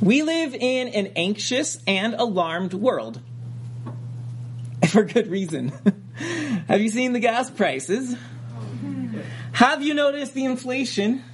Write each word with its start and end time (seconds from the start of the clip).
We 0.00 0.22
live 0.22 0.54
in 0.54 0.88
an 0.88 1.08
anxious 1.16 1.78
and 1.86 2.14
alarmed 2.14 2.72
world. 2.72 3.20
For 4.88 5.02
good 5.02 5.26
reason. 5.26 5.72
Have 6.68 6.80
you 6.80 6.88
seen 6.88 7.12
the 7.14 7.20
gas 7.20 7.50
prices? 7.50 8.16
Have 9.52 9.82
you 9.82 9.94
noticed 9.94 10.34
the 10.34 10.44
inflation? 10.44 11.24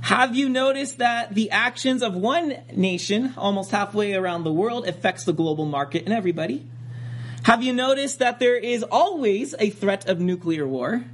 Have 0.00 0.34
you 0.34 0.48
noticed 0.48 0.98
that 0.98 1.34
the 1.34 1.52
actions 1.52 2.02
of 2.02 2.16
one 2.16 2.56
nation, 2.74 3.34
almost 3.36 3.70
halfway 3.70 4.14
around 4.14 4.42
the 4.42 4.52
world, 4.52 4.88
affects 4.88 5.24
the 5.24 5.32
global 5.32 5.64
market 5.64 6.02
and 6.04 6.12
everybody? 6.12 6.66
Have 7.44 7.62
you 7.62 7.72
noticed 7.72 8.18
that 8.18 8.40
there 8.40 8.56
is 8.56 8.82
always 8.82 9.54
a 9.58 9.70
threat 9.70 10.08
of 10.08 10.18
nuclear 10.18 10.66
war? 10.66 11.04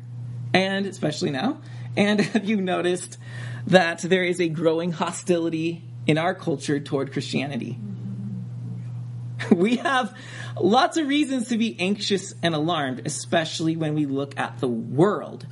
And 0.55 0.87
especially 0.87 1.31
now. 1.31 1.61
And 1.95 2.21
have 2.33 2.45
you 2.47 2.63
noticed 2.63 3.19
that 3.67 4.01
there 4.01 4.25
is 4.25 4.41
a 4.41 4.49
growing 4.49 4.93
hostility 4.93 5.85
in 6.09 6.19
our 6.19 6.35
culture 6.35 6.81
toward 6.81 7.13
Christianity? 7.13 7.79
We 9.55 9.77
have 9.77 10.17
lots 10.61 10.97
of 10.97 11.07
reasons 11.07 11.49
to 11.49 11.59
be 11.59 11.77
anxious 11.79 12.35
and 12.43 12.57
alarmed, 12.57 13.03
especially 13.07 13.77
when 13.77 13.95
we 13.95 14.05
look 14.05 14.39
at 14.39 14.59
the 14.59 14.69
world. 14.69 15.47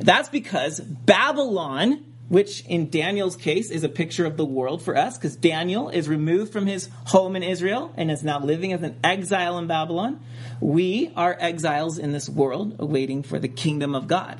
That's 0.00 0.28
because 0.28 0.80
Babylon, 0.80 2.04
which 2.28 2.64
in 2.66 2.90
Daniel's 2.90 3.36
case 3.36 3.70
is 3.70 3.84
a 3.84 3.88
picture 3.88 4.26
of 4.26 4.36
the 4.36 4.44
world 4.44 4.82
for 4.82 4.96
us, 4.96 5.16
because 5.16 5.36
Daniel 5.36 5.88
is 5.88 6.08
removed 6.08 6.52
from 6.52 6.66
his 6.66 6.88
home 7.06 7.36
in 7.36 7.42
Israel 7.42 7.92
and 7.96 8.10
is 8.10 8.22
now 8.22 8.38
living 8.38 8.72
as 8.72 8.82
an 8.82 8.98
exile 9.02 9.58
in 9.58 9.66
Babylon. 9.66 10.20
We 10.60 11.10
are 11.16 11.36
exiles 11.38 11.98
in 11.98 12.12
this 12.12 12.28
world, 12.28 12.76
awaiting 12.78 13.22
for 13.22 13.38
the 13.38 13.48
kingdom 13.48 13.94
of 13.94 14.06
God. 14.06 14.38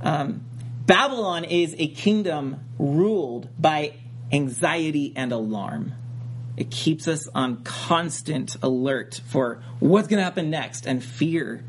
Um, 0.00 0.46
Babylon 0.86 1.44
is 1.44 1.76
a 1.78 1.86
kingdom 1.86 2.60
ruled 2.78 3.48
by 3.58 3.92
anxiety 4.32 5.12
and 5.14 5.32
alarm. 5.32 5.92
It 6.56 6.70
keeps 6.70 7.08
us 7.08 7.28
on 7.34 7.62
constant 7.64 8.56
alert 8.62 9.20
for 9.26 9.62
what's 9.78 10.08
going 10.08 10.18
to 10.18 10.24
happen 10.24 10.50
next 10.50 10.86
and 10.86 11.02
fear. 11.02 11.64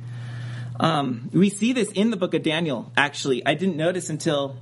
Um, 0.79 1.29
we 1.31 1.49
see 1.49 1.73
this 1.73 1.91
in 1.91 2.09
the 2.09 2.17
book 2.17 2.33
of 2.33 2.43
Daniel, 2.43 2.91
actually. 2.97 3.45
I 3.45 3.53
didn't 3.53 3.77
notice 3.77 4.09
until 4.09 4.57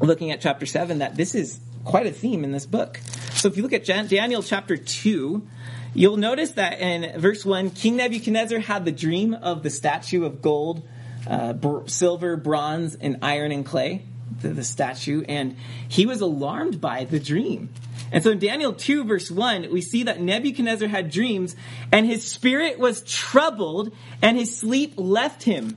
looking 0.00 0.30
at 0.30 0.40
chapter 0.40 0.66
7 0.66 0.98
that 0.98 1.16
this 1.16 1.34
is 1.34 1.58
quite 1.84 2.06
a 2.06 2.12
theme 2.12 2.44
in 2.44 2.52
this 2.52 2.66
book. 2.66 3.00
So 3.32 3.48
if 3.48 3.56
you 3.56 3.62
look 3.62 3.72
at 3.72 3.84
Daniel 3.84 4.42
chapter 4.42 4.76
2, 4.76 5.46
you'll 5.94 6.16
notice 6.16 6.52
that 6.52 6.80
in 6.80 7.18
verse 7.20 7.44
1, 7.44 7.70
King 7.70 7.96
Nebuchadnezzar 7.96 8.58
had 8.58 8.84
the 8.84 8.92
dream 8.92 9.34
of 9.34 9.62
the 9.62 9.70
statue 9.70 10.24
of 10.24 10.42
gold, 10.42 10.86
uh, 11.26 11.54
br- 11.54 11.86
silver, 11.86 12.36
bronze, 12.36 12.94
and 12.96 13.18
iron 13.22 13.52
and 13.52 13.64
clay, 13.64 14.04
the, 14.40 14.48
the 14.48 14.64
statue, 14.64 15.22
and 15.28 15.56
he 15.88 16.06
was 16.06 16.20
alarmed 16.20 16.80
by 16.80 17.04
the 17.04 17.20
dream. 17.20 17.68
And 18.12 18.22
so 18.22 18.30
in 18.30 18.38
Daniel 18.38 18.72
2, 18.72 19.04
verse 19.04 19.30
1, 19.30 19.68
we 19.70 19.80
see 19.80 20.04
that 20.04 20.20
Nebuchadnezzar 20.20 20.88
had 20.88 21.10
dreams, 21.10 21.56
and 21.92 22.06
his 22.06 22.26
spirit 22.26 22.78
was 22.78 23.02
troubled, 23.02 23.92
and 24.22 24.36
his 24.36 24.56
sleep 24.56 24.94
left 24.96 25.42
him. 25.42 25.76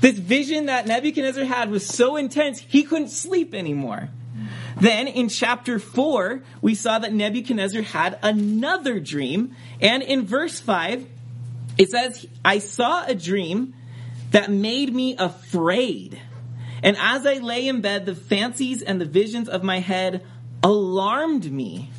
This 0.00 0.18
vision 0.18 0.66
that 0.66 0.86
Nebuchadnezzar 0.86 1.44
had 1.44 1.70
was 1.70 1.86
so 1.86 2.16
intense, 2.16 2.60
he 2.60 2.82
couldn't 2.82 3.08
sleep 3.08 3.54
anymore. 3.54 4.10
Then 4.78 5.08
in 5.08 5.28
chapter 5.28 5.78
4, 5.78 6.42
we 6.60 6.74
saw 6.74 6.98
that 6.98 7.12
Nebuchadnezzar 7.12 7.82
had 7.82 8.18
another 8.22 9.00
dream. 9.00 9.56
And 9.80 10.02
in 10.02 10.26
verse 10.26 10.60
5, 10.60 11.06
it 11.78 11.90
says, 11.90 12.26
I 12.44 12.58
saw 12.58 13.06
a 13.06 13.14
dream 13.14 13.74
that 14.32 14.50
made 14.50 14.94
me 14.94 15.16
afraid. 15.16 16.20
And 16.82 16.96
as 16.98 17.26
I 17.26 17.34
lay 17.34 17.68
in 17.68 17.80
bed, 17.80 18.06
the 18.06 18.14
fancies 18.14 18.82
and 18.82 19.00
the 19.00 19.06
visions 19.06 19.48
of 19.48 19.62
my 19.62 19.80
head 19.80 20.24
alarmed 20.62 21.50
me. 21.50 21.90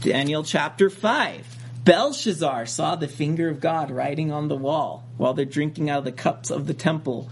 Daniel 0.00 0.42
chapter 0.42 0.90
5. 0.90 1.58
Belshazzar 1.84 2.66
saw 2.66 2.94
the 2.94 3.08
finger 3.08 3.48
of 3.48 3.60
God 3.60 3.90
writing 3.90 4.30
on 4.30 4.48
the 4.48 4.56
wall 4.56 5.04
while 5.16 5.34
they're 5.34 5.44
drinking 5.44 5.90
out 5.90 5.98
of 5.98 6.04
the 6.04 6.12
cups 6.12 6.50
of 6.50 6.66
the 6.66 6.74
temple. 6.74 7.28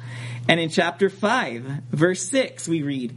And 0.48 0.58
in 0.58 0.70
chapter 0.70 1.08
5, 1.08 1.82
verse 1.90 2.24
6, 2.28 2.66
we 2.66 2.82
read 2.82 3.16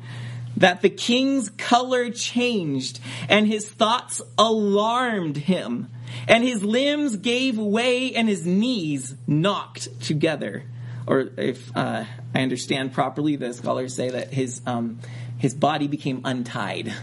that 0.57 0.81
the 0.81 0.89
king's 0.89 1.49
color 1.49 2.11
changed 2.11 2.99
and 3.29 3.47
his 3.47 3.67
thoughts 3.67 4.21
alarmed 4.37 5.37
him, 5.37 5.89
and 6.27 6.43
his 6.43 6.63
limbs 6.63 7.15
gave 7.15 7.57
way 7.57 8.13
and 8.13 8.29
his 8.29 8.45
knees 8.45 9.15
knocked 9.25 9.99
together. 10.01 10.63
Or 11.05 11.29
if 11.37 11.75
uh, 11.75 12.05
I 12.33 12.41
understand 12.41 12.93
properly, 12.93 13.35
the 13.35 13.53
scholars 13.53 13.95
say 13.95 14.09
that 14.09 14.33
his, 14.33 14.61
um, 14.65 14.99
his 15.37 15.53
body 15.53 15.87
became 15.87 16.21
untied 16.23 16.93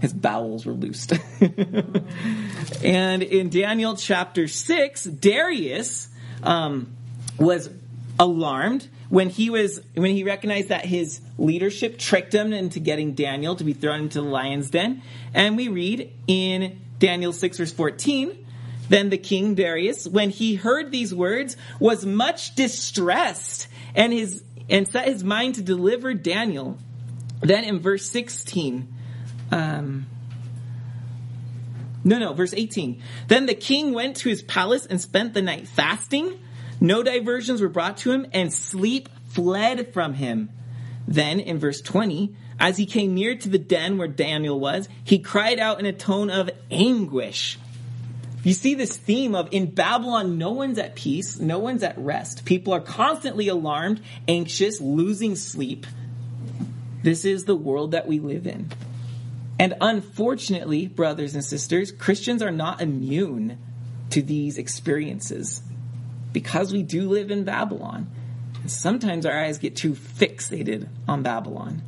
his 0.00 0.12
bowels 0.12 0.66
were 0.66 0.72
loosed. 0.72 1.12
and 2.84 3.22
in 3.22 3.48
Daniel 3.48 3.96
chapter 3.96 4.46
6, 4.46 5.04
Darius 5.04 6.08
um, 6.42 6.94
was 7.38 7.70
alarmed 8.18 8.88
when 9.08 9.28
he 9.28 9.50
was 9.50 9.80
when 9.94 10.14
he 10.14 10.24
recognized 10.24 10.68
that 10.68 10.84
his 10.84 11.20
leadership 11.38 11.98
tricked 11.98 12.34
him 12.34 12.52
into 12.52 12.80
getting 12.80 13.14
Daniel 13.14 13.54
to 13.56 13.64
be 13.64 13.72
thrown 13.72 14.00
into 14.02 14.20
the 14.20 14.28
lion's 14.28 14.70
den. 14.70 15.02
And 15.32 15.56
we 15.56 15.68
read 15.68 16.12
in 16.26 16.80
Daniel 16.98 17.32
6 17.32 17.58
verse 17.58 17.72
14, 17.72 18.45
then 18.88 19.10
the 19.10 19.18
king 19.18 19.54
Darius, 19.54 20.06
when 20.06 20.30
he 20.30 20.54
heard 20.54 20.90
these 20.90 21.14
words, 21.14 21.56
was 21.80 22.06
much 22.06 22.54
distressed 22.54 23.68
and 23.94 24.12
his 24.12 24.42
and 24.68 24.88
set 24.88 25.06
his 25.06 25.22
mind 25.22 25.56
to 25.56 25.62
deliver 25.62 26.12
Daniel. 26.14 26.76
Then 27.40 27.64
in 27.64 27.78
verse 27.78 28.08
16, 28.10 28.88
um, 29.52 30.06
no, 32.06 32.18
no, 32.18 32.32
verse 32.32 32.54
18. 32.54 33.02
Then 33.28 33.46
the 33.46 33.54
king 33.54 33.92
went 33.92 34.16
to 34.18 34.28
his 34.28 34.42
palace 34.42 34.86
and 34.86 35.00
spent 35.00 35.34
the 35.34 35.42
night 35.42 35.68
fasting. 35.68 36.38
No 36.80 37.02
diversions 37.02 37.60
were 37.60 37.68
brought 37.68 37.96
to 37.98 38.12
him, 38.12 38.26
and 38.32 38.52
sleep 38.52 39.08
fled 39.28 39.92
from 39.92 40.14
him. 40.14 40.50
Then, 41.08 41.40
in 41.40 41.58
verse 41.58 41.80
20, 41.80 42.34
as 42.58 42.76
he 42.76 42.86
came 42.86 43.14
near 43.14 43.36
to 43.36 43.48
the 43.48 43.58
den 43.58 43.98
where 43.98 44.08
Daniel 44.08 44.58
was, 44.58 44.88
he 45.04 45.18
cried 45.18 45.58
out 45.58 45.78
in 45.78 45.86
a 45.86 45.92
tone 45.92 46.30
of 46.30 46.50
anguish. 46.70 47.58
You 48.46 48.52
see 48.52 48.76
this 48.76 48.96
theme 48.96 49.34
of 49.34 49.48
in 49.50 49.72
Babylon, 49.72 50.38
no 50.38 50.52
one's 50.52 50.78
at 50.78 50.94
peace, 50.94 51.40
no 51.40 51.58
one's 51.58 51.82
at 51.82 51.98
rest. 51.98 52.44
People 52.44 52.72
are 52.74 52.80
constantly 52.80 53.48
alarmed, 53.48 54.00
anxious, 54.28 54.80
losing 54.80 55.34
sleep. 55.34 55.84
This 57.02 57.24
is 57.24 57.44
the 57.44 57.56
world 57.56 57.90
that 57.90 58.06
we 58.06 58.20
live 58.20 58.46
in. 58.46 58.70
And 59.58 59.74
unfortunately, 59.80 60.86
brothers 60.86 61.34
and 61.34 61.44
sisters, 61.44 61.90
Christians 61.90 62.40
are 62.40 62.52
not 62.52 62.80
immune 62.80 63.58
to 64.10 64.22
these 64.22 64.58
experiences 64.58 65.60
because 66.32 66.72
we 66.72 66.84
do 66.84 67.08
live 67.08 67.32
in 67.32 67.42
Babylon. 67.42 68.08
And 68.60 68.70
sometimes 68.70 69.26
our 69.26 69.36
eyes 69.36 69.58
get 69.58 69.74
too 69.74 69.94
fixated 69.94 70.86
on 71.08 71.24
Babylon. 71.24 71.82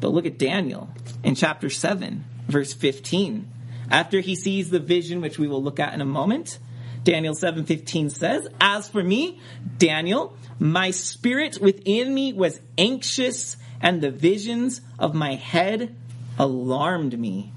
But 0.00 0.12
look 0.12 0.24
at 0.24 0.38
Daniel 0.38 0.88
in 1.22 1.34
chapter 1.34 1.68
7, 1.68 2.24
verse 2.48 2.72
15. 2.72 3.50
After 3.92 4.20
he 4.20 4.34
sees 4.34 4.70
the 4.70 4.80
vision, 4.80 5.20
which 5.20 5.38
we 5.38 5.46
will 5.46 5.62
look 5.62 5.78
at 5.78 5.92
in 5.92 6.00
a 6.00 6.06
moment, 6.06 6.58
Daniel 7.04 7.34
7:15 7.34 8.08
says, 8.08 8.48
"As 8.58 8.88
for 8.88 9.04
me, 9.04 9.38
Daniel, 9.76 10.34
my 10.58 10.92
spirit 10.92 11.60
within 11.60 12.14
me 12.14 12.32
was 12.32 12.60
anxious, 12.78 13.58
and 13.82 14.00
the 14.00 14.10
visions 14.10 14.80
of 14.98 15.14
my 15.14 15.34
head 15.34 15.94
alarmed 16.38 17.18
me. 17.18 17.52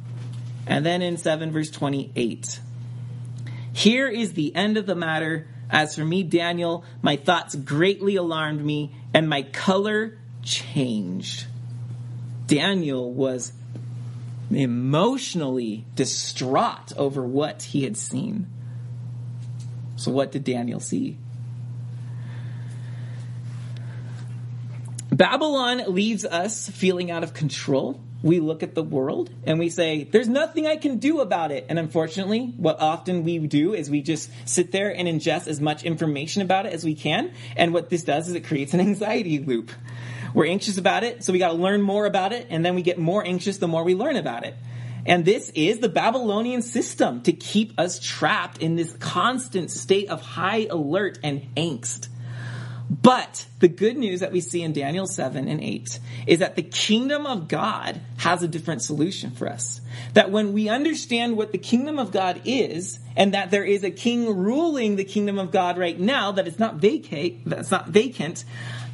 And 0.68 0.86
then 0.86 1.02
in 1.02 1.16
7 1.16 1.52
verse 1.52 1.70
28, 1.70 2.60
here 3.72 4.10
is 4.10 4.34
the 4.34 4.54
end 4.56 4.76
of 4.76 4.88
the 4.88 4.96
matter. 4.96 5.48
As 5.70 5.96
for 5.96 6.04
me, 6.04 6.24
Daniel, 6.24 6.84
my 7.02 7.16
thoughts 7.16 7.56
greatly 7.56 8.18
alarmed 8.18 8.64
me, 8.64 8.92
and 9.14 9.30
my 9.30 9.44
color 9.44 10.18
changed. 10.44 11.46
Daniel 12.48 13.14
was 13.14 13.54
emotionally 14.52 15.86
distraught 15.96 16.94
over 16.98 17.24
what 17.24 17.64
he 17.64 17.84
had 17.84 17.98
seen. 17.98 18.48
So, 19.96 20.12
what 20.12 20.32
did 20.32 20.44
Daniel 20.44 20.80
see? 20.80 21.18
Babylon 25.12 25.84
leaves 25.88 26.26
us 26.26 26.70
feeling 26.70 27.10
out 27.10 27.24
of 27.24 27.34
control 27.34 28.02
we 28.26 28.40
look 28.40 28.64
at 28.64 28.74
the 28.74 28.82
world 28.82 29.30
and 29.46 29.60
we 29.60 29.70
say, 29.70 30.04
there's 30.04 30.28
nothing 30.28 30.66
I 30.66 30.78
can 30.78 30.98
do 30.98 31.22
about 31.22 31.52
it. 31.52 31.68
And 31.70 31.78
unfortunately, 31.78 32.54
what 32.58 32.82
often 32.82 33.24
we 33.24 33.38
do 33.38 33.76
is 33.76 33.88
we 33.88 34.02
just 34.02 34.32
sit 34.50 34.72
there 34.72 34.90
and 34.90 35.08
ingest 35.08 35.48
as 35.48 35.62
much 35.62 35.84
information 35.84 36.42
about 36.42 36.66
it 36.66 36.74
as 36.74 36.84
we 36.84 36.96
can. 36.96 37.32
And 37.56 37.72
what 37.72 37.92
this 37.92 38.04
does 38.04 38.28
is 38.28 38.34
it 38.34 38.46
creates 38.46 38.74
an 38.74 38.80
anxiety 38.80 39.38
loop. 39.38 39.72
We're 40.36 40.48
anxious 40.48 40.78
about 40.78 41.06
it, 41.06 41.24
so 41.24 41.32
we 41.32 41.40
got 41.40 41.54
to 41.54 41.58
learn 41.58 41.82
more 41.82 42.06
about 42.06 42.34
it, 42.34 42.48
and 42.50 42.64
then 42.64 42.76
we 42.76 42.82
get 42.82 43.00
more 43.00 43.26
anxious 43.26 43.58
the 43.58 43.70
more 43.70 43.86
we 43.86 43.96
learn 43.96 44.18
about 44.18 44.46
it. 44.46 44.54
And 45.06 45.24
this 45.24 45.50
is 45.56 45.80
the 45.80 45.88
Babylonian 45.88 46.62
system 46.62 47.22
to 47.22 47.32
keep 47.32 47.80
us 47.80 48.00
trapped 48.00 48.58
in 48.58 48.76
this 48.76 48.92
constant 48.98 49.72
state 49.72 50.10
of 50.10 50.22
high 50.22 50.68
alert 50.70 51.20
and 51.24 51.48
angst. 51.56 52.10
But 52.90 53.48
the 53.60 53.68
good 53.70 53.98
news 53.98 54.20
that 54.20 54.32
we 54.32 54.42
see 54.42 54.62
in 54.62 54.74
Daniel 54.74 55.08
7 55.08 55.48
and 55.48 55.62
8 55.62 56.00
is 56.28 56.40
that 56.40 56.56
the 56.56 56.64
kingdom 56.64 57.26
of 57.26 57.48
God 57.48 58.02
has 58.18 58.44
a 58.44 58.48
different 58.48 58.82
solution 58.82 59.32
for 59.32 59.50
us. 59.50 59.82
That 60.14 60.32
when 60.32 60.54
we 60.54 60.70
understand 60.70 61.38
what 61.38 61.52
the 61.52 61.58
kingdom 61.58 61.98
of 61.98 62.12
God 62.12 62.42
is, 62.46 63.00
and 63.16 63.34
that 63.34 63.52
there 63.52 63.64
is 63.64 63.84
a 63.84 63.90
king 63.90 64.36
ruling 64.36 64.98
the 64.98 65.06
kingdom 65.06 65.40
of 65.40 65.52
God 65.52 65.78
right 65.78 66.00
now, 66.00 66.34
that 66.34 66.48
it's 66.48 66.60
not 66.60 66.76
vacate, 66.76 67.42
that's 67.46 67.72
not 67.72 67.88
vacant, 67.88 68.44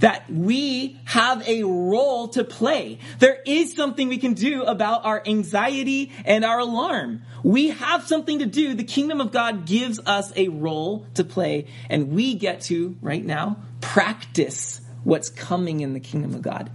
that 0.01 0.29
we 0.29 0.99
have 1.05 1.47
a 1.47 1.63
role 1.63 2.27
to 2.27 2.43
play. 2.43 2.99
There 3.19 3.39
is 3.45 3.73
something 3.73 4.09
we 4.09 4.17
can 4.17 4.33
do 4.33 4.63
about 4.63 5.05
our 5.05 5.23
anxiety 5.25 6.11
and 6.25 6.43
our 6.43 6.59
alarm. 6.59 7.21
We 7.43 7.69
have 7.69 8.05
something 8.05 8.39
to 8.39 8.45
do. 8.45 8.75
The 8.75 8.83
kingdom 8.83 9.21
of 9.21 9.31
God 9.31 9.65
gives 9.65 9.99
us 10.05 10.31
a 10.35 10.49
role 10.49 11.07
to 11.15 11.23
play, 11.23 11.67
and 11.89 12.11
we 12.11 12.35
get 12.35 12.61
to, 12.61 12.97
right 13.01 13.23
now, 13.23 13.57
practice 13.79 14.81
what's 15.03 15.29
coming 15.29 15.79
in 15.79 15.93
the 15.93 15.99
kingdom 15.99 16.35
of 16.35 16.41
God. 16.41 16.69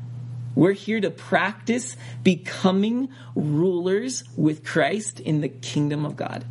We're 0.55 0.73
here 0.73 1.01
to 1.01 1.11
practice 1.11 1.97
becoming 2.23 3.11
rulers 3.35 4.25
with 4.37 4.65
Christ 4.65 5.21
in 5.21 5.43
the 5.43 5.49
kingdom 5.49 6.07
of 6.07 6.17
God. 6.17 6.45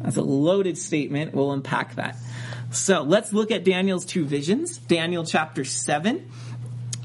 That's 0.00 0.16
a 0.16 0.22
loaded 0.22 0.78
statement. 0.78 1.34
We'll 1.34 1.52
unpack 1.52 1.96
that. 1.96 2.16
So 2.74 3.02
let's 3.02 3.32
look 3.32 3.52
at 3.52 3.64
Daniel's 3.64 4.04
two 4.04 4.24
visions 4.24 4.78
Daniel 4.78 5.24
chapter 5.24 5.64
7 5.64 6.28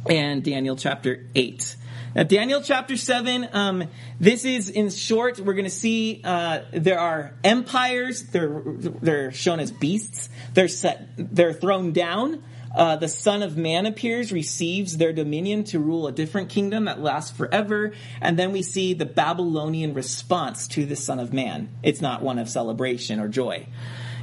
and 0.10 0.44
Daniel 0.44 0.76
chapter 0.76 1.28
8. 1.36 1.76
Now, 2.16 2.24
Daniel 2.24 2.62
chapter 2.62 2.98
7, 2.98 3.50
um, 3.54 3.84
this 4.20 4.46
is 4.46 4.70
in 4.70 4.90
short, 4.90 5.40
we're 5.40 5.54
going 5.54 5.66
to 5.66 5.70
see 5.70 6.22
uh, 6.24 6.62
there 6.74 7.00
are 7.00 7.36
empires, 7.44 8.24
they're, 8.24 8.64
they're 8.66 9.32
shown 9.32 9.60
as 9.60 9.72
beasts, 9.72 10.30
they're, 10.56 10.68
set, 10.68 11.08
they're 11.18 11.54
thrown 11.54 11.94
down. 11.94 12.42
Uh, 12.76 12.96
the 12.96 13.08
Son 13.08 13.44
of 13.44 13.58
Man 13.58 13.86
appears, 13.86 14.32
receives 14.32 14.98
their 14.98 15.14
dominion 15.14 15.66
to 15.66 15.80
rule 15.80 16.08
a 16.08 16.12
different 16.12 16.50
kingdom 16.50 16.86
that 16.86 17.00
lasts 17.00 17.36
forever. 17.36 17.94
And 18.22 18.40
then 18.40 18.52
we 18.52 18.64
see 18.64 18.96
the 18.96 19.06
Babylonian 19.06 19.94
response 19.94 20.68
to 20.70 20.86
the 20.86 20.96
Son 20.96 21.20
of 21.20 21.32
Man. 21.32 21.70
It's 21.84 22.02
not 22.02 22.24
one 22.24 22.40
of 22.40 22.50
celebration 22.50 23.20
or 23.20 23.28
joy. 23.28 23.68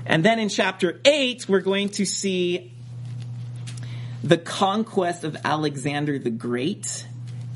And 0.07 0.25
then 0.25 0.39
in 0.39 0.49
chapter 0.49 1.01
8, 1.05 1.49
we're 1.49 1.61
going 1.61 1.89
to 1.91 2.07
see 2.07 2.73
the 4.23 4.39
conquest 4.39 5.25
of 5.25 5.37
Alexander 5.45 6.19
the 6.19 6.31
Great 6.31 7.07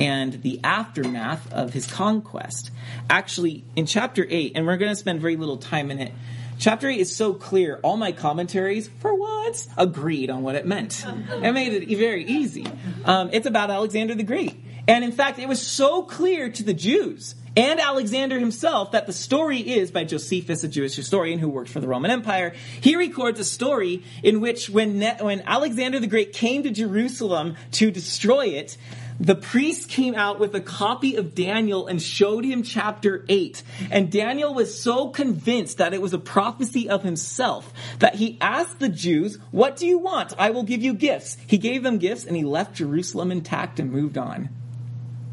and 0.01 0.43
the 0.43 0.61
aftermath 0.65 1.53
of 1.53 1.73
his 1.73 1.87
conquest. 1.87 2.71
Actually, 3.09 3.65
in 3.77 3.87
chapter 3.87 4.27
8, 4.29 4.53
and 4.57 4.67
we're 4.67 4.79
going 4.79 4.91
to 4.91 4.97
spend 4.97 5.21
very 5.21 5.37
little 5.37 5.59
time 5.59 5.91
in 5.91 6.01
it, 6.01 6.13
chapter 6.59 6.89
8 6.89 6.99
is 6.99 7.15
so 7.15 7.35
clear. 7.35 7.79
All 7.83 7.97
my 7.97 8.13
commentaries, 8.13 8.89
for 8.99 9.15
once, 9.15 9.69
agreed 9.77 10.31
on 10.31 10.43
what 10.43 10.57
it 10.57 10.67
meant. 10.67 11.05
It 11.31 11.53
made 11.53 11.73
it 11.73 11.97
very 11.99 12.25
easy. 12.25 12.67
Um, 13.05 13.31
it's 13.33 13.47
about 13.47 13.71
Alexander 13.71 14.15
the 14.15 14.25
Great. 14.25 14.61
And 14.89 15.05
in 15.05 15.13
fact, 15.13 15.39
it 15.39 15.49
was 15.49 15.65
so 15.65 16.03
clear 16.03 16.51
to 16.51 16.63
the 16.65 16.75
Jews 16.75 17.35
and 17.57 17.81
Alexander 17.81 18.39
himself 18.39 18.93
that 18.93 19.07
the 19.07 19.13
story 19.13 19.59
is 19.59 19.91
by 19.91 20.05
Josephus, 20.05 20.63
a 20.63 20.69
Jewish 20.69 20.95
historian 20.95 21.39
who 21.39 21.49
worked 21.49 21.71
for 21.71 21.81
the 21.81 21.89
Roman 21.89 22.11
Empire. 22.11 22.55
He 22.81 22.97
records 22.97 23.41
a 23.41 23.45
story 23.45 24.05
in 24.23 24.41
which 24.41 24.71
when, 24.71 24.99
ne- 24.99 25.17
when 25.21 25.43
Alexander 25.43 25.99
the 25.99 26.07
Great 26.07 26.33
came 26.33 26.63
to 26.63 26.71
Jerusalem 26.71 27.57
to 27.73 27.91
destroy 27.91 28.47
it, 28.47 28.77
the 29.19 29.35
priest 29.35 29.91
came 29.91 30.15
out 30.15 30.41
with 30.41 30.55
a 30.55 30.61
copy 30.61 31.17
of 31.17 31.35
Daniel 31.35 31.87
and 31.89 32.01
showed 32.01 32.45
him 32.45 32.63
chapter 32.63 33.27
8. 33.29 33.63
And 33.91 34.11
Daniel 34.11 34.55
was 34.55 34.81
so 34.81 35.09
convinced 35.09 35.77
that 35.79 35.93
it 35.93 36.01
was 36.01 36.15
a 36.15 36.19
prophecy 36.19 36.89
of 36.89 37.03
himself 37.03 37.71
that 37.99 38.15
he 38.15 38.39
asked 38.41 38.79
the 38.79 38.89
Jews, 38.89 39.39
What 39.51 39.77
do 39.77 39.87
you 39.87 39.99
want? 39.99 40.33
I 40.39 40.51
will 40.51 40.63
give 40.63 40.83
you 40.83 40.95
gifts. 40.95 41.37
He 41.47 41.59
gave 41.59 41.83
them 41.83 41.99
gifts 41.99 42.25
and 42.25 42.35
he 42.35 42.45
left 42.45 42.77
Jerusalem 42.77 43.31
intact 43.31 43.79
and 43.79 43.93
moved 43.93 44.17
on. 44.17 44.49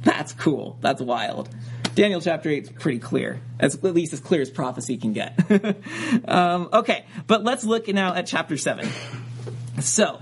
That's 0.04 0.34
cool. 0.34 0.78
That's 0.82 1.02
wild. 1.02 1.50
Daniel 1.98 2.22
chapter 2.22 2.48
8 2.48 2.64
is 2.64 2.70
pretty 2.70 3.00
clear, 3.00 3.42
at 3.60 3.84
least 3.84 4.14
as 4.14 4.20
clear 4.20 4.40
as 4.40 4.52
prophecy 4.52 4.98
can 4.98 5.14
get. 5.14 5.36
um, 6.28 6.70
okay, 6.72 7.04
but 7.26 7.44
let's 7.44 7.64
look 7.64 7.88
now 7.88 8.14
at 8.14 8.28
chapter 8.28 8.56
7. 8.56 8.88
So, 9.82 10.22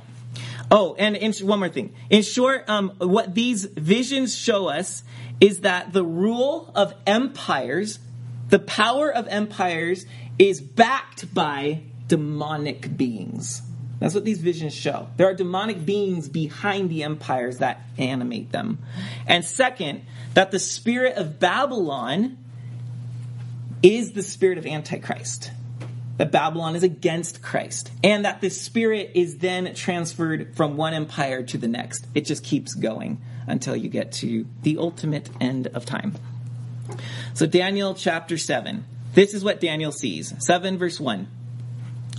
oh, 0.71 0.95
and 0.97 1.17
in, 1.17 1.33
one 1.45 1.59
more 1.59 1.67
thing. 1.67 1.93
In 2.09 2.21
short, 2.21 2.69
um, 2.69 2.93
what 2.99 3.35
these 3.35 3.65
visions 3.65 4.33
show 4.33 4.69
us 4.69 5.03
is 5.41 5.61
that 5.61 5.91
the 5.91 6.05
rule 6.05 6.71
of 6.75 6.93
empires, 7.05 7.99
the 8.47 8.59
power 8.59 9.11
of 9.11 9.27
empires, 9.27 10.05
is 10.39 10.61
backed 10.61 11.33
by 11.33 11.81
demonic 12.07 12.95
beings. 12.95 13.61
That's 13.99 14.13
what 14.13 14.25
these 14.25 14.41
visions 14.41 14.73
show. 14.73 15.07
There 15.17 15.27
are 15.27 15.33
demonic 15.33 15.85
beings 15.85 16.27
behind 16.27 16.89
the 16.89 17.03
empires 17.03 17.59
that 17.59 17.81
animate 17.97 18.51
them. 18.51 18.79
And 19.25 19.45
second, 19.45 20.01
that 20.33 20.51
the 20.51 20.59
spirit 20.59 21.15
of 21.15 21.39
Babylon 21.39 22.37
is 23.81 24.11
the 24.11 24.23
spirit 24.23 24.57
of 24.57 24.65
Antichrist. 24.65 25.51
That 26.17 26.31
Babylon 26.31 26.75
is 26.75 26.83
against 26.83 27.41
Christ. 27.41 27.91
And 28.03 28.25
that 28.25 28.41
the 28.41 28.49
spirit 28.49 29.11
is 29.15 29.37
then 29.37 29.73
transferred 29.75 30.55
from 30.55 30.75
one 30.77 30.93
empire 30.93 31.43
to 31.43 31.57
the 31.57 31.67
next. 31.67 32.05
It 32.13 32.21
just 32.21 32.43
keeps 32.43 32.73
going 32.73 33.21
until 33.47 33.75
you 33.75 33.89
get 33.89 34.11
to 34.13 34.45
the 34.63 34.77
ultimate 34.77 35.29
end 35.39 35.67
of 35.67 35.85
time. 35.85 36.15
So, 37.33 37.45
Daniel 37.45 37.93
chapter 37.95 38.37
7. 38.37 38.85
This 39.13 39.33
is 39.33 39.43
what 39.43 39.61
Daniel 39.61 39.91
sees. 39.91 40.33
7 40.39 40.77
verse 40.77 40.99
1. 40.99 41.27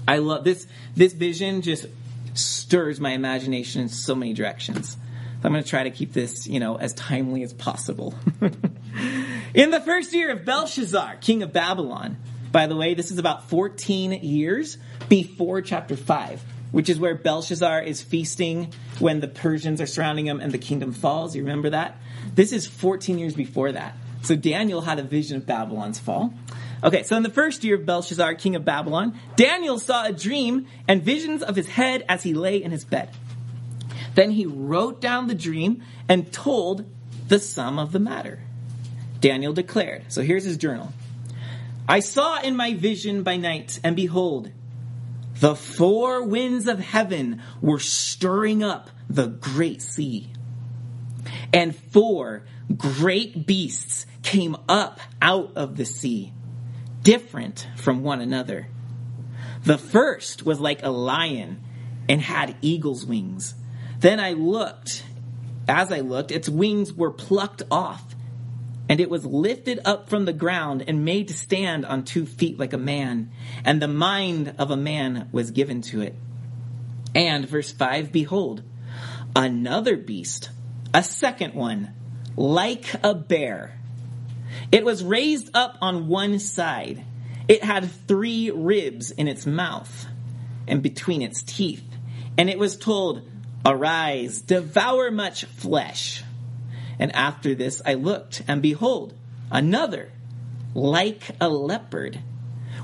I 0.06 0.18
love 0.18 0.44
this. 0.44 0.66
This 0.94 1.12
vision 1.12 1.62
just 1.62 1.86
stirs 2.34 3.00
my 3.00 3.10
imagination 3.10 3.82
in 3.82 3.88
so 3.88 4.14
many 4.14 4.34
directions. 4.34 4.96
I'm 5.42 5.52
going 5.52 5.62
to 5.62 5.70
try 5.70 5.84
to 5.84 5.90
keep 5.90 6.12
this, 6.12 6.46
you 6.46 6.58
know, 6.58 6.76
as 6.76 6.92
timely 6.94 7.42
as 7.42 7.52
possible. 7.52 8.14
in 9.54 9.70
the 9.70 9.80
first 9.80 10.12
year 10.12 10.32
of 10.32 10.44
Belshazzar, 10.44 11.16
king 11.20 11.42
of 11.42 11.52
Babylon, 11.52 12.16
by 12.50 12.66
the 12.66 12.74
way, 12.74 12.94
this 12.94 13.10
is 13.10 13.18
about 13.18 13.48
14 13.48 14.12
years 14.12 14.76
before 15.08 15.60
chapter 15.60 15.96
5, 15.96 16.42
which 16.72 16.88
is 16.88 16.98
where 16.98 17.14
Belshazzar 17.14 17.82
is 17.82 18.02
feasting 18.02 18.72
when 18.98 19.20
the 19.20 19.28
Persians 19.28 19.80
are 19.80 19.86
surrounding 19.86 20.26
him 20.26 20.40
and 20.40 20.50
the 20.50 20.58
kingdom 20.58 20.92
falls. 20.92 21.36
You 21.36 21.42
remember 21.42 21.70
that? 21.70 21.96
This 22.34 22.52
is 22.52 22.66
14 22.66 23.18
years 23.18 23.34
before 23.34 23.72
that. 23.72 23.94
So 24.22 24.34
Daniel 24.34 24.80
had 24.80 24.98
a 24.98 25.02
vision 25.02 25.36
of 25.36 25.46
Babylon's 25.46 26.00
fall. 26.00 26.34
Okay, 26.84 27.02
so 27.04 27.16
in 27.16 27.22
the 27.22 27.30
first 27.30 27.64
year 27.64 27.76
of 27.76 27.86
Belshazzar, 27.86 28.34
king 28.34 28.54
of 28.54 28.64
Babylon, 28.64 29.18
Daniel 29.36 29.78
saw 29.78 30.04
a 30.04 30.12
dream 30.12 30.66
and 30.86 31.02
visions 31.02 31.42
of 31.42 31.56
his 31.56 31.68
head 31.68 32.04
as 32.08 32.22
he 32.22 32.34
lay 32.34 32.62
in 32.62 32.70
his 32.70 32.84
bed. 32.84 33.10
Then 34.14 34.30
he 34.30 34.46
wrote 34.46 35.00
down 35.00 35.26
the 35.26 35.34
dream 35.34 35.82
and 36.08 36.30
told 36.32 36.84
the 37.28 37.38
sum 37.38 37.78
of 37.78 37.92
the 37.92 37.98
matter. 37.98 38.40
Daniel 39.20 39.52
declared. 39.52 40.04
So 40.08 40.22
here's 40.22 40.44
his 40.44 40.58
journal. 40.58 40.92
I 41.88 42.00
saw 42.00 42.40
in 42.40 42.56
my 42.56 42.74
vision 42.74 43.22
by 43.22 43.36
night, 43.36 43.80
and 43.82 43.96
behold, 43.96 44.50
the 45.40 45.54
four 45.54 46.24
winds 46.24 46.66
of 46.66 46.80
heaven 46.80 47.42
were 47.60 47.78
stirring 47.78 48.62
up 48.62 48.90
the 49.08 49.26
great 49.26 49.82
sea. 49.82 50.32
And 51.52 51.74
four 51.74 52.44
great 52.76 53.46
beasts 53.46 54.06
came 54.22 54.56
up 54.68 55.00
out 55.22 55.52
of 55.56 55.76
the 55.76 55.84
sea 55.84 56.32
different 57.06 57.68
from 57.76 58.02
one 58.02 58.20
another. 58.20 58.66
The 59.62 59.78
first 59.78 60.44
was 60.44 60.58
like 60.58 60.82
a 60.82 60.90
lion 60.90 61.62
and 62.08 62.20
had 62.20 62.56
eagle's 62.62 63.06
wings. 63.06 63.54
Then 64.00 64.18
I 64.18 64.32
looked. 64.32 65.04
As 65.68 65.92
I 65.92 66.00
looked, 66.00 66.32
its 66.32 66.48
wings 66.48 66.92
were 66.92 67.12
plucked 67.12 67.62
off, 67.70 68.16
and 68.88 68.98
it 68.98 69.08
was 69.08 69.24
lifted 69.24 69.78
up 69.84 70.08
from 70.08 70.24
the 70.24 70.32
ground 70.32 70.82
and 70.88 71.04
made 71.04 71.28
to 71.28 71.34
stand 71.34 71.86
on 71.86 72.02
two 72.02 72.26
feet 72.26 72.58
like 72.58 72.72
a 72.72 72.78
man, 72.78 73.30
and 73.64 73.80
the 73.80 73.86
mind 73.86 74.56
of 74.58 74.72
a 74.72 74.76
man 74.76 75.28
was 75.30 75.52
given 75.52 75.82
to 75.82 76.00
it. 76.00 76.16
And, 77.14 77.48
verse 77.48 77.70
5, 77.70 78.10
behold, 78.10 78.64
another 79.36 79.96
beast, 79.96 80.50
a 80.92 81.04
second 81.04 81.54
one, 81.54 81.94
like 82.34 82.94
a 83.04 83.14
bear 83.14 83.78
it 84.72 84.84
was 84.84 85.04
raised 85.04 85.50
up 85.54 85.78
on 85.80 86.08
one 86.08 86.38
side. 86.38 87.04
It 87.48 87.62
had 87.62 87.90
three 88.08 88.50
ribs 88.50 89.10
in 89.10 89.28
its 89.28 89.46
mouth 89.46 90.06
and 90.66 90.82
between 90.82 91.22
its 91.22 91.42
teeth. 91.42 91.84
And 92.36 92.50
it 92.50 92.58
was 92.58 92.76
told, 92.76 93.28
Arise, 93.64 94.40
devour 94.42 95.10
much 95.10 95.44
flesh. 95.44 96.22
And 96.98 97.14
after 97.14 97.54
this 97.54 97.82
I 97.84 97.94
looked, 97.94 98.42
and 98.48 98.62
behold, 98.62 99.14
another, 99.50 100.10
like 100.74 101.30
a 101.40 101.48
leopard, 101.48 102.20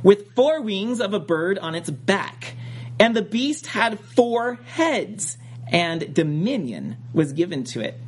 with 0.03 0.35
four 0.35 0.63
wings 0.63 1.01
of 1.01 1.15
a 1.15 1.21
bird 1.21 1.59
on 1.59 1.75
its 1.75 1.91
back. 1.91 2.55
And 2.99 3.17
the 3.17 3.23
beast 3.23 3.67
had 3.67 3.99
four 4.01 4.55
heads, 4.67 5.37
and 5.69 6.13
dominion 6.15 6.97
was 7.13 7.33
given 7.33 7.65
to 7.65 7.81
it. 7.81 7.99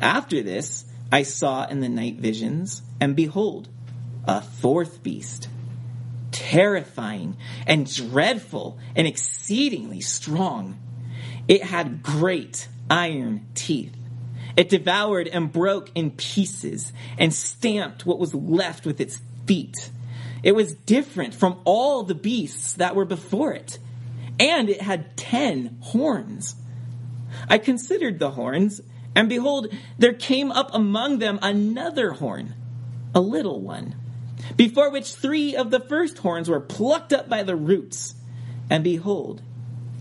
After 0.00 0.42
this, 0.42 0.84
I 1.10 1.22
saw 1.22 1.66
in 1.66 1.80
the 1.80 1.88
night 1.88 2.16
visions, 2.16 2.82
and 3.00 3.14
behold, 3.14 3.68
a 4.24 4.40
fourth 4.42 5.02
beast, 5.02 5.48
terrifying 6.32 7.36
and 7.66 7.92
dreadful 7.92 8.78
and 8.94 9.06
exceedingly 9.06 10.00
strong. 10.00 10.78
It 11.46 11.62
had 11.62 12.02
great 12.02 12.68
iron 12.90 13.46
teeth. 13.54 13.94
It 14.56 14.68
devoured 14.68 15.28
and 15.28 15.52
broke 15.52 15.90
in 15.94 16.10
pieces 16.12 16.92
and 17.18 17.32
stamped 17.32 18.06
what 18.06 18.18
was 18.18 18.34
left 18.34 18.86
with 18.86 19.00
its 19.00 19.20
feet. 19.46 19.90
It 20.42 20.54
was 20.54 20.74
different 20.74 21.34
from 21.34 21.60
all 21.64 22.02
the 22.02 22.14
beasts 22.14 22.74
that 22.74 22.96
were 22.96 23.04
before 23.04 23.52
it, 23.52 23.78
and 24.40 24.68
it 24.68 24.80
had 24.80 25.16
ten 25.16 25.78
horns. 25.80 26.56
I 27.48 27.58
considered 27.58 28.18
the 28.18 28.30
horns, 28.30 28.80
and 29.16 29.30
behold, 29.30 29.74
there 29.98 30.12
came 30.12 30.52
up 30.52 30.70
among 30.74 31.18
them 31.18 31.38
another 31.40 32.12
horn, 32.12 32.54
a 33.14 33.20
little 33.20 33.62
one, 33.62 33.96
before 34.56 34.90
which 34.90 35.14
three 35.14 35.56
of 35.56 35.70
the 35.70 35.80
first 35.80 36.18
horns 36.18 36.50
were 36.50 36.60
plucked 36.60 37.14
up 37.14 37.26
by 37.26 37.42
the 37.42 37.56
roots. 37.56 38.14
And 38.68 38.84
behold, 38.84 39.40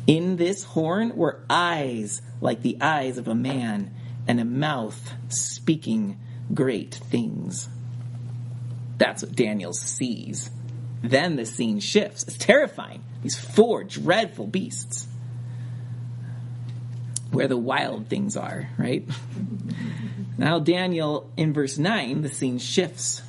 in 0.05 0.35
this 0.35 0.65
horn 0.65 1.15
were 1.15 1.45
eyes 1.49 2.21
like 2.41 2.61
the 2.61 2.77
eyes 2.81 3.17
of 3.17 3.29
a 3.29 3.33
man, 3.33 3.95
and 4.27 4.39
a 4.39 4.45
mouth 4.45 5.13
speaking 5.29 6.19
great 6.53 6.93
things. 6.93 7.69
That's 8.97 9.23
what 9.23 9.35
Daniel 9.35 9.71
sees. 9.73 10.51
Then 11.01 11.37
the 11.37 11.45
scene 11.45 11.79
shifts. 11.79 12.23
It's 12.23 12.37
terrifying. 12.37 13.03
These 13.23 13.37
four 13.37 13.85
dreadful 13.85 14.47
beasts. 14.47 15.07
Where 17.35 17.47
the 17.49 17.57
wild 17.57 18.07
things 18.07 18.37
are, 18.37 18.69
right? 18.77 19.05
now, 20.37 20.59
Daniel, 20.59 21.29
in 21.35 21.51
verse 21.51 21.77
9, 21.77 22.21
the 22.21 22.29
scene 22.29 22.59
shifts. 22.59 23.21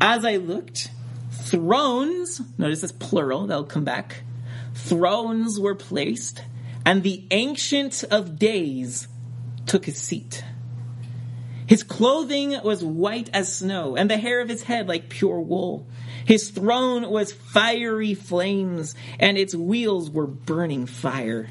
As 0.00 0.24
I 0.24 0.36
looked, 0.36 0.90
thrones, 1.32 2.40
notice 2.56 2.82
this 2.82 2.92
plural, 2.92 3.48
they'll 3.48 3.64
come 3.64 3.82
back. 3.82 4.22
Thrones 4.74 5.58
were 5.58 5.74
placed, 5.74 6.42
and 6.86 7.02
the 7.02 7.24
Ancient 7.32 8.04
of 8.04 8.38
Days 8.38 9.08
took 9.66 9.84
his 9.84 9.98
seat. 9.98 10.44
His 11.66 11.82
clothing 11.82 12.56
was 12.62 12.84
white 12.84 13.28
as 13.34 13.54
snow, 13.54 13.96
and 13.96 14.08
the 14.08 14.16
hair 14.16 14.40
of 14.40 14.48
his 14.48 14.62
head 14.62 14.88
like 14.88 15.08
pure 15.08 15.40
wool. 15.40 15.86
His 16.24 16.50
throne 16.50 17.10
was 17.10 17.32
fiery 17.32 18.14
flames, 18.14 18.94
and 19.18 19.36
its 19.36 19.54
wheels 19.54 20.08
were 20.08 20.26
burning 20.26 20.86
fire. 20.86 21.48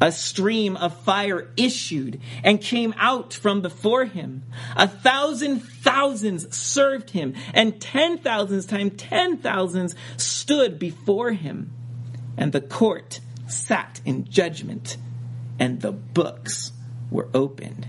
A 0.00 0.12
stream 0.12 0.76
of 0.76 0.96
fire 1.00 1.48
issued 1.56 2.20
and 2.44 2.60
came 2.60 2.94
out 2.96 3.34
from 3.34 3.62
before 3.62 4.04
him. 4.04 4.44
A 4.76 4.86
thousand 4.86 5.60
thousands 5.60 6.56
served 6.56 7.10
him, 7.10 7.34
and 7.52 7.80
ten 7.80 8.18
thousands 8.18 8.66
times 8.66 8.92
ten 8.96 9.38
thousands 9.38 9.96
stood 10.16 10.78
before 10.78 11.32
him. 11.32 11.72
And 12.36 12.52
the 12.52 12.60
court 12.60 13.18
sat 13.48 14.00
in 14.04 14.24
judgment, 14.24 14.96
and 15.58 15.80
the 15.80 15.92
books 15.92 16.70
were 17.10 17.28
opened. 17.34 17.88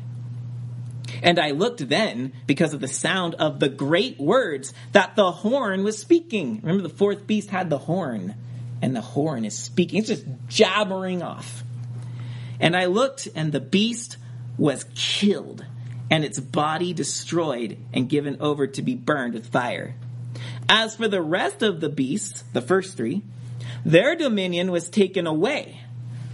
And 1.22 1.40
I 1.40 1.52
looked 1.52 1.88
then 1.90 2.34
because 2.48 2.74
of 2.74 2.80
the 2.80 2.88
sound 2.88 3.36
of 3.36 3.60
the 3.60 3.70
great 3.70 4.20
words 4.20 4.74
that 4.94 5.16
the 5.16 5.32
horn 5.32 5.84
was 5.84 5.98
speaking. 5.98 6.62
Remember, 6.62 6.84
the 6.84 6.90
fourth 6.90 7.28
beast 7.28 7.50
had 7.50 7.70
the 7.70 7.78
horn, 7.78 8.36
and 8.82 8.96
the 8.96 9.02
horn 9.02 9.46
is 9.46 9.58
speaking. 9.58 10.00
It's 10.00 10.08
just 10.08 10.26
jabbering 10.48 11.22
off. 11.22 11.64
And 12.60 12.76
I 12.76 12.86
looked, 12.86 13.28
and 13.36 13.52
the 13.52 13.60
beast 13.60 14.18
was 14.58 14.86
killed, 14.96 15.66
and 16.10 16.24
its 16.26 16.40
body 16.40 16.94
destroyed 16.94 17.78
and 17.94 18.10
given 18.10 18.38
over 18.40 18.68
to 18.68 18.82
be 18.82 18.96
burned 18.96 19.34
with 19.34 19.48
fire. 19.48 19.96
As 20.68 20.96
for 20.96 21.08
the 21.08 21.22
rest 21.22 21.64
of 21.64 21.80
the 21.80 21.90
beasts, 21.90 22.44
the 22.54 22.62
first 22.62 22.98
three, 22.98 23.24
their 23.86 24.16
dominion 24.16 24.72
was 24.72 24.90
taken 24.90 25.26
away 25.26 25.82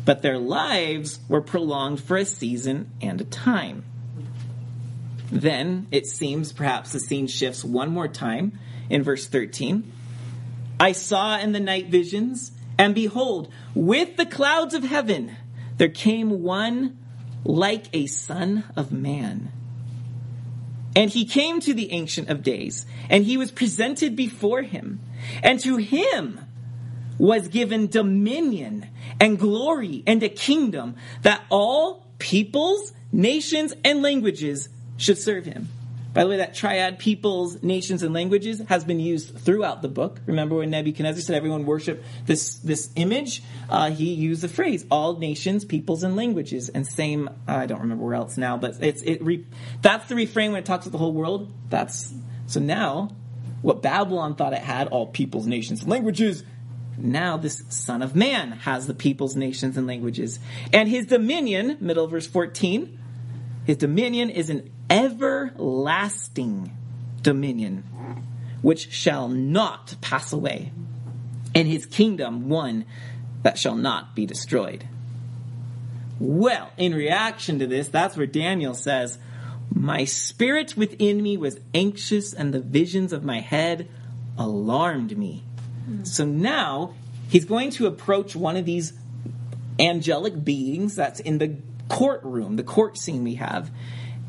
but 0.05 0.22
their 0.22 0.38
lives 0.38 1.20
were 1.27 1.41
prolonged 1.41 2.01
for 2.01 2.15
a 2.15 2.25
season 2.25 2.91
and 3.01 3.20
a 3.20 3.25
time. 3.25 3.84
Then 5.32 5.88
it 5.91 6.05
seems 6.05 6.53
perhaps 6.53 6.91
the 6.91 7.00
scene 7.00 7.27
shifts 7.27 7.65
one 7.65 7.89
more 7.89 8.08
time 8.08 8.58
in 8.89 9.01
verse 9.01 9.27
13. 9.27 9.91
I 10.79 10.91
saw 10.91 11.39
in 11.39 11.51
the 11.51 11.60
night 11.60 11.88
visions, 11.88 12.51
and 12.77 12.94
behold, 12.94 13.51
with 13.74 14.15
the 14.15 14.25
clouds 14.25 14.75
of 14.75 14.84
heaven, 14.84 15.36
there 15.77 15.89
came 15.89 16.44
one 16.44 16.98
like 17.44 17.86
a 17.94 18.08
son 18.08 18.63
of 18.75 18.91
man. 18.91 19.51
And 20.96 21.12
he 21.12 21.25
came 21.25 21.60
to 21.62 21.74
the 21.74 21.91
Ancient 21.91 22.29
of 22.29 22.41
Days, 22.41 22.86
and 23.10 23.25
he 23.25 23.38
was 23.38 23.51
presented 23.51 24.15
before 24.15 24.62
him. 24.62 25.01
And 25.44 25.60
to 25.60 25.77
him 25.77 26.39
was 27.17 27.48
given 27.50 27.88
dominion 27.88 28.88
and 29.20 29.38
glory 29.38 30.03
and 30.08 30.24
a 30.24 30.29
kingdom 30.29 30.96
that 31.22 31.41
all 31.50 32.05
peoples, 32.17 32.94
nations, 33.12 33.74
and 33.84 34.01
languages 34.01 34.70
should 34.98 35.17
serve 35.17 35.46
him. 35.46 35.67
By 36.15 36.24
the 36.24 36.29
way, 36.29 36.38
that 36.38 36.53
triad, 36.55 36.98
peoples, 36.98 37.62
nations, 37.62 38.01
and 38.01 38.13
languages, 38.13 38.62
has 38.69 38.86
been 38.86 39.01
used 39.01 39.38
throughout 39.38 39.81
the 39.81 39.89
book. 39.89 40.22
Remember 40.25 40.55
when 40.55 40.69
Nebuchadnezzar 40.69 41.22
said 41.22 41.36
everyone 41.36 41.65
worship 41.65 42.05
this, 42.25 42.55
this 42.60 42.89
image? 42.95 43.43
Uh, 43.69 43.91
he 43.91 44.13
used 44.13 44.41
the 44.41 44.48
phrase, 44.48 44.86
all 44.89 45.17
nations, 45.17 45.65
peoples, 45.65 46.03
and 46.03 46.15
languages. 46.15 46.69
And 46.69 46.88
same, 46.88 47.29
I 47.50 47.65
don't 47.65 47.81
remember 47.81 48.05
where 48.05 48.13
else 48.13 48.38
now, 48.38 48.55
but 48.55 48.77
it's, 48.81 49.01
it 49.01 49.22
re, 49.22 49.45
that's 49.81 50.07
the 50.07 50.15
refrain 50.15 50.53
when 50.53 50.60
it 50.60 50.65
talks 50.65 50.86
about 50.86 50.93
the 50.93 51.00
whole 51.00 51.12
world. 51.12 51.51
That's, 51.69 52.13
so 52.48 52.62
now, 52.62 53.13
what 53.62 53.81
Babylon 53.81 54.36
thought 54.36 54.53
it 54.53 54.60
had, 54.60 54.88
all 54.88 55.07
peoples, 55.07 55.45
nations, 55.45 55.81
and 55.81 55.91
languages, 55.91 56.45
now 56.98 57.36
this 57.36 57.62
Son 57.67 58.01
of 58.01 58.15
Man 58.15 58.53
has 58.53 58.88
the 58.88 58.93
peoples, 58.93 59.36
nations, 59.36 59.75
and 59.75 59.86
languages. 59.86 60.39
And 60.72 60.88
his 60.88 61.07
dominion, 61.07 61.75
middle 61.81 62.07
verse 62.07 62.25
14, 62.25 63.00
his 63.65 63.77
dominion 63.77 64.29
is 64.29 64.50
an 64.50 64.72
everlasting 64.89 66.71
dominion 67.21 67.83
which 68.61 68.91
shall 68.91 69.27
not 69.27 69.95
pass 70.01 70.33
away, 70.33 70.71
and 71.53 71.67
his 71.67 71.85
kingdom 71.85 72.49
one 72.49 72.85
that 73.43 73.59
shall 73.59 73.75
not 73.75 74.15
be 74.15 74.25
destroyed. 74.25 74.87
Well, 76.19 76.71
in 76.77 76.95
reaction 76.95 77.59
to 77.59 77.67
this, 77.67 77.89
that's 77.89 78.17
where 78.17 78.25
Daniel 78.25 78.73
says, 78.73 79.19
My 79.73 80.05
spirit 80.05 80.75
within 80.75 81.21
me 81.21 81.37
was 81.37 81.59
anxious, 81.73 82.33
and 82.33 82.53
the 82.53 82.59
visions 82.59 83.13
of 83.13 83.23
my 83.23 83.39
head 83.39 83.87
alarmed 84.37 85.15
me. 85.15 85.43
So 86.03 86.25
now 86.25 86.95
he's 87.29 87.45
going 87.45 87.69
to 87.71 87.85
approach 87.85 88.35
one 88.35 88.57
of 88.57 88.65
these 88.65 88.93
angelic 89.79 90.43
beings 90.43 90.95
that's 90.95 91.19
in 91.19 91.37
the 91.37 91.57
courtroom, 91.89 92.55
the 92.55 92.63
court 92.63 92.97
scene 92.97 93.23
we 93.23 93.35
have. 93.35 93.69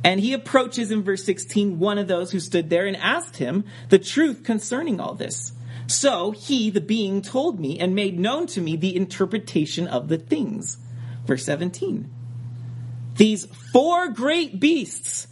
And 0.07 0.21
he 0.21 0.35
approaches 0.35 0.93
in 0.93 1.03
verse 1.03 1.25
16 1.25 1.81
one 1.81 1.99
of 1.99 2.07
those 2.07 2.31
who 2.31 2.39
stood 2.39 2.71
there 2.71 2.87
and 2.87 2.97
asked 2.97 3.39
him 3.39 3.65
the 3.89 3.99
truth 3.99 4.45
concerning 4.45 5.01
all 5.01 5.15
this. 5.15 5.53
So 5.89 6.31
he, 6.31 6.71
the 6.71 6.81
being, 6.81 7.23
told 7.23 7.59
me 7.59 7.81
and 7.81 7.93
made 7.93 8.17
known 8.17 8.47
to 8.49 8.61
me 8.61 8.77
the 8.77 8.95
interpretation 8.95 9.89
of 9.89 10.07
the 10.07 10.17
things. 10.17 10.79
Verse 11.25 11.45
17. 11.45 12.09
These 13.17 13.47
four 13.73 14.11
great 14.11 14.61
beasts 14.61 15.27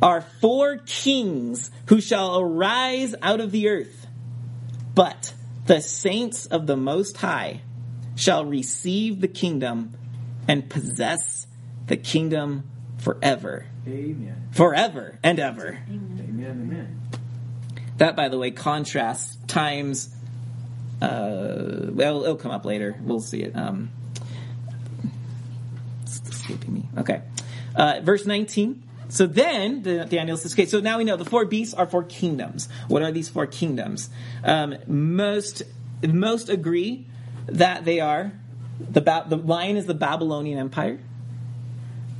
are 0.00 0.22
four 0.22 0.78
kings 0.78 1.70
who 1.88 2.00
shall 2.00 2.40
arise 2.40 3.14
out 3.20 3.42
of 3.42 3.50
the 3.50 3.68
earth. 3.68 4.06
But 4.94 5.34
the 5.66 5.82
saints 5.82 6.46
of 6.46 6.66
the 6.66 6.78
Most 6.78 7.18
High 7.18 7.60
shall 8.16 8.46
receive 8.46 9.20
the 9.20 9.28
kingdom 9.28 9.94
and 10.48 10.70
possess 10.70 11.46
the 11.88 11.98
kingdom 11.98 12.64
forever. 12.98 13.66
Amen. 13.86 14.48
Forever 14.52 15.18
and 15.22 15.38
ever. 15.38 15.78
Amen. 15.88 16.18
Amen. 16.40 17.00
That, 17.98 18.16
by 18.16 18.28
the 18.28 18.38
way, 18.38 18.50
contrasts 18.50 19.36
times. 19.46 20.14
Uh, 21.02 21.90
well, 21.90 22.22
it'll 22.22 22.36
come 22.36 22.50
up 22.50 22.64
later. 22.64 22.96
We'll 23.02 23.20
see 23.20 23.42
it. 23.42 23.56
Um, 23.56 23.90
it's 26.02 26.20
escaping 26.28 26.74
me. 26.74 26.88
Okay. 26.98 27.22
Uh, 27.74 28.00
verse 28.02 28.26
19. 28.26 28.82
So 29.08 29.26
then, 29.26 29.82
the, 29.82 30.04
Daniel 30.04 30.36
says, 30.36 30.52
okay, 30.52 30.66
so 30.66 30.80
now 30.80 30.98
we 30.98 31.04
know 31.04 31.16
the 31.16 31.24
four 31.24 31.44
beasts 31.46 31.74
are 31.74 31.86
four 31.86 32.04
kingdoms. 32.04 32.68
What 32.88 33.02
are 33.02 33.10
these 33.10 33.28
four 33.28 33.46
kingdoms? 33.46 34.10
Um, 34.44 34.76
most, 34.86 35.62
most 36.06 36.50
agree 36.50 37.06
that 37.46 37.84
they 37.84 38.00
are 38.00 38.32
the, 38.78 39.00
ba- 39.00 39.24
the 39.26 39.36
lion 39.36 39.76
is 39.76 39.86
the 39.86 39.94
Babylonian 39.94 40.58
Empire. 40.58 41.00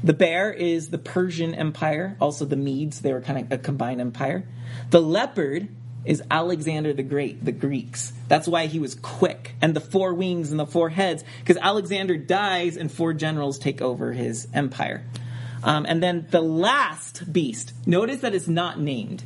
The 0.02 0.12
bear 0.12 0.52
is 0.52 0.90
the 0.90 0.98
Persian 0.98 1.54
Empire, 1.54 2.16
also 2.20 2.44
the 2.44 2.56
Medes, 2.56 3.00
they 3.00 3.12
were 3.12 3.20
kind 3.20 3.40
of 3.40 3.52
a 3.52 3.58
combined 3.58 4.00
empire. 4.00 4.44
The 4.90 5.00
leopard 5.00 5.68
is 6.04 6.22
Alexander 6.30 6.92
the 6.92 7.02
Great, 7.02 7.44
the 7.44 7.52
Greeks. 7.52 8.12
That's 8.28 8.46
why 8.46 8.66
he 8.66 8.78
was 8.78 8.94
quick. 8.94 9.54
And 9.60 9.74
the 9.74 9.80
four 9.80 10.14
wings 10.14 10.50
and 10.50 10.60
the 10.60 10.66
four 10.66 10.88
heads, 10.88 11.24
because 11.40 11.56
Alexander 11.56 12.16
dies 12.16 12.76
and 12.76 12.90
four 12.90 13.12
generals 13.12 13.58
take 13.58 13.82
over 13.82 14.12
his 14.12 14.46
empire. 14.54 15.04
Um, 15.64 15.84
and 15.88 16.02
then 16.02 16.26
the 16.30 16.40
last 16.40 17.30
beast, 17.32 17.72
notice 17.84 18.20
that 18.20 18.34
it's 18.34 18.48
not 18.48 18.78
named. 18.78 19.24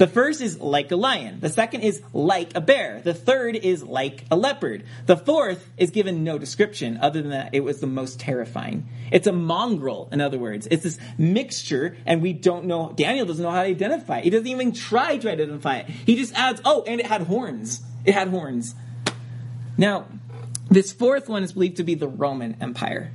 The 0.00 0.06
first 0.06 0.40
is 0.40 0.58
like 0.58 0.90
a 0.92 0.96
lion. 0.96 1.40
The 1.40 1.50
second 1.50 1.82
is 1.82 2.00
like 2.14 2.56
a 2.56 2.62
bear. 2.62 3.02
The 3.04 3.12
third 3.12 3.54
is 3.54 3.82
like 3.82 4.24
a 4.30 4.36
leopard. 4.36 4.84
The 5.04 5.18
fourth 5.18 5.68
is 5.76 5.90
given 5.90 6.24
no 6.24 6.38
description 6.38 6.96
other 7.02 7.20
than 7.20 7.32
that 7.32 7.54
it 7.54 7.60
was 7.60 7.80
the 7.80 7.86
most 7.86 8.18
terrifying. 8.18 8.88
It's 9.12 9.26
a 9.26 9.32
mongrel, 9.32 10.08
in 10.10 10.22
other 10.22 10.38
words. 10.38 10.66
It's 10.70 10.84
this 10.84 10.98
mixture, 11.18 11.98
and 12.06 12.22
we 12.22 12.32
don't 12.32 12.64
know, 12.64 12.94
Daniel 12.96 13.26
doesn't 13.26 13.42
know 13.42 13.50
how 13.50 13.62
to 13.62 13.68
identify 13.68 14.20
it. 14.20 14.24
He 14.24 14.30
doesn't 14.30 14.46
even 14.46 14.72
try 14.72 15.18
to 15.18 15.30
identify 15.30 15.80
it. 15.80 15.90
He 15.90 16.16
just 16.16 16.32
adds, 16.32 16.62
oh, 16.64 16.82
and 16.86 16.98
it 16.98 17.06
had 17.06 17.24
horns. 17.24 17.82
It 18.06 18.14
had 18.14 18.28
horns. 18.28 18.74
Now, 19.76 20.06
this 20.70 20.92
fourth 20.92 21.28
one 21.28 21.42
is 21.42 21.52
believed 21.52 21.76
to 21.76 21.84
be 21.84 21.94
the 21.94 22.08
Roman 22.08 22.56
Empire. 22.62 23.12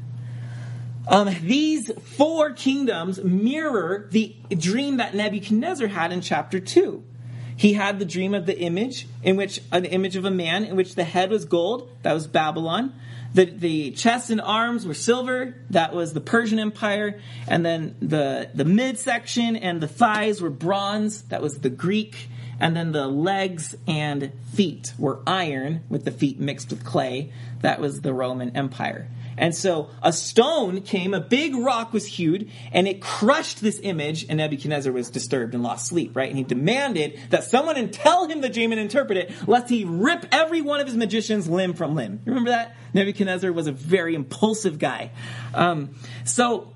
Um, 1.08 1.30
these 1.42 1.92
four 2.02 2.52
kingdoms 2.54 3.24
mirror 3.24 4.08
the 4.12 4.36
dream 4.50 4.98
that 4.98 5.14
Nebuchadnezzar 5.14 5.88
had 5.88 6.12
in 6.12 6.22
chapter 6.22 6.60
2. 6.60 7.04
He 7.58 7.74
had 7.74 8.00
the 8.00 8.06
dream 8.06 8.34
of 8.34 8.46
the 8.46 8.58
image, 8.60 9.08
in 9.24 9.38
which 9.38 9.62
an 9.72 9.86
image 9.86 10.16
of 10.16 10.26
a 10.26 10.32
man, 10.32 10.66
in 10.66 10.76
which 10.76 10.96
the 10.96 11.06
head 11.06 11.30
was 11.30 11.46
gold, 11.46 11.90
that 12.02 12.14
was 12.14 12.28
Babylon. 12.28 12.94
The, 13.34 13.46
the 13.46 13.92
chest 13.92 14.30
and 14.30 14.42
arms 14.42 14.86
were 14.86 14.94
silver, 14.94 15.56
that 15.70 15.94
was 15.94 16.14
the 16.14 16.22
Persian 16.22 16.60
Empire. 16.60 17.20
And 17.48 17.66
then 17.66 17.96
the, 18.02 18.50
the 18.54 18.66
midsection 18.66 19.56
and 19.56 19.80
the 19.80 19.88
thighs 19.88 20.42
were 20.42 20.50
bronze, 20.50 21.24
that 21.24 21.42
was 21.42 21.60
the 21.60 21.70
Greek. 21.70 22.30
And 22.60 22.76
then 22.76 22.92
the 22.92 23.08
legs 23.08 23.76
and 23.88 24.32
feet 24.54 24.94
were 24.98 25.22
iron, 25.28 25.84
with 25.90 26.06
the 26.06 26.12
feet 26.12 26.40
mixed 26.40 26.70
with 26.70 26.84
clay, 26.86 27.32
that 27.62 27.80
was 27.80 28.02
the 28.02 28.14
Roman 28.14 28.56
Empire. 28.56 29.10
And 29.38 29.56
so 29.56 29.90
a 30.02 30.14
stone 30.14 30.82
came, 30.82 31.14
a 31.14 31.20
big 31.20 31.56
rock 31.56 31.94
was 31.94 32.06
hewed, 32.06 32.50
and 32.72 32.88
it 32.88 33.02
crushed 33.02 33.62
this 33.62 33.80
image, 33.84 34.26
and 34.30 34.38
Nebuchadnezzar 34.38 34.92
was 34.92 35.10
disturbed 35.10 35.54
and 35.54 35.64
lost 35.64 35.88
sleep, 35.88 36.16
right? 36.16 36.30
And 36.30 36.38
he 36.38 36.44
demanded 36.44 37.20
that 37.30 37.44
someone 37.44 37.76
tell 37.90 38.28
him 38.28 38.42
the 38.42 38.50
dream 38.50 38.72
and 38.72 38.80
interpret 38.80 39.18
it, 39.18 39.48
lest 39.48 39.70
he 39.70 39.86
rip 39.86 40.26
every 40.32 40.62
one 40.62 40.80
of 40.80 40.88
his 40.88 40.96
magicians 40.96 41.50
limb 41.50 41.74
from 41.74 41.96
limb. 41.96 42.22
Remember 42.26 42.52
that? 42.52 42.76
Nebuchadnezzar 42.94 43.52
was 43.52 43.68
a 43.68 43.72
very 43.72 44.16
impulsive 44.16 44.80
guy. 44.80 45.12
Um, 45.54 45.96
so 46.24 46.75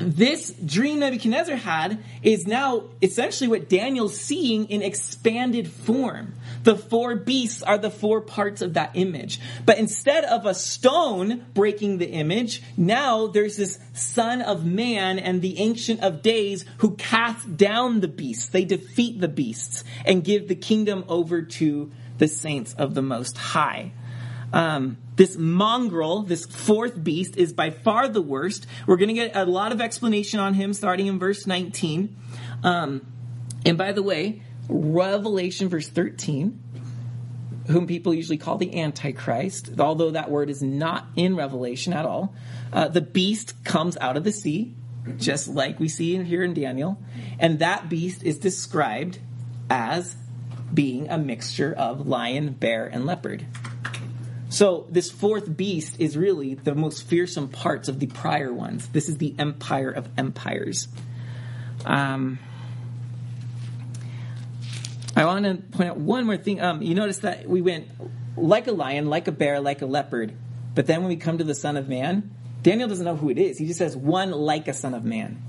this 0.00 0.52
dream 0.52 1.00
Nebuchadnezzar 1.00 1.56
had 1.56 2.02
is 2.22 2.46
now 2.46 2.84
essentially 3.02 3.48
what 3.48 3.68
Daniel's 3.68 4.18
seeing 4.18 4.66
in 4.70 4.82
expanded 4.82 5.70
form. 5.70 6.34
The 6.64 6.76
four 6.76 7.16
beasts 7.16 7.62
are 7.62 7.78
the 7.78 7.90
four 7.90 8.20
parts 8.20 8.62
of 8.62 8.74
that 8.74 8.92
image. 8.94 9.40
But 9.66 9.78
instead 9.78 10.24
of 10.24 10.46
a 10.46 10.54
stone 10.54 11.44
breaking 11.52 11.98
the 11.98 12.10
image, 12.10 12.62
now 12.76 13.26
there's 13.26 13.56
this 13.56 13.78
son 13.92 14.40
of 14.40 14.64
man 14.64 15.18
and 15.18 15.42
the 15.42 15.58
ancient 15.58 16.00
of 16.00 16.22
days 16.22 16.64
who 16.78 16.96
cast 16.96 17.56
down 17.56 18.00
the 18.00 18.08
beasts. 18.08 18.48
They 18.48 18.64
defeat 18.64 19.20
the 19.20 19.28
beasts 19.28 19.84
and 20.06 20.24
give 20.24 20.48
the 20.48 20.54
kingdom 20.54 21.04
over 21.08 21.42
to 21.42 21.90
the 22.18 22.28
saints 22.28 22.74
of 22.74 22.94
the 22.94 23.02
most 23.02 23.36
high. 23.36 23.92
Um, 24.52 24.98
this 25.16 25.36
mongrel, 25.36 26.22
this 26.22 26.44
fourth 26.44 27.02
beast, 27.02 27.36
is 27.36 27.52
by 27.52 27.70
far 27.70 28.08
the 28.08 28.22
worst. 28.22 28.66
We're 28.86 28.96
going 28.96 29.08
to 29.08 29.14
get 29.14 29.36
a 29.36 29.44
lot 29.44 29.72
of 29.72 29.80
explanation 29.80 30.40
on 30.40 30.54
him 30.54 30.72
starting 30.72 31.06
in 31.06 31.18
verse 31.18 31.46
19. 31.46 32.16
Um, 32.62 33.06
and 33.64 33.76
by 33.76 33.92
the 33.92 34.02
way, 34.02 34.42
Revelation 34.68 35.68
verse 35.68 35.88
13, 35.88 36.58
whom 37.68 37.86
people 37.86 38.14
usually 38.14 38.38
call 38.38 38.56
the 38.56 38.80
Antichrist, 38.80 39.78
although 39.78 40.12
that 40.12 40.30
word 40.30 40.50
is 40.50 40.62
not 40.62 41.06
in 41.16 41.36
Revelation 41.36 41.92
at 41.92 42.04
all, 42.04 42.34
uh, 42.72 42.88
the 42.88 43.00
beast 43.00 43.64
comes 43.64 43.96
out 43.98 44.16
of 44.16 44.24
the 44.24 44.32
sea, 44.32 44.74
just 45.16 45.48
like 45.48 45.80
we 45.80 45.88
see 45.88 46.22
here 46.22 46.42
in 46.42 46.54
Daniel. 46.54 46.98
And 47.38 47.58
that 47.60 47.88
beast 47.88 48.22
is 48.22 48.38
described 48.38 49.18
as 49.68 50.16
being 50.72 51.08
a 51.08 51.18
mixture 51.18 51.72
of 51.72 52.06
lion, 52.06 52.52
bear, 52.52 52.86
and 52.86 53.06
leopard. 53.06 53.46
So 54.50 54.86
this 54.90 55.10
fourth 55.10 55.56
beast 55.56 56.00
is 56.00 56.16
really 56.16 56.54
the 56.54 56.74
most 56.74 57.04
fearsome 57.04 57.48
parts 57.48 57.88
of 57.88 58.00
the 58.00 58.08
prior 58.08 58.52
ones. 58.52 58.88
This 58.88 59.08
is 59.08 59.16
the 59.16 59.32
empire 59.38 59.90
of 59.90 60.08
empires. 60.18 60.88
Um, 61.86 62.40
I 65.14 65.24
want 65.24 65.44
to 65.44 65.54
point 65.76 65.90
out 65.90 65.98
one 65.98 66.26
more 66.26 66.36
thing. 66.36 66.60
Um, 66.60 66.82
you 66.82 66.96
notice 66.96 67.18
that 67.18 67.48
we 67.48 67.62
went 67.62 67.88
like 68.36 68.66
a 68.66 68.72
lion, 68.72 69.08
like 69.08 69.28
a 69.28 69.32
bear, 69.32 69.60
like 69.60 69.82
a 69.82 69.86
leopard, 69.86 70.34
but 70.74 70.86
then 70.86 71.00
when 71.00 71.08
we 71.08 71.16
come 71.16 71.38
to 71.38 71.44
the 71.44 71.54
Son 71.54 71.76
of 71.76 71.88
Man, 71.88 72.34
Daniel 72.62 72.88
doesn't 72.88 73.04
know 73.04 73.16
who 73.16 73.30
it 73.30 73.38
is. 73.38 73.56
He 73.56 73.66
just 73.66 73.78
says 73.78 73.96
one 73.96 74.32
like 74.32 74.66
a 74.66 74.72
Son 74.72 74.94
of 74.94 75.04
Man. 75.04 75.42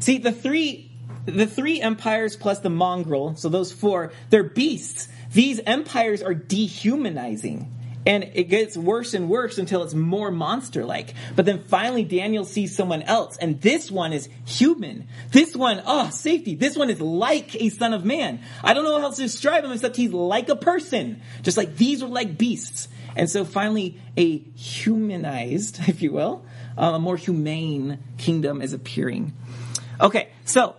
See, 0.00 0.18
the 0.18 0.32
three, 0.32 0.90
the 1.24 1.46
three 1.46 1.80
empires 1.80 2.34
plus 2.34 2.58
the 2.58 2.70
mongrel, 2.70 3.36
so 3.36 3.48
those 3.48 3.70
four, 3.72 4.12
they're 4.30 4.42
beasts. 4.42 5.08
These 5.32 5.60
empires 5.66 6.20
are 6.20 6.34
dehumanizing. 6.34 7.70
And 8.06 8.30
it 8.34 8.44
gets 8.44 8.76
worse 8.76 9.14
and 9.14 9.30
worse 9.30 9.56
until 9.56 9.82
it's 9.82 9.94
more 9.94 10.30
monster 10.30 10.84
like. 10.84 11.14
But 11.34 11.46
then 11.46 11.62
finally 11.62 12.04
Daniel 12.04 12.44
sees 12.44 12.76
someone 12.76 13.02
else, 13.02 13.38
and 13.38 13.60
this 13.60 13.90
one 13.90 14.12
is 14.12 14.28
human. 14.44 15.08
This 15.30 15.56
one, 15.56 15.82
oh, 15.86 16.10
safety. 16.10 16.54
This 16.54 16.76
one 16.76 16.90
is 16.90 17.00
like 17.00 17.56
a 17.56 17.70
son 17.70 17.94
of 17.94 18.04
man. 18.04 18.40
I 18.62 18.74
don't 18.74 18.84
know 18.84 18.98
how 18.98 19.04
else 19.04 19.16
to 19.16 19.22
describe 19.22 19.64
him 19.64 19.72
except 19.72 19.96
he's 19.96 20.12
like 20.12 20.48
a 20.48 20.56
person. 20.56 21.22
Just 21.42 21.56
like 21.56 21.76
these 21.76 22.02
are 22.02 22.08
like 22.08 22.36
beasts. 22.36 22.88
And 23.16 23.30
so 23.30 23.44
finally, 23.44 24.00
a 24.16 24.38
humanized, 24.54 25.80
if 25.88 26.02
you 26.02 26.12
will, 26.12 26.44
uh, 26.76 26.92
a 26.94 26.98
more 26.98 27.16
humane 27.16 27.98
kingdom 28.18 28.60
is 28.60 28.72
appearing. 28.72 29.32
Okay, 30.00 30.28
so, 30.44 30.76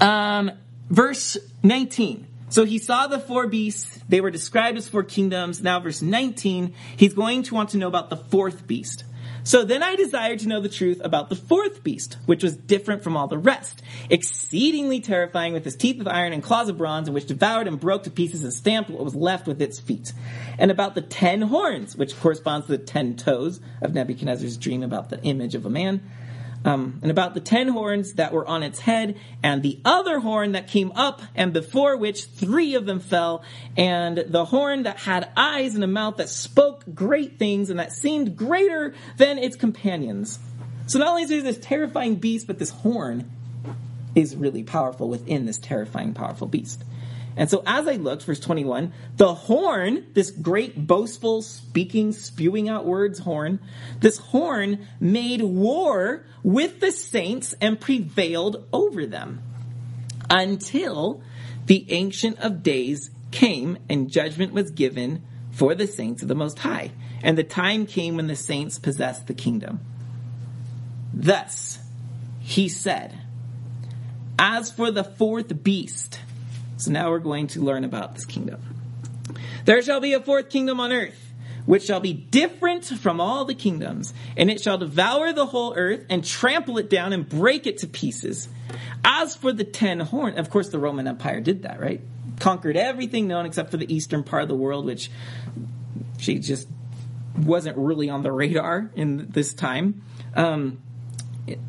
um, 0.00 0.52
verse 0.88 1.36
19. 1.62 2.26
So 2.50 2.64
he 2.64 2.78
saw 2.78 3.06
the 3.06 3.18
four 3.18 3.46
beasts. 3.46 4.00
They 4.08 4.20
were 4.20 4.30
described 4.30 4.76
as 4.76 4.88
four 4.88 5.04
kingdoms. 5.04 5.62
Now, 5.62 5.80
verse 5.80 6.02
19, 6.02 6.74
he's 6.96 7.14
going 7.14 7.44
to 7.44 7.54
want 7.54 7.70
to 7.70 7.78
know 7.78 7.88
about 7.88 8.10
the 8.10 8.16
fourth 8.16 8.66
beast. 8.66 9.04
So 9.42 9.64
then 9.64 9.82
I 9.82 9.96
desired 9.96 10.40
to 10.40 10.48
know 10.48 10.60
the 10.60 10.68
truth 10.68 11.00
about 11.02 11.28
the 11.28 11.36
fourth 11.36 11.82
beast, 11.82 12.18
which 12.26 12.42
was 12.42 12.56
different 12.56 13.02
from 13.02 13.16
all 13.16 13.26
the 13.26 13.38
rest, 13.38 13.82
exceedingly 14.10 15.00
terrifying 15.00 15.54
with 15.54 15.64
his 15.64 15.76
teeth 15.76 16.00
of 16.00 16.08
iron 16.08 16.32
and 16.32 16.42
claws 16.42 16.68
of 16.68 16.76
bronze, 16.76 17.08
and 17.08 17.14
which 17.14 17.26
devoured 17.26 17.66
and 17.66 17.80
broke 17.80 18.02
to 18.02 18.10
pieces 18.10 18.44
and 18.44 18.52
stamped 18.52 18.90
what 18.90 19.04
was 19.04 19.14
left 19.14 19.46
with 19.46 19.62
its 19.62 19.80
feet. 19.80 20.12
And 20.58 20.70
about 20.70 20.94
the 20.94 21.00
ten 21.00 21.42
horns, 21.42 21.96
which 21.96 22.18
corresponds 22.20 22.66
to 22.66 22.72
the 22.72 22.84
ten 22.84 23.16
toes 23.16 23.60
of 23.80 23.94
Nebuchadnezzar's 23.94 24.58
dream 24.58 24.82
about 24.82 25.08
the 25.08 25.22
image 25.22 25.54
of 25.54 25.64
a 25.64 25.70
man 25.70 26.02
um, 26.64 26.98
and 27.02 27.10
about 27.10 27.34
the 27.34 27.40
ten 27.40 27.68
horns 27.68 28.14
that 28.14 28.32
were 28.32 28.46
on 28.46 28.62
its 28.62 28.80
head, 28.80 29.16
and 29.42 29.62
the 29.62 29.80
other 29.84 30.20
horn 30.20 30.52
that 30.52 30.68
came 30.68 30.92
up, 30.92 31.22
and 31.34 31.52
before 31.52 31.96
which 31.96 32.24
three 32.24 32.74
of 32.74 32.86
them 32.86 33.00
fell, 33.00 33.42
and 33.76 34.18
the 34.18 34.44
horn 34.44 34.82
that 34.82 34.98
had 34.98 35.30
eyes 35.36 35.74
and 35.74 35.82
a 35.82 35.86
mouth 35.86 36.18
that 36.18 36.28
spoke 36.28 36.84
great 36.94 37.38
things, 37.38 37.70
and 37.70 37.78
that 37.78 37.92
seemed 37.92 38.36
greater 38.36 38.94
than 39.16 39.38
its 39.38 39.56
companions. 39.56 40.38
So 40.86 40.98
not 40.98 41.08
only 41.08 41.22
is 41.22 41.28
there 41.28 41.42
this 41.42 41.58
terrifying 41.58 42.16
beast, 42.16 42.46
but 42.46 42.58
this 42.58 42.70
horn 42.70 43.30
is 44.14 44.34
really 44.34 44.62
powerful 44.62 45.08
within 45.08 45.46
this 45.46 45.58
terrifying, 45.58 46.14
powerful 46.14 46.46
beast. 46.46 46.82
And 47.36 47.48
so 47.48 47.62
as 47.66 47.86
I 47.86 47.94
looked, 47.94 48.24
verse 48.24 48.40
21, 48.40 48.92
the 49.16 49.34
horn, 49.34 50.06
this 50.14 50.30
great 50.30 50.86
boastful, 50.86 51.42
speaking, 51.42 52.12
spewing 52.12 52.68
out 52.68 52.84
words 52.84 53.20
horn, 53.20 53.60
this 54.00 54.18
horn 54.18 54.86
made 54.98 55.42
war 55.42 56.24
with 56.42 56.80
the 56.80 56.92
saints 56.92 57.54
and 57.60 57.80
prevailed 57.80 58.66
over 58.72 59.06
them 59.06 59.42
until 60.28 61.22
the 61.66 61.86
Ancient 61.90 62.38
of 62.40 62.62
Days 62.62 63.10
came 63.30 63.78
and 63.88 64.10
judgment 64.10 64.52
was 64.52 64.70
given 64.70 65.22
for 65.50 65.74
the 65.74 65.86
saints 65.86 66.22
of 66.22 66.28
the 66.28 66.34
Most 66.34 66.58
High. 66.58 66.90
And 67.22 67.36
the 67.36 67.44
time 67.44 67.86
came 67.86 68.16
when 68.16 68.26
the 68.26 68.36
saints 68.36 68.78
possessed 68.78 69.26
the 69.26 69.34
kingdom. 69.34 69.80
Thus, 71.12 71.78
he 72.40 72.68
said, 72.68 73.18
As 74.38 74.70
for 74.70 74.90
the 74.90 75.04
fourth 75.04 75.62
beast, 75.62 76.20
so 76.80 76.90
now 76.90 77.10
we're 77.10 77.18
going 77.18 77.46
to 77.48 77.60
learn 77.60 77.84
about 77.84 78.14
this 78.14 78.24
kingdom. 78.24 78.60
There 79.64 79.82
shall 79.82 80.00
be 80.00 80.14
a 80.14 80.20
fourth 80.20 80.48
kingdom 80.48 80.80
on 80.80 80.92
earth, 80.92 81.32
which 81.66 81.84
shall 81.84 82.00
be 82.00 82.12
different 82.12 82.86
from 82.86 83.20
all 83.20 83.44
the 83.44 83.54
kingdoms, 83.54 84.14
and 84.36 84.50
it 84.50 84.60
shall 84.60 84.78
devour 84.78 85.32
the 85.32 85.46
whole 85.46 85.74
earth 85.76 86.06
and 86.08 86.24
trample 86.24 86.78
it 86.78 86.88
down 86.88 87.12
and 87.12 87.28
break 87.28 87.66
it 87.66 87.78
to 87.78 87.86
pieces. 87.86 88.48
As 89.04 89.36
for 89.36 89.52
the 89.52 89.64
ten 89.64 90.00
horns, 90.00 90.38
of 90.38 90.48
course, 90.50 90.70
the 90.70 90.78
Roman 90.78 91.06
Empire 91.06 91.40
did 91.40 91.62
that, 91.62 91.80
right? 91.80 92.00
Conquered 92.38 92.76
everything 92.76 93.28
known 93.28 93.44
except 93.44 93.70
for 93.70 93.76
the 93.76 93.92
eastern 93.94 94.22
part 94.22 94.42
of 94.42 94.48
the 94.48 94.56
world, 94.56 94.86
which 94.86 95.10
she 96.18 96.38
just 96.38 96.66
wasn't 97.36 97.76
really 97.76 98.08
on 98.08 98.22
the 98.22 98.32
radar 98.32 98.90
in 98.94 99.28
this 99.30 99.52
time. 99.52 100.02
Um, 100.34 100.78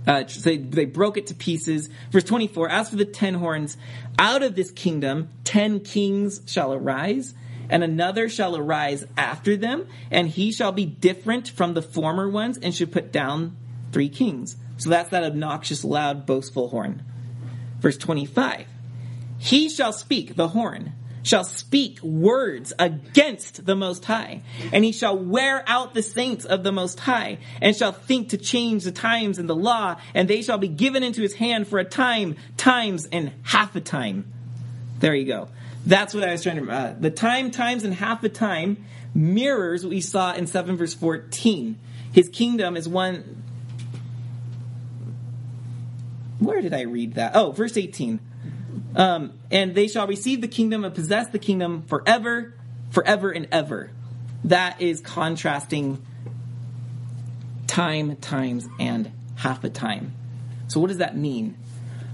uh, 0.08 0.24
they, 0.44 0.58
they 0.58 0.86
broke 0.86 1.18
it 1.18 1.28
to 1.28 1.36
pieces. 1.36 1.90
Verse 2.12 2.24
24, 2.24 2.70
as 2.70 2.90
for 2.90 2.96
the 2.96 3.06
ten 3.06 3.36
horns, 3.36 3.78
out 4.20 4.44
of 4.44 4.56
this 4.56 4.72
kingdom 4.72 5.30
ten 5.44 5.80
kings 5.80 6.42
shall 6.46 6.74
arise, 6.74 7.34
and 7.70 7.84
another 7.84 8.30
shall 8.30 8.56
arise 8.56 9.06
after 9.18 9.56
them, 9.58 9.88
and 10.10 10.28
he 10.28 10.52
shall 10.52 10.72
be 10.72 10.86
different 10.86 11.50
from 11.50 11.74
the 11.74 11.82
former 11.82 12.30
ones, 12.30 12.58
and 12.58 12.74
should 12.74 12.92
put 12.92 13.12
down 13.12 13.56
three 13.92 14.10
kings. 14.10 14.56
So 14.78 14.90
that's 14.90 15.10
that 15.10 15.24
obnoxious, 15.24 15.84
loud, 15.84 16.26
boastful 16.26 16.70
horn. 16.70 17.04
Verse 17.80 17.98
25, 17.98 18.68
he 19.38 19.70
shall 19.70 19.94
speak, 19.94 20.36
the 20.36 20.50
horn, 20.50 20.94
shall 21.24 21.44
speak 21.44 22.02
words 22.02 22.74
against 22.80 23.66
the 23.66 23.76
Most 23.76 24.06
High, 24.06 24.42
and 24.72 24.84
he 24.84 24.92
shall 24.92 25.18
wear 25.18 25.64
out 25.68 25.94
the 25.94 26.04
saints 26.04 26.46
of 26.46 26.64
the 26.64 26.72
Most 26.72 27.00
High, 27.00 27.38
and 27.62 27.76
shall 27.76 27.92
think 27.92 28.30
to 28.30 28.38
change 28.38 28.84
the 28.84 28.92
times 28.92 29.38
and 29.38 29.50
the 29.50 29.56
law, 29.56 29.98
and 30.14 30.28
they 30.28 30.42
shall 30.42 30.58
be 30.58 30.68
given 30.68 31.04
into 31.04 31.22
his 31.22 31.36
hand 31.36 31.68
for 31.68 31.80
a 31.80 31.86
time, 31.86 32.36
times, 32.58 33.08
and 33.12 33.32
half 33.44 33.76
a 33.76 33.82
time. 33.82 34.32
There 35.00 35.16
you 35.16 35.26
go. 35.26 35.50
That's 35.86 36.14
what 36.14 36.24
I 36.24 36.32
was 36.32 36.44
trying 36.44 36.64
to. 36.64 36.72
Uh, 36.72 36.96
the 37.00 37.10
time, 37.10 37.52
times, 37.52 37.84
and 37.84 37.94
half 37.94 38.24
a 38.24 38.30
time 38.30 38.86
mirrors 39.14 39.84
what 39.84 39.90
we 39.90 40.02
saw 40.02 40.34
in 40.34 40.48
7 40.48 40.78
verse 40.78 40.94
14. 40.94 41.78
His 42.14 42.30
kingdom 42.30 42.78
is 42.78 42.88
one. 42.88 43.44
Where 46.40 46.62
did 46.62 46.74
I 46.74 46.82
read 46.82 47.16
that? 47.16 47.36
Oh, 47.36 47.52
verse 47.52 47.78
18. 47.78 48.20
Um, 48.96 49.34
and 49.50 49.74
they 49.74 49.88
shall 49.88 50.08
receive 50.08 50.42
the 50.42 50.48
kingdom 50.48 50.84
and 50.84 50.94
possess 50.94 51.30
the 51.30 51.40
kingdom 51.40 51.84
forever, 51.84 52.54
forever 52.90 53.32
and 53.32 53.48
ever. 53.52 53.92
That 54.44 54.82
is 54.82 55.02
contrasting 55.02 56.04
time, 57.68 58.16
times, 58.18 58.68
and 58.80 59.12
half 59.36 59.64
a 59.64 59.70
time. 59.70 60.14
So, 60.68 60.80
what 60.80 60.88
does 60.88 60.98
that 60.98 61.16
mean? 61.16 61.58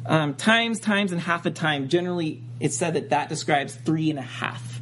Um, 0.05 0.35
times, 0.35 0.79
times, 0.79 1.11
and 1.11 1.19
half 1.19 1.45
a 1.45 1.51
time. 1.51 1.89
Generally, 1.89 2.43
it's 2.59 2.75
said 2.75 2.93
that 2.93 3.09
that 3.09 3.29
describes 3.29 3.75
three 3.75 4.09
and 4.09 4.19
a 4.19 4.23
half. 4.23 4.81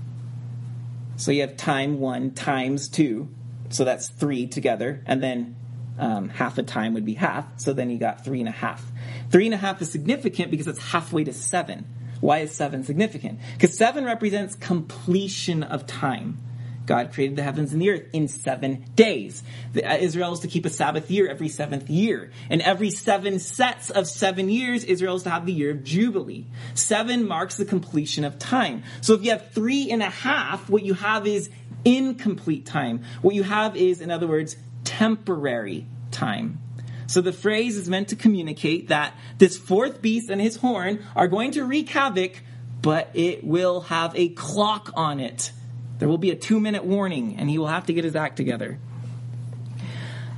So 1.17 1.31
you 1.31 1.41
have 1.41 1.55
time 1.55 1.99
one 1.99 2.31
times 2.31 2.89
two, 2.89 3.29
so 3.69 3.86
that's 3.86 4.10
three 4.10 4.47
together, 4.47 5.01
and 5.05 5.23
then 5.23 5.55
um, 5.97 6.29
half 6.29 6.58
a 6.58 6.63
time 6.63 6.93
would 6.93 7.05
be 7.05 7.13
half. 7.13 7.45
So 7.58 7.73
then 7.73 7.89
you 7.89 7.97
got 7.97 8.25
three 8.25 8.39
and 8.39 8.49
a 8.49 8.53
half. 8.53 8.84
Three 9.29 9.45
and 9.45 9.53
a 9.53 9.57
half 9.57 9.81
is 9.81 9.91
significant 9.91 10.51
because 10.51 10.67
it's 10.67 10.79
halfway 10.79 11.23
to 11.23 11.33
seven. 11.33 11.85
Why 12.21 12.39
is 12.39 12.51
seven 12.51 12.83
significant? 12.83 13.39
Because 13.53 13.77
seven 13.77 14.05
represents 14.05 14.55
completion 14.55 15.63
of 15.63 15.85
time. 15.85 16.39
God 16.85 17.13
created 17.13 17.35
the 17.35 17.43
heavens 17.43 17.73
and 17.73 17.81
the 17.81 17.89
earth 17.89 18.03
in 18.13 18.27
seven 18.27 18.85
days. 18.95 19.43
The, 19.73 19.83
uh, 19.83 19.97
Israel 19.97 20.33
is 20.33 20.41
to 20.41 20.47
keep 20.47 20.65
a 20.65 20.69
Sabbath 20.69 21.09
year 21.09 21.27
every 21.27 21.49
seventh 21.49 21.89
year. 21.89 22.31
And 22.49 22.61
every 22.61 22.91
seven 22.91 23.39
sets 23.39 23.89
of 23.89 24.07
seven 24.07 24.49
years, 24.49 24.83
Israel 24.83 25.15
is 25.15 25.23
to 25.23 25.29
have 25.29 25.45
the 25.45 25.53
year 25.53 25.71
of 25.71 25.83
Jubilee. 25.83 26.45
Seven 26.73 27.27
marks 27.27 27.57
the 27.57 27.65
completion 27.65 28.23
of 28.23 28.38
time. 28.38 28.83
So 29.01 29.13
if 29.13 29.23
you 29.23 29.31
have 29.31 29.51
three 29.51 29.89
and 29.89 30.03
a 30.03 30.09
half, 30.09 30.69
what 30.69 30.83
you 30.83 30.93
have 30.93 31.25
is 31.25 31.49
incomplete 31.83 32.65
time. 32.65 33.03
What 33.21 33.35
you 33.35 33.43
have 33.43 33.75
is, 33.75 34.01
in 34.01 34.11
other 34.11 34.27
words, 34.27 34.55
temporary 34.83 35.88
time. 36.11 36.59
So 37.07 37.21
the 37.21 37.33
phrase 37.33 37.77
is 37.77 37.89
meant 37.89 38.09
to 38.09 38.15
communicate 38.15 38.89
that 38.89 39.13
this 39.37 39.57
fourth 39.57 40.01
beast 40.01 40.29
and 40.29 40.41
his 40.41 40.55
horn 40.55 41.03
are 41.15 41.27
going 41.27 41.51
to 41.51 41.63
wreak 41.63 41.89
havoc, 41.89 42.41
but 42.81 43.09
it 43.13 43.43
will 43.43 43.81
have 43.81 44.15
a 44.15 44.29
clock 44.29 44.91
on 44.95 45.19
it. 45.19 45.51
There 45.99 46.07
will 46.07 46.17
be 46.17 46.31
a 46.31 46.35
two 46.35 46.59
minute 46.59 46.83
warning, 46.83 47.37
and 47.37 47.49
he 47.49 47.57
will 47.57 47.67
have 47.67 47.85
to 47.85 47.93
get 47.93 48.03
his 48.03 48.15
act 48.15 48.37
together. 48.37 48.79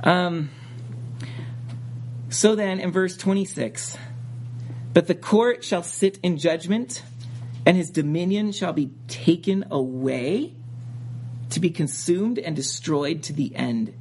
Um, 0.04 0.50
so 2.30 2.54
then, 2.54 2.78
in 2.78 2.92
verse 2.92 3.16
26, 3.16 3.96
but 4.92 5.06
the 5.06 5.14
court 5.14 5.64
shall 5.64 5.82
sit 5.82 6.18
in 6.22 6.38
judgment, 6.38 7.02
and 7.66 7.76
his 7.76 7.90
dominion 7.90 8.52
shall 8.52 8.72
be 8.72 8.90
taken 9.08 9.64
away 9.70 10.54
to 11.50 11.60
be 11.60 11.70
consumed 11.70 12.38
and 12.38 12.54
destroyed 12.54 13.22
to 13.24 13.32
the 13.32 13.54
end. 13.56 13.94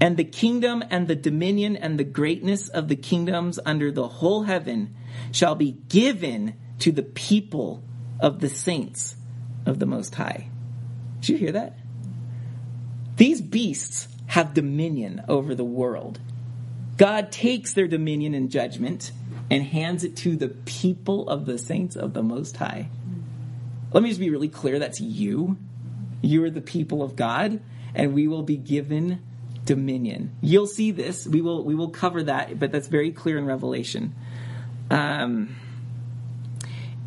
And 0.00 0.16
the 0.16 0.24
kingdom 0.24 0.82
and 0.90 1.08
the 1.08 1.14
dominion 1.14 1.76
and 1.76 1.98
the 1.98 2.04
greatness 2.04 2.68
of 2.68 2.88
the 2.88 2.96
kingdoms 2.96 3.58
under 3.64 3.90
the 3.90 4.08
whole 4.08 4.42
heaven 4.42 4.94
shall 5.32 5.54
be 5.54 5.72
given 5.88 6.54
to 6.80 6.92
the 6.92 7.02
people 7.02 7.82
of 8.20 8.40
the 8.40 8.48
saints 8.48 9.16
of 9.66 9.78
the 9.78 9.86
Most 9.86 10.14
High. 10.14 10.48
Did 11.20 11.28
you 11.28 11.36
hear 11.38 11.52
that? 11.52 11.78
These 13.16 13.40
beasts 13.40 14.08
have 14.26 14.54
dominion 14.54 15.22
over 15.28 15.54
the 15.54 15.64
world. 15.64 16.18
God 16.96 17.32
takes 17.32 17.74
their 17.74 17.86
dominion 17.86 18.34
and 18.34 18.50
judgment 18.50 19.12
and 19.50 19.62
hands 19.62 20.04
it 20.04 20.16
to 20.18 20.36
the 20.36 20.48
people 20.48 21.28
of 21.28 21.46
the 21.46 21.58
saints 21.58 21.96
of 21.96 22.14
the 22.14 22.22
Most 22.22 22.56
High. 22.56 22.88
Let 23.92 24.02
me 24.02 24.08
just 24.08 24.20
be 24.20 24.30
really 24.30 24.48
clear 24.48 24.78
that's 24.78 25.00
you. 25.00 25.56
You 26.22 26.42
are 26.44 26.50
the 26.50 26.60
people 26.60 27.02
of 27.02 27.14
God, 27.14 27.60
and 27.94 28.14
we 28.14 28.26
will 28.26 28.42
be 28.42 28.56
given 28.56 29.22
dominion. 29.64 30.36
You'll 30.40 30.66
see 30.66 30.90
this. 30.90 31.26
We 31.26 31.40
will 31.40 31.64
we 31.64 31.74
will 31.74 31.90
cover 31.90 32.24
that, 32.24 32.58
but 32.58 32.72
that's 32.72 32.88
very 32.88 33.10
clear 33.10 33.38
in 33.38 33.46
Revelation. 33.46 34.14
Um, 34.90 35.56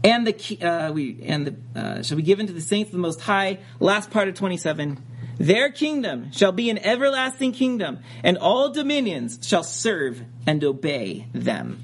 and 0.03 0.27
the 0.27 0.61
uh, 0.61 0.91
we 0.91 1.19
and 1.23 1.47
the 1.47 1.79
uh, 1.79 2.03
shall 2.03 2.17
be 2.17 2.23
given 2.23 2.47
to 2.47 2.53
the 2.53 2.61
saints 2.61 2.89
of 2.89 2.93
the 2.93 3.01
Most 3.01 3.21
High. 3.21 3.59
Last 3.79 4.11
part 4.11 4.27
of 4.27 4.35
twenty 4.35 4.57
seven. 4.57 5.01
Their 5.39 5.71
kingdom 5.71 6.31
shall 6.31 6.51
be 6.51 6.71
an 6.71 6.79
everlasting 6.79 7.51
kingdom, 7.51 7.99
and 8.23 8.39
all 8.39 8.71
dominions 8.71 9.37
shall 9.43 9.63
serve 9.63 10.23
and 10.47 10.63
obey 10.63 11.27
them. 11.31 11.83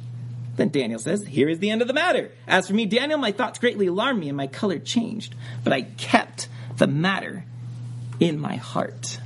Then 0.56 0.70
Daniel 0.70 1.00
says, 1.00 1.26
Here 1.26 1.50
is 1.50 1.60
the 1.60 1.70
end 1.70 1.82
of 1.82 1.88
the 1.88 1.94
matter. 1.94 2.32
As 2.48 2.68
for 2.68 2.74
me, 2.74 2.86
Daniel, 2.86 3.20
my 3.20 3.32
thoughts 3.32 3.60
greatly 3.60 3.88
alarmed 3.88 4.20
me, 4.20 4.30
and 4.30 4.38
my 4.38 4.48
color 4.48 4.80
changed. 4.80 5.36
But 5.64 5.74
I 5.74 5.84
kept 5.84 6.48
the 6.78 6.88
matter 6.88 7.46
in 8.20 8.40
my 8.40 8.56
heart. 8.56 9.20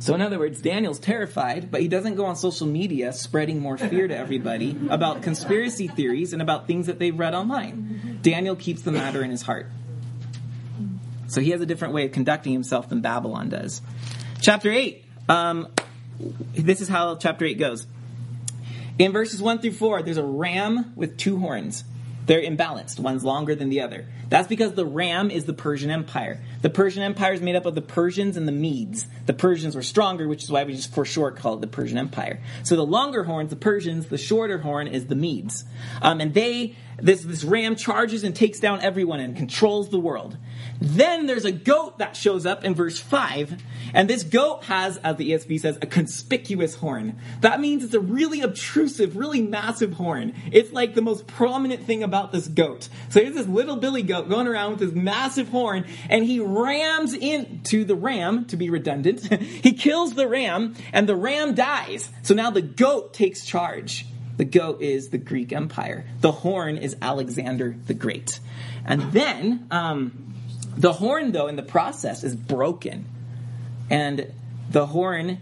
So, 0.00 0.14
in 0.14 0.22
other 0.22 0.38
words, 0.38 0.60
Daniel's 0.60 1.00
terrified, 1.00 1.70
but 1.70 1.80
he 1.80 1.88
doesn't 1.88 2.14
go 2.14 2.26
on 2.26 2.36
social 2.36 2.66
media 2.66 3.12
spreading 3.12 3.60
more 3.60 3.76
fear 3.76 4.06
to 4.06 4.16
everybody 4.16 4.76
about 4.90 5.22
conspiracy 5.22 5.88
theories 5.88 6.32
and 6.32 6.40
about 6.40 6.66
things 6.66 6.86
that 6.86 6.98
they've 6.98 7.18
read 7.18 7.34
online. 7.34 8.20
Daniel 8.22 8.54
keeps 8.54 8.82
the 8.82 8.92
matter 8.92 9.22
in 9.24 9.30
his 9.30 9.42
heart. 9.42 9.66
So, 11.26 11.40
he 11.40 11.50
has 11.50 11.60
a 11.60 11.66
different 11.66 11.94
way 11.94 12.06
of 12.06 12.12
conducting 12.12 12.52
himself 12.52 12.88
than 12.88 13.00
Babylon 13.00 13.48
does. 13.48 13.82
Chapter 14.40 14.70
8. 14.70 15.04
Um, 15.28 15.68
this 16.54 16.80
is 16.80 16.88
how 16.88 17.16
chapter 17.16 17.44
8 17.44 17.58
goes. 17.58 17.86
In 18.98 19.12
verses 19.12 19.42
1 19.42 19.58
through 19.60 19.72
4, 19.72 20.02
there's 20.02 20.16
a 20.16 20.24
ram 20.24 20.92
with 20.96 21.16
two 21.16 21.38
horns. 21.38 21.84
They're 22.28 22.42
imbalanced. 22.42 23.00
One's 23.00 23.24
longer 23.24 23.54
than 23.54 23.70
the 23.70 23.80
other. 23.80 24.04
That's 24.28 24.46
because 24.46 24.74
the 24.74 24.84
ram 24.84 25.30
is 25.30 25.46
the 25.46 25.54
Persian 25.54 25.90
Empire. 25.90 26.38
The 26.60 26.68
Persian 26.68 27.02
Empire 27.02 27.32
is 27.32 27.40
made 27.40 27.56
up 27.56 27.64
of 27.64 27.74
the 27.74 27.80
Persians 27.80 28.36
and 28.36 28.46
the 28.46 28.52
Medes. 28.52 29.06
The 29.24 29.32
Persians 29.32 29.74
were 29.74 29.82
stronger, 29.82 30.28
which 30.28 30.44
is 30.44 30.50
why 30.50 30.64
we 30.64 30.74
just 30.74 30.94
for 30.94 31.06
short 31.06 31.36
call 31.36 31.54
it 31.54 31.62
the 31.62 31.66
Persian 31.66 31.96
Empire. 31.96 32.40
So 32.64 32.76
the 32.76 32.84
longer 32.84 33.24
horn's 33.24 33.48
the 33.48 33.56
Persians, 33.56 34.08
the 34.08 34.18
shorter 34.18 34.58
horn 34.58 34.88
is 34.88 35.06
the 35.06 35.14
Medes. 35.14 35.64
Um, 36.02 36.20
and 36.20 36.34
they, 36.34 36.76
this, 37.00 37.22
this 37.22 37.44
ram 37.44 37.76
charges 37.76 38.24
and 38.24 38.34
takes 38.34 38.58
down 38.58 38.80
everyone 38.80 39.20
and 39.20 39.36
controls 39.36 39.88
the 39.88 40.00
world. 40.00 40.36
Then 40.80 41.26
there's 41.26 41.44
a 41.44 41.52
goat 41.52 41.98
that 41.98 42.16
shows 42.16 42.44
up 42.44 42.64
in 42.64 42.74
verse 42.74 42.98
5, 42.98 43.62
and 43.94 44.10
this 44.10 44.24
goat 44.24 44.64
has, 44.64 44.96
as 44.98 45.16
the 45.16 45.30
ESV 45.30 45.60
says, 45.60 45.78
a 45.80 45.86
conspicuous 45.86 46.74
horn. 46.74 47.18
That 47.40 47.60
means 47.60 47.84
it's 47.84 47.94
a 47.94 48.00
really 48.00 48.40
obtrusive, 48.40 49.16
really 49.16 49.42
massive 49.42 49.92
horn. 49.92 50.34
It's 50.50 50.72
like 50.72 50.94
the 50.94 51.02
most 51.02 51.26
prominent 51.26 51.84
thing 51.84 52.02
about 52.02 52.32
this 52.32 52.48
goat. 52.48 52.88
So 53.10 53.20
here's 53.20 53.34
this 53.34 53.46
little 53.46 53.76
billy 53.76 54.02
goat 54.02 54.28
going 54.28 54.48
around 54.48 54.72
with 54.72 54.80
this 54.80 54.92
massive 54.92 55.48
horn, 55.48 55.84
and 56.08 56.24
he 56.24 56.40
rams 56.40 57.14
into 57.14 57.84
the 57.84 57.96
ram, 57.96 58.44
to 58.46 58.56
be 58.56 58.70
redundant. 58.70 59.32
he 59.42 59.72
kills 59.72 60.14
the 60.14 60.26
ram, 60.26 60.74
and 60.92 61.08
the 61.08 61.16
ram 61.16 61.54
dies. 61.54 62.10
So 62.22 62.34
now 62.34 62.50
the 62.50 62.62
goat 62.62 63.14
takes 63.14 63.44
charge. 63.44 64.04
The 64.38 64.44
goat 64.44 64.80
is 64.80 65.10
the 65.10 65.18
Greek 65.18 65.52
Empire. 65.52 66.06
The 66.20 66.32
horn 66.32 66.78
is 66.78 66.96
Alexander 67.02 67.76
the 67.86 67.94
Great. 67.94 68.38
And 68.86 69.12
then, 69.12 69.66
um, 69.70 70.34
the 70.76 70.92
horn, 70.92 71.32
though, 71.32 71.48
in 71.48 71.56
the 71.56 71.62
process 71.62 72.22
is 72.22 72.36
broken. 72.36 73.04
And 73.90 74.32
the 74.70 74.86
horn 74.86 75.38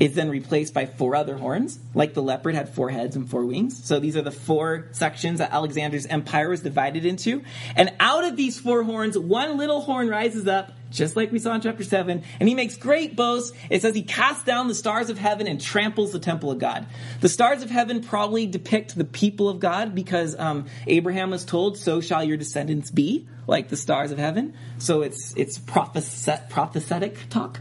is 0.00 0.14
then 0.14 0.28
replaced 0.28 0.74
by 0.74 0.86
four 0.86 1.14
other 1.14 1.36
horns, 1.36 1.78
like 1.94 2.14
the 2.14 2.22
leopard 2.22 2.54
had 2.54 2.68
four 2.68 2.90
heads 2.90 3.14
and 3.14 3.28
four 3.28 3.44
wings. 3.44 3.84
So 3.84 4.00
these 4.00 4.16
are 4.16 4.22
the 4.22 4.32
four 4.32 4.88
sections 4.92 5.38
that 5.38 5.52
Alexander's 5.52 6.06
empire 6.06 6.48
was 6.48 6.60
divided 6.60 7.04
into. 7.04 7.42
And 7.76 7.92
out 8.00 8.24
of 8.24 8.36
these 8.36 8.58
four 8.58 8.82
horns, 8.82 9.16
one 9.16 9.56
little 9.56 9.80
horn 9.80 10.08
rises 10.08 10.48
up, 10.48 10.72
just 10.90 11.16
like 11.16 11.30
we 11.30 11.38
saw 11.38 11.54
in 11.54 11.60
chapter 11.60 11.84
7, 11.84 12.22
and 12.40 12.48
he 12.48 12.54
makes 12.54 12.76
great 12.76 13.14
boasts. 13.14 13.56
It 13.70 13.82
says 13.82 13.94
he 13.94 14.02
casts 14.02 14.44
down 14.44 14.68
the 14.68 14.74
stars 14.74 15.10
of 15.10 15.18
heaven 15.18 15.46
and 15.46 15.60
tramples 15.60 16.12
the 16.12 16.18
temple 16.18 16.50
of 16.50 16.58
God. 16.58 16.86
The 17.20 17.28
stars 17.28 17.62
of 17.62 17.70
heaven 17.70 18.02
probably 18.02 18.46
depict 18.46 18.96
the 18.96 19.04
people 19.04 19.48
of 19.48 19.60
God 19.60 19.94
because 19.94 20.38
um, 20.38 20.66
Abraham 20.86 21.30
was 21.30 21.44
told, 21.44 21.78
so 21.78 22.00
shall 22.00 22.24
your 22.24 22.36
descendants 22.36 22.90
be, 22.90 23.26
like 23.46 23.68
the 23.68 23.76
stars 23.76 24.10
of 24.10 24.18
heaven. 24.18 24.54
So 24.78 25.02
it's, 25.02 25.34
it's 25.36 25.58
propheset, 25.58 26.48
prophetic 26.48 27.28
talk. 27.28 27.60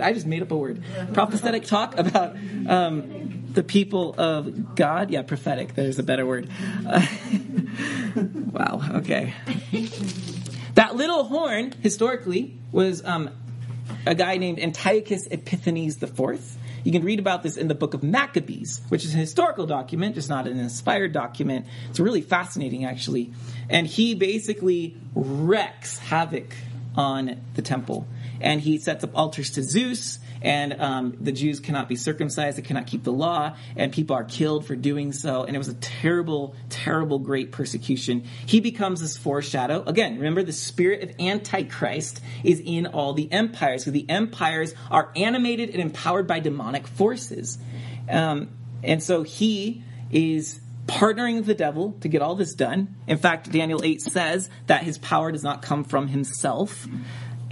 I 0.00 0.12
just 0.12 0.26
made 0.26 0.42
up 0.42 0.50
a 0.50 0.56
word. 0.56 0.82
Prophetic 1.12 1.64
talk 1.64 1.98
about 1.98 2.36
um, 2.66 3.44
the 3.52 3.62
people 3.62 4.14
of 4.16 4.74
God. 4.74 5.10
Yeah, 5.10 5.22
prophetic. 5.22 5.74
There's 5.74 5.98
a 5.98 6.02
better 6.02 6.26
word. 6.26 6.48
Uh, 6.86 7.06
wow. 8.52 8.80
Okay. 8.96 9.34
That 10.74 10.96
little 10.96 11.24
horn, 11.24 11.74
historically, 11.82 12.56
was 12.70 13.04
um, 13.04 13.30
a 14.06 14.14
guy 14.14 14.38
named 14.38 14.58
Antiochus 14.58 15.26
Epiphanes 15.30 16.02
IV. 16.02 16.56
You 16.84 16.90
can 16.90 17.04
read 17.04 17.20
about 17.20 17.42
this 17.42 17.56
in 17.56 17.68
the 17.68 17.74
book 17.74 17.94
of 17.94 18.02
Maccabees, 18.02 18.80
which 18.88 19.04
is 19.04 19.14
a 19.14 19.18
historical 19.18 19.66
document, 19.66 20.16
just 20.16 20.28
not 20.28 20.48
an 20.48 20.58
inspired 20.58 21.12
document. 21.12 21.66
It's 21.90 22.00
really 22.00 22.22
fascinating, 22.22 22.84
actually. 22.84 23.32
And 23.68 23.86
he 23.86 24.14
basically 24.14 24.96
wrecks 25.14 25.98
havoc 25.98 26.54
on 26.96 27.40
the 27.54 27.62
temple. 27.62 28.06
And 28.42 28.60
he 28.60 28.78
sets 28.78 29.02
up 29.04 29.16
altars 29.16 29.50
to 29.52 29.62
Zeus 29.62 30.18
and 30.42 30.80
um, 30.80 31.16
the 31.20 31.32
Jews 31.32 31.60
cannot 31.60 31.88
be 31.88 31.96
circumcised, 31.96 32.58
they 32.58 32.62
cannot 32.62 32.86
keep 32.86 33.04
the 33.04 33.12
law, 33.12 33.56
and 33.76 33.92
people 33.92 34.16
are 34.16 34.24
killed 34.24 34.66
for 34.66 34.74
doing 34.74 35.12
so. 35.12 35.44
And 35.44 35.54
it 35.54 35.58
was 35.58 35.68
a 35.68 35.74
terrible, 35.74 36.54
terrible, 36.68 37.20
great 37.20 37.52
persecution. 37.52 38.24
He 38.46 38.60
becomes 38.60 39.00
this 39.00 39.16
foreshadow. 39.16 39.84
Again, 39.86 40.16
remember 40.16 40.42
the 40.42 40.52
spirit 40.52 41.02
of 41.02 41.20
Antichrist 41.20 42.20
is 42.42 42.60
in 42.64 42.86
all 42.86 43.14
the 43.14 43.30
empires, 43.30 43.84
because 43.84 43.92
the 43.92 44.10
empires 44.10 44.74
are 44.90 45.12
animated 45.14 45.70
and 45.70 45.80
empowered 45.80 46.26
by 46.26 46.40
demonic 46.40 46.86
forces. 46.86 47.58
Um, 48.10 48.50
and 48.82 49.02
so 49.02 49.22
he 49.22 49.84
is 50.10 50.60
partnering 50.86 51.36
with 51.36 51.46
the 51.46 51.54
devil 51.54 51.92
to 52.00 52.08
get 52.08 52.22
all 52.22 52.34
this 52.34 52.54
done. 52.54 52.96
In 53.06 53.16
fact, 53.16 53.50
Daniel 53.52 53.84
8 53.84 54.02
says 54.02 54.50
that 54.66 54.82
his 54.82 54.98
power 54.98 55.30
does 55.30 55.44
not 55.44 55.62
come 55.62 55.84
from 55.84 56.08
himself. 56.08 56.88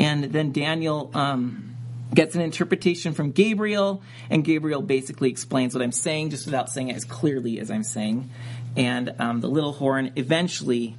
And 0.00 0.24
then 0.24 0.52
Daniel 0.52 1.10
um, 1.14 1.76
gets 2.12 2.34
an 2.34 2.40
interpretation 2.40 3.12
from 3.12 3.30
Gabriel, 3.30 4.02
and 4.30 4.44
Gabriel 4.44 4.82
basically 4.82 5.30
explains 5.30 5.74
what 5.74 5.82
I'm 5.82 5.92
saying, 5.92 6.30
just 6.30 6.46
without 6.46 6.70
saying 6.70 6.88
it 6.88 6.96
as 6.96 7.04
clearly 7.04 7.60
as 7.60 7.70
I'm 7.70 7.84
saying. 7.84 8.30
And 8.76 9.14
um, 9.18 9.40
the 9.40 9.48
little 9.48 9.72
horn 9.72 10.12
eventually 10.16 10.96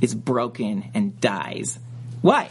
is 0.00 0.14
broken 0.14 0.90
and 0.94 1.20
dies. 1.20 1.78
Why? 2.22 2.48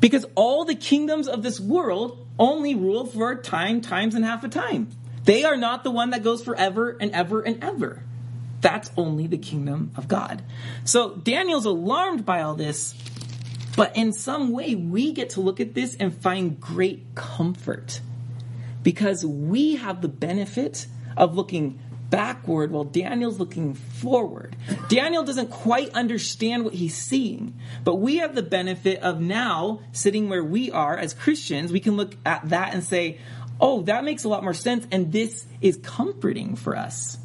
Because 0.00 0.26
all 0.34 0.64
the 0.64 0.74
kingdoms 0.74 1.28
of 1.28 1.42
this 1.42 1.60
world 1.60 2.26
only 2.38 2.74
rule 2.74 3.06
for 3.06 3.30
a 3.30 3.36
time, 3.36 3.80
times, 3.80 4.14
and 4.14 4.24
half 4.24 4.44
a 4.44 4.48
time. 4.48 4.88
They 5.24 5.44
are 5.44 5.56
not 5.56 5.84
the 5.84 5.90
one 5.90 6.10
that 6.10 6.22
goes 6.22 6.42
forever 6.42 6.96
and 7.00 7.12
ever 7.12 7.40
and 7.40 7.62
ever. 7.62 8.02
That's 8.60 8.90
only 8.96 9.26
the 9.26 9.38
kingdom 9.38 9.92
of 9.96 10.08
God. 10.08 10.42
So 10.84 11.14
Daniel's 11.14 11.66
alarmed 11.66 12.24
by 12.24 12.42
all 12.42 12.54
this, 12.54 12.94
but 13.76 13.96
in 13.96 14.12
some 14.12 14.52
way, 14.52 14.74
we 14.74 15.12
get 15.12 15.30
to 15.30 15.40
look 15.40 15.60
at 15.60 15.74
this 15.74 15.96
and 15.96 16.14
find 16.14 16.60
great 16.60 17.14
comfort 17.14 18.00
because 18.82 19.24
we 19.24 19.76
have 19.76 20.02
the 20.02 20.08
benefit 20.08 20.86
of 21.16 21.34
looking 21.34 21.78
backward 22.10 22.70
while 22.70 22.84
Daniel's 22.84 23.40
looking 23.40 23.74
forward. 23.74 24.54
Daniel 24.88 25.24
doesn't 25.24 25.50
quite 25.50 25.90
understand 25.94 26.64
what 26.64 26.74
he's 26.74 26.94
seeing, 26.94 27.54
but 27.82 27.96
we 27.96 28.18
have 28.18 28.34
the 28.34 28.42
benefit 28.42 29.00
of 29.00 29.20
now 29.20 29.80
sitting 29.92 30.28
where 30.28 30.44
we 30.44 30.70
are 30.70 30.96
as 30.96 31.14
Christians. 31.14 31.72
We 31.72 31.80
can 31.80 31.96
look 31.96 32.16
at 32.24 32.50
that 32.50 32.74
and 32.74 32.84
say, 32.84 33.18
oh, 33.60 33.82
that 33.82 34.04
makes 34.04 34.24
a 34.24 34.28
lot 34.28 34.44
more 34.44 34.54
sense, 34.54 34.86
and 34.92 35.10
this 35.10 35.46
is 35.60 35.76
comforting 35.78 36.54
for 36.54 36.76
us. 36.76 37.16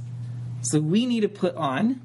So 0.61 0.79
we 0.79 1.05
need 1.05 1.21
to 1.21 1.29
put 1.29 1.55
on 1.55 2.01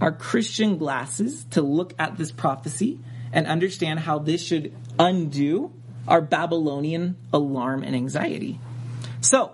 our 0.00 0.12
Christian 0.12 0.78
glasses 0.78 1.44
to 1.50 1.62
look 1.62 1.94
at 1.98 2.16
this 2.16 2.30
prophecy 2.30 3.00
and 3.32 3.46
understand 3.46 4.00
how 4.00 4.18
this 4.18 4.42
should 4.42 4.72
undo 4.98 5.72
our 6.06 6.20
Babylonian 6.20 7.16
alarm 7.32 7.82
and 7.82 7.94
anxiety. 7.94 8.58
So, 9.20 9.52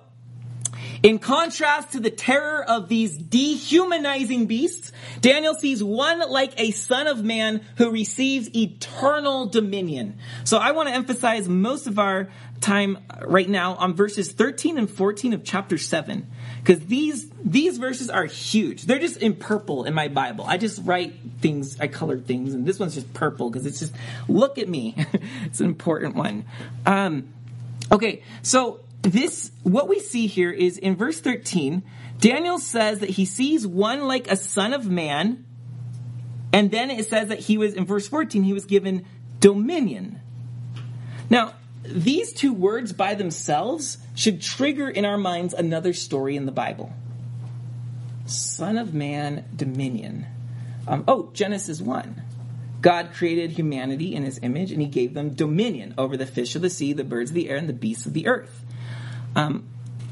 in 1.02 1.18
contrast 1.18 1.92
to 1.92 2.00
the 2.00 2.10
terror 2.10 2.64
of 2.64 2.88
these 2.88 3.14
dehumanizing 3.14 4.46
beasts, 4.46 4.90
Daniel 5.20 5.54
sees 5.54 5.84
one 5.84 6.20
like 6.30 6.54
a 6.58 6.70
son 6.70 7.06
of 7.06 7.22
man 7.22 7.60
who 7.76 7.90
receives 7.90 8.54
eternal 8.56 9.46
dominion. 9.46 10.16
So 10.44 10.56
I 10.56 10.70
want 10.70 10.88
to 10.88 10.94
emphasize 10.94 11.46
most 11.46 11.87
of 11.87 11.98
our 11.98 12.30
time 12.62 12.98
right 13.20 13.48
now 13.48 13.74
on 13.74 13.94
verses 13.94 14.32
13 14.32 14.78
and 14.78 14.88
14 14.88 15.34
of 15.34 15.44
chapter 15.44 15.76
7 15.76 16.26
because 16.64 16.87
these 16.87 17.29
these 17.44 17.77
verses 17.77 18.09
are 18.09 18.24
huge. 18.24 18.85
They're 18.85 18.98
just 18.98 19.18
in 19.18 19.35
purple 19.35 19.85
in 19.85 19.92
my 19.92 20.09
Bible. 20.09 20.46
I 20.48 20.57
just 20.57 20.81
write 20.85 21.12
things, 21.40 21.79
I 21.79 21.88
color 21.88 22.18
things, 22.18 22.55
and 22.55 22.64
this 22.64 22.79
one's 22.79 22.94
just 22.94 23.12
purple 23.12 23.50
because 23.50 23.66
it's 23.66 23.81
just 23.81 23.94
look 24.29 24.57
at 24.57 24.66
me. 24.66 24.94
it's 25.44 25.61
an 25.61 25.66
important 25.66 26.14
one. 26.14 26.46
Um, 26.87 27.29
okay, 27.92 28.22
so 28.40 28.81
this 29.03 29.53
what 29.62 29.88
we 29.88 30.00
see 30.00 30.27
here 30.27 30.50
is 30.50 30.79
in 30.79 30.96
verse 30.96 31.20
13, 31.20 31.83
Daniel 32.18 32.59
says 32.59 33.00
that 33.00 33.11
he 33.11 33.27
sees 33.27 33.66
one 33.66 34.09
like 34.09 34.31
a 34.31 34.37
son 34.37 34.72
of 34.72 34.88
man, 34.88 35.44
and 36.50 36.70
then 36.70 36.90
it 36.90 37.07
says 37.07 37.29
that 37.29 37.40
he 37.40 37.59
was 37.59 37.74
in 37.74 37.85
verse 37.85 38.09
14 38.09 38.42
he 38.42 38.55
was 38.55 38.64
given 38.64 39.05
dominion. 39.38 40.18
Now, 41.29 41.53
these 41.85 42.33
two 42.33 42.53
words 42.53 42.92
by 42.92 43.14
themselves 43.14 43.99
should 44.14 44.40
trigger 44.40 44.88
in 44.88 45.05
our 45.05 45.18
minds 45.18 45.55
another 45.55 45.92
story 45.92 46.37
in 46.37 46.47
the 46.47 46.53
Bible. 46.53 46.92
Son 48.27 48.79
of 48.79 48.94
man, 48.94 49.44
dominion. 49.55 50.27
Um, 50.88 51.05
oh, 51.07 51.31
Genesis 51.35 51.81
1. 51.81 52.23
God 52.81 53.12
created 53.14 53.53
humanity 53.53 54.14
in 54.14 54.25
his 54.25 54.38
image 54.42 54.70
and 54.70 54.81
he 54.81 54.88
gave 54.88 55.14
them 55.14 55.31
dominion 55.31 55.94
over 55.97 56.16
the 56.16 56.27
fish 56.27 56.55
of 56.55 56.62
the 56.62 56.70
sea, 56.70 56.92
the 56.92 57.05
birds 57.05 57.31
of 57.31 57.35
the 57.35 57.49
air, 57.49 57.57
and 57.57 57.68
the 57.68 57.73
beasts 57.73 58.07
of 58.07 58.12
the 58.12 58.27
earth. 58.27 58.64
Um, 59.35 59.66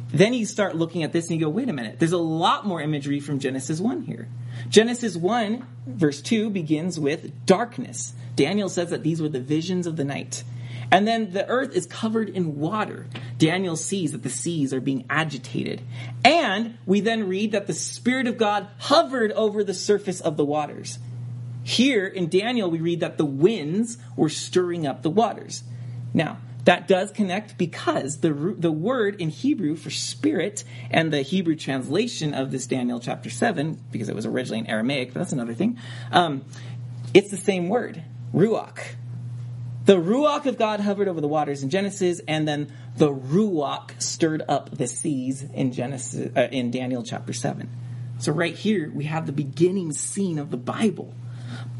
then 0.08 0.34
you 0.34 0.44
start 0.44 0.76
looking 0.76 1.02
at 1.02 1.12
this 1.12 1.28
and 1.28 1.38
you 1.38 1.46
go, 1.46 1.50
wait 1.50 1.68
a 1.68 1.72
minute, 1.72 1.98
there's 1.98 2.12
a 2.12 2.18
lot 2.18 2.66
more 2.66 2.80
imagery 2.80 3.20
from 3.20 3.38
Genesis 3.38 3.80
1 3.80 4.02
here. 4.02 4.28
Genesis 4.68 5.16
1, 5.16 5.66
verse 5.86 6.20
2, 6.20 6.50
begins 6.50 7.00
with 7.00 7.46
darkness. 7.46 8.12
Daniel 8.36 8.68
says 8.68 8.90
that 8.90 9.02
these 9.02 9.22
were 9.22 9.28
the 9.28 9.40
visions 9.40 9.86
of 9.86 9.96
the 9.96 10.04
night. 10.04 10.44
And 10.92 11.08
then 11.08 11.32
the 11.32 11.48
earth 11.48 11.74
is 11.74 11.86
covered 11.86 12.28
in 12.28 12.58
water. 12.58 13.06
Daniel 13.38 13.76
sees 13.76 14.12
that 14.12 14.22
the 14.22 14.28
seas 14.28 14.74
are 14.74 14.80
being 14.80 15.06
agitated. 15.08 15.80
And 16.22 16.76
we 16.84 17.00
then 17.00 17.26
read 17.26 17.52
that 17.52 17.66
the 17.66 17.72
Spirit 17.72 18.26
of 18.26 18.36
God 18.36 18.68
hovered 18.76 19.32
over 19.32 19.64
the 19.64 19.72
surface 19.72 20.20
of 20.20 20.36
the 20.36 20.44
waters. 20.44 20.98
Here 21.64 22.06
in 22.06 22.28
Daniel, 22.28 22.70
we 22.70 22.80
read 22.80 23.00
that 23.00 23.16
the 23.16 23.24
winds 23.24 23.96
were 24.16 24.28
stirring 24.28 24.86
up 24.86 25.02
the 25.02 25.08
waters. 25.08 25.64
Now, 26.12 26.38
that 26.64 26.86
does 26.86 27.10
connect 27.10 27.56
because 27.56 28.18
the, 28.18 28.54
the 28.58 28.70
word 28.70 29.20
in 29.20 29.30
Hebrew 29.30 29.76
for 29.76 29.90
spirit 29.90 30.62
and 30.90 31.10
the 31.10 31.22
Hebrew 31.22 31.56
translation 31.56 32.34
of 32.34 32.50
this 32.50 32.66
Daniel 32.66 33.00
chapter 33.00 33.30
7, 33.30 33.80
because 33.90 34.10
it 34.10 34.14
was 34.14 34.26
originally 34.26 34.58
in 34.58 34.66
Aramaic, 34.66 35.14
but 35.14 35.20
that's 35.20 35.32
another 35.32 35.54
thing, 35.54 35.78
um, 36.12 36.44
it's 37.14 37.30
the 37.30 37.36
same 37.36 37.68
word, 37.68 38.02
ruach. 38.34 38.78
The 39.84 39.96
Ruach 39.96 40.46
of 40.46 40.58
God 40.58 40.80
hovered 40.80 41.08
over 41.08 41.20
the 41.20 41.28
waters 41.28 41.62
in 41.62 41.70
Genesis, 41.70 42.20
and 42.28 42.46
then 42.46 42.72
the 42.96 43.12
Ruach 43.12 44.00
stirred 44.00 44.42
up 44.48 44.70
the 44.70 44.86
seas 44.86 45.42
in 45.42 45.72
Genesis 45.72 46.30
uh, 46.36 46.48
in 46.52 46.70
Daniel 46.70 47.02
chapter 47.02 47.32
seven. 47.32 47.68
So 48.20 48.32
right 48.32 48.54
here 48.54 48.90
we 48.94 49.04
have 49.04 49.26
the 49.26 49.32
beginning 49.32 49.92
scene 49.92 50.38
of 50.38 50.50
the 50.50 50.56
Bible. 50.56 51.12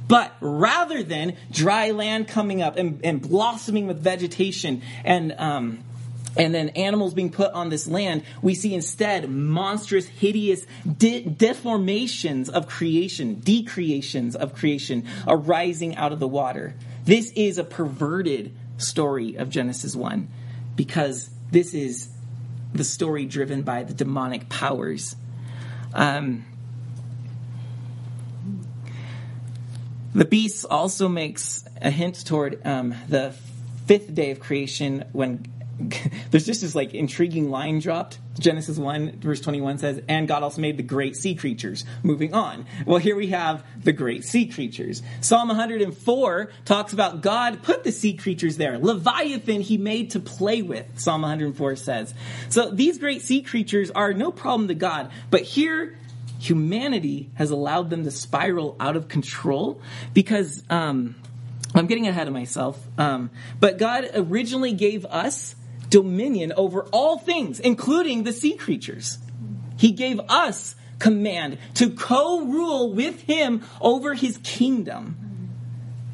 But 0.08 0.34
rather 0.40 1.02
than 1.02 1.36
dry 1.50 1.92
land 1.92 2.28
coming 2.28 2.60
up 2.60 2.76
and, 2.76 3.00
and 3.04 3.22
blossoming 3.22 3.86
with 3.86 4.00
vegetation 4.00 4.82
and 5.04 5.32
um, 5.38 5.84
and 6.36 6.54
then 6.54 6.70
animals 6.70 7.14
being 7.14 7.30
put 7.30 7.52
on 7.52 7.68
this 7.68 7.86
land, 7.86 8.24
we 8.40 8.54
see 8.54 8.74
instead 8.74 9.28
monstrous, 9.28 10.06
hideous 10.06 10.66
de- 10.84 11.24
deformations 11.24 12.48
of 12.48 12.66
creation, 12.66 13.34
decreations 13.34 14.34
of 14.34 14.54
creation 14.54 15.06
arising 15.26 15.94
out 15.96 16.12
of 16.12 16.20
the 16.20 16.28
water. 16.28 16.74
This 17.04 17.32
is 17.32 17.58
a 17.58 17.64
perverted 17.64 18.54
story 18.76 19.36
of 19.36 19.50
Genesis 19.50 19.96
1 19.96 20.28
because 20.76 21.30
this 21.50 21.74
is 21.74 22.08
the 22.72 22.84
story 22.84 23.26
driven 23.26 23.62
by 23.62 23.82
the 23.82 23.92
demonic 23.92 24.48
powers. 24.48 25.16
Um, 25.92 26.44
the 30.14 30.24
beast 30.24 30.64
also 30.70 31.08
makes 31.08 31.64
a 31.80 31.90
hint 31.90 32.24
toward 32.24 32.64
um, 32.64 32.94
the 33.08 33.34
fifth 33.86 34.14
day 34.14 34.30
of 34.30 34.40
creation 34.40 35.04
when 35.12 35.51
there's 36.30 36.46
just 36.46 36.60
this 36.60 36.74
like 36.74 36.94
intriguing 36.94 37.50
line 37.50 37.78
dropped. 37.78 38.18
Genesis 38.38 38.78
1 38.78 39.20
verse 39.20 39.40
21 39.40 39.78
says, 39.78 40.02
and 40.08 40.26
God 40.26 40.42
also 40.42 40.60
made 40.60 40.76
the 40.76 40.82
great 40.82 41.16
sea 41.16 41.34
creatures. 41.34 41.84
Moving 42.02 42.34
on. 42.34 42.66
Well, 42.86 42.98
here 42.98 43.16
we 43.16 43.28
have 43.28 43.64
the 43.82 43.92
great 43.92 44.24
sea 44.24 44.46
creatures. 44.46 45.02
Psalm 45.20 45.48
104 45.48 46.50
talks 46.64 46.92
about 46.92 47.20
God 47.20 47.62
put 47.62 47.84
the 47.84 47.92
sea 47.92 48.14
creatures 48.14 48.56
there. 48.56 48.78
Leviathan 48.78 49.60
he 49.60 49.78
made 49.78 50.10
to 50.12 50.20
play 50.20 50.62
with, 50.62 50.98
Psalm 50.98 51.22
104 51.22 51.76
says. 51.76 52.14
So 52.48 52.70
these 52.70 52.98
great 52.98 53.22
sea 53.22 53.42
creatures 53.42 53.90
are 53.90 54.12
no 54.12 54.30
problem 54.32 54.68
to 54.68 54.74
God, 54.74 55.10
but 55.30 55.42
here 55.42 55.96
humanity 56.38 57.30
has 57.34 57.50
allowed 57.50 57.88
them 57.90 58.04
to 58.04 58.10
spiral 58.10 58.76
out 58.80 58.96
of 58.96 59.08
control 59.08 59.80
because, 60.12 60.62
um, 60.70 61.14
I'm 61.74 61.86
getting 61.86 62.06
ahead 62.06 62.26
of 62.26 62.34
myself. 62.34 62.78
Um, 62.98 63.30
but 63.58 63.78
God 63.78 64.06
originally 64.14 64.72
gave 64.72 65.06
us 65.06 65.54
dominion 65.92 66.54
over 66.56 66.84
all 66.84 67.18
things, 67.18 67.60
including 67.60 68.24
the 68.24 68.32
sea 68.32 68.56
creatures. 68.56 69.18
He 69.76 69.92
gave 69.92 70.18
us 70.28 70.74
command 70.98 71.58
to 71.74 71.90
co 71.90 72.46
rule 72.46 72.94
with 72.94 73.20
him 73.22 73.62
over 73.80 74.14
his 74.14 74.38
kingdom. 74.38 75.16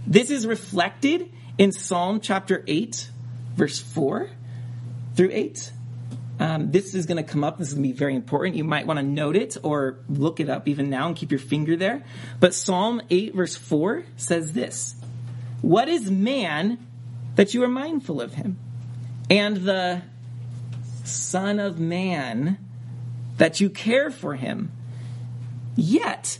This 0.06 0.30
is 0.30 0.46
reflected 0.46 1.30
in 1.58 1.70
Psalm 1.70 2.20
chapter 2.20 2.64
8, 2.66 3.08
verse 3.54 3.78
4 3.78 4.28
through 5.14 5.30
8. 5.32 5.72
Um, 6.40 6.70
this 6.72 6.94
is 6.94 7.06
going 7.06 7.24
to 7.24 7.30
come 7.30 7.44
up. 7.44 7.58
This 7.58 7.68
is 7.68 7.74
going 7.74 7.84
to 7.84 7.92
be 7.92 7.98
very 7.98 8.16
important. 8.16 8.56
You 8.56 8.64
might 8.64 8.86
want 8.86 8.98
to 8.98 9.04
note 9.04 9.36
it 9.36 9.56
or 9.62 9.98
look 10.08 10.40
it 10.40 10.48
up 10.48 10.66
even 10.66 10.90
now 10.90 11.06
and 11.06 11.14
keep 11.14 11.30
your 11.30 11.40
finger 11.40 11.76
there. 11.76 12.02
But 12.40 12.52
Psalm 12.52 13.00
8, 13.10 13.34
verse 13.34 13.54
4 13.54 14.04
says 14.16 14.54
this 14.54 14.96
What 15.62 15.88
is 15.88 16.10
man 16.10 16.84
that 17.36 17.54
you 17.54 17.62
are 17.62 17.68
mindful 17.68 18.20
of 18.20 18.34
him? 18.34 18.58
And 19.30 19.58
the 19.58 20.02
Son 21.04 21.58
of 21.58 21.78
Man 21.78 22.58
that 23.36 23.60
you 23.60 23.70
care 23.70 24.10
for 24.10 24.34
him. 24.34 24.72
Yet, 25.76 26.38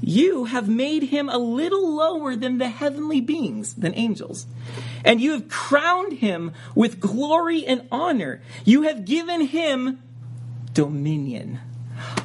you 0.00 0.44
have 0.44 0.68
made 0.68 1.04
him 1.04 1.28
a 1.28 1.38
little 1.38 1.94
lower 1.94 2.36
than 2.36 2.58
the 2.58 2.68
heavenly 2.68 3.20
beings, 3.20 3.74
than 3.74 3.94
angels. 3.94 4.46
And 5.04 5.20
you 5.20 5.32
have 5.32 5.48
crowned 5.48 6.14
him 6.14 6.52
with 6.74 7.00
glory 7.00 7.66
and 7.66 7.86
honor. 7.90 8.40
You 8.64 8.82
have 8.82 9.04
given 9.04 9.42
him 9.42 10.00
dominion 10.72 11.60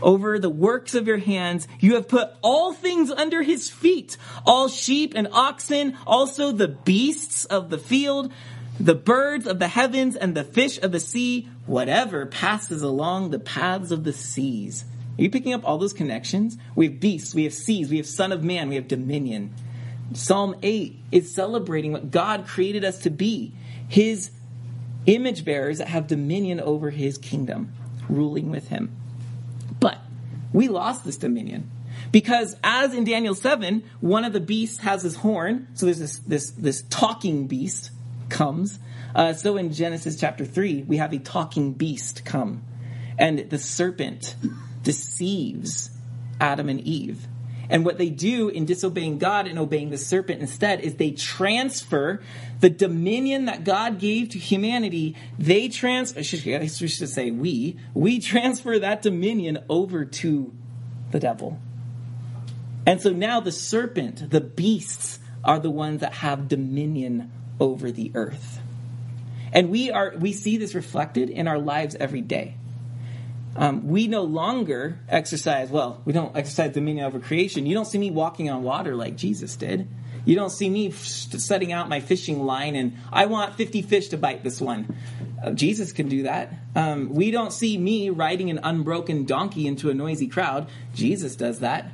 over 0.01 0.37
the 0.37 0.49
works 0.49 0.93
of 0.93 1.07
your 1.07 1.17
hands. 1.17 1.67
You 1.79 1.95
have 1.95 2.07
put 2.07 2.29
all 2.41 2.73
things 2.73 3.09
under 3.09 3.41
his 3.41 3.69
feet, 3.69 4.17
all 4.45 4.67
sheep 4.67 5.13
and 5.15 5.27
oxen, 5.31 5.97
also 6.05 6.51
the 6.51 6.67
beasts 6.67 7.45
of 7.45 7.69
the 7.69 7.77
field, 7.77 8.31
the 8.79 8.95
birds 8.95 9.47
of 9.47 9.59
the 9.59 9.67
heavens 9.67 10.15
and 10.15 10.35
the 10.35 10.43
fish 10.43 10.79
of 10.81 10.91
the 10.91 10.99
sea, 10.99 11.47
whatever 11.65 12.25
passes 12.25 12.81
along 12.81 13.29
the 13.29 13.39
paths 13.39 13.91
of 13.91 14.03
the 14.03 14.13
seas. 14.13 14.85
Are 15.17 15.21
you 15.21 15.29
picking 15.29 15.53
up 15.53 15.61
all 15.63 15.77
those 15.77 15.93
connections? 15.93 16.57
We 16.75 16.87
have 16.87 16.99
beasts, 16.99 17.35
we 17.35 17.43
have 17.43 17.53
seas, 17.53 17.91
we 17.91 17.97
have 17.97 18.07
Son 18.07 18.31
of 18.31 18.43
Man, 18.43 18.69
we 18.69 18.75
have 18.75 18.87
dominion. 18.87 19.53
Psalm 20.13 20.55
8 20.63 20.99
is 21.11 21.33
celebrating 21.33 21.91
what 21.91 22.11
God 22.11 22.47
created 22.47 22.83
us 22.83 22.99
to 22.99 23.09
be 23.09 23.53
His 23.87 24.31
image 25.05 25.45
bearers 25.45 25.77
that 25.77 25.87
have 25.87 26.07
dominion 26.07 26.59
over 26.59 26.89
His 26.89 27.17
kingdom, 27.17 27.71
ruling 28.09 28.49
with 28.49 28.69
Him. 28.69 28.95
But 29.79 29.99
we 30.51 30.67
lost 30.67 31.05
this 31.05 31.17
dominion. 31.17 31.69
Because 32.11 32.55
as 32.63 32.93
in 32.93 33.05
Daniel 33.05 33.35
7, 33.35 33.83
one 34.01 34.23
of 34.23 34.33
the 34.33 34.39
beasts 34.39 34.79
has 34.79 35.03
his 35.03 35.15
horn, 35.15 35.67
so 35.73 35.85
there's 35.85 35.99
this, 35.99 36.17
this, 36.19 36.49
this 36.51 36.83
talking 36.89 37.47
beast 37.47 37.91
comes. 38.33 38.79
Uh, 39.15 39.33
so 39.33 39.55
in 39.55 39.71
Genesis 39.71 40.19
chapter 40.19 40.43
3, 40.43 40.83
we 40.83 40.97
have 40.97 41.13
a 41.13 41.19
talking 41.19 41.71
beast 41.71 42.25
come. 42.25 42.63
And 43.17 43.49
the 43.49 43.59
serpent 43.59 44.35
deceives 44.81 45.91
Adam 46.41 46.67
and 46.67 46.81
Eve. 46.81 47.27
And 47.69 47.85
what 47.85 47.97
they 47.97 48.09
do 48.09 48.49
in 48.49 48.65
disobeying 48.65 49.19
God 49.19 49.47
and 49.47 49.57
obeying 49.57 49.89
the 49.89 49.97
serpent 49.97 50.41
instead 50.41 50.81
is 50.81 50.95
they 50.95 51.11
transfer 51.11 52.21
the 52.59 52.69
dominion 52.69 53.45
that 53.45 53.63
God 53.63 53.99
gave 53.99 54.29
to 54.29 54.39
humanity. 54.39 55.15
They 55.39 55.69
transfer, 55.69 56.19
I 56.19 56.23
should 56.23 57.09
say 57.09 57.31
we, 57.31 57.77
we 57.93 58.19
transfer 58.19 58.79
that 58.79 59.01
dominion 59.01 59.59
over 59.69 60.03
to 60.05 60.53
the 61.11 61.19
devil. 61.19 61.59
And 62.85 63.01
so 63.01 63.11
now 63.11 63.39
the 63.39 63.51
serpent, 63.51 64.29
the 64.29 64.41
beasts, 64.41 65.19
are 65.43 65.59
the 65.59 65.69
ones 65.69 66.01
that 66.01 66.13
have 66.13 66.47
dominion 66.47 67.31
over 67.59 67.91
the 67.91 68.11
earth. 68.15 68.59
And 69.51 69.69
we 69.69 69.91
are 69.91 70.13
we 70.17 70.33
see 70.33 70.57
this 70.57 70.73
reflected 70.73 71.29
in 71.29 71.47
our 71.47 71.59
lives 71.59 71.95
every 71.99 72.21
day. 72.21 72.55
Um, 73.55 73.87
we 73.87 74.07
no 74.07 74.23
longer 74.23 74.99
exercise, 75.07 75.69
well, 75.69 76.01
we 76.05 76.13
don't 76.13 76.35
exercise 76.35 76.73
dominion 76.73 77.05
over 77.05 77.19
creation. 77.19 77.67
You 77.67 77.75
don't 77.75 77.85
see 77.85 77.99
me 77.99 78.09
walking 78.09 78.49
on 78.49 78.63
water 78.63 78.95
like 78.95 79.15
Jesus 79.15 79.55
did. 79.55 79.87
You 80.25 80.35
don't 80.35 80.49
see 80.49 80.69
me 80.69 80.91
setting 80.91 81.71
out 81.71 81.89
my 81.89 81.99
fishing 81.99 82.43
line 82.45 82.75
and 82.75 82.97
I 83.11 83.25
want 83.25 83.55
50 83.55 83.81
fish 83.83 84.07
to 84.07 84.17
bite 84.17 84.43
this 84.43 84.59
one. 84.59 84.95
Uh, 85.43 85.51
Jesus 85.51 85.91
can 85.91 86.07
do 86.07 86.23
that. 86.23 86.53
Um, 86.75 87.13
we 87.13 87.29
don't 87.29 87.51
see 87.51 87.77
me 87.77 88.09
riding 88.09 88.49
an 88.49 88.59
unbroken 88.63 89.25
donkey 89.25 89.67
into 89.67 89.89
a 89.89 89.93
noisy 89.93 90.27
crowd. 90.27 90.69
Jesus 90.95 91.35
does 91.35 91.59
that. 91.59 91.91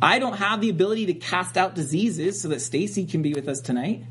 I 0.00 0.18
don't 0.18 0.36
have 0.36 0.60
the 0.60 0.70
ability 0.70 1.06
to 1.06 1.14
cast 1.14 1.58
out 1.58 1.74
diseases 1.74 2.40
so 2.40 2.48
that 2.48 2.60
Stacy 2.60 3.04
can 3.04 3.20
be 3.20 3.34
with 3.34 3.48
us 3.48 3.60
tonight. 3.60 4.04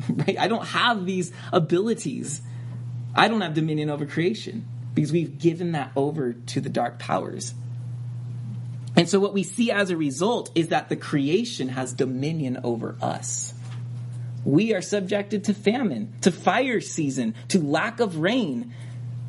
Right? 0.08 0.38
I 0.38 0.48
don't 0.48 0.66
have 0.66 1.06
these 1.06 1.32
abilities. 1.52 2.42
I 3.14 3.28
don't 3.28 3.40
have 3.40 3.54
dominion 3.54 3.90
over 3.90 4.06
creation 4.06 4.66
because 4.94 5.12
we've 5.12 5.38
given 5.38 5.72
that 5.72 5.92
over 5.96 6.32
to 6.32 6.60
the 6.60 6.68
dark 6.68 6.98
powers. 6.98 7.54
And 8.96 9.08
so, 9.08 9.18
what 9.18 9.32
we 9.32 9.42
see 9.42 9.70
as 9.70 9.90
a 9.90 9.96
result 9.96 10.50
is 10.54 10.68
that 10.68 10.88
the 10.88 10.96
creation 10.96 11.68
has 11.68 11.92
dominion 11.92 12.60
over 12.62 12.96
us. 13.02 13.54
We 14.44 14.74
are 14.74 14.82
subjected 14.82 15.44
to 15.44 15.54
famine, 15.54 16.12
to 16.20 16.30
fire 16.30 16.80
season, 16.80 17.34
to 17.48 17.60
lack 17.60 17.98
of 18.00 18.18
rain. 18.18 18.74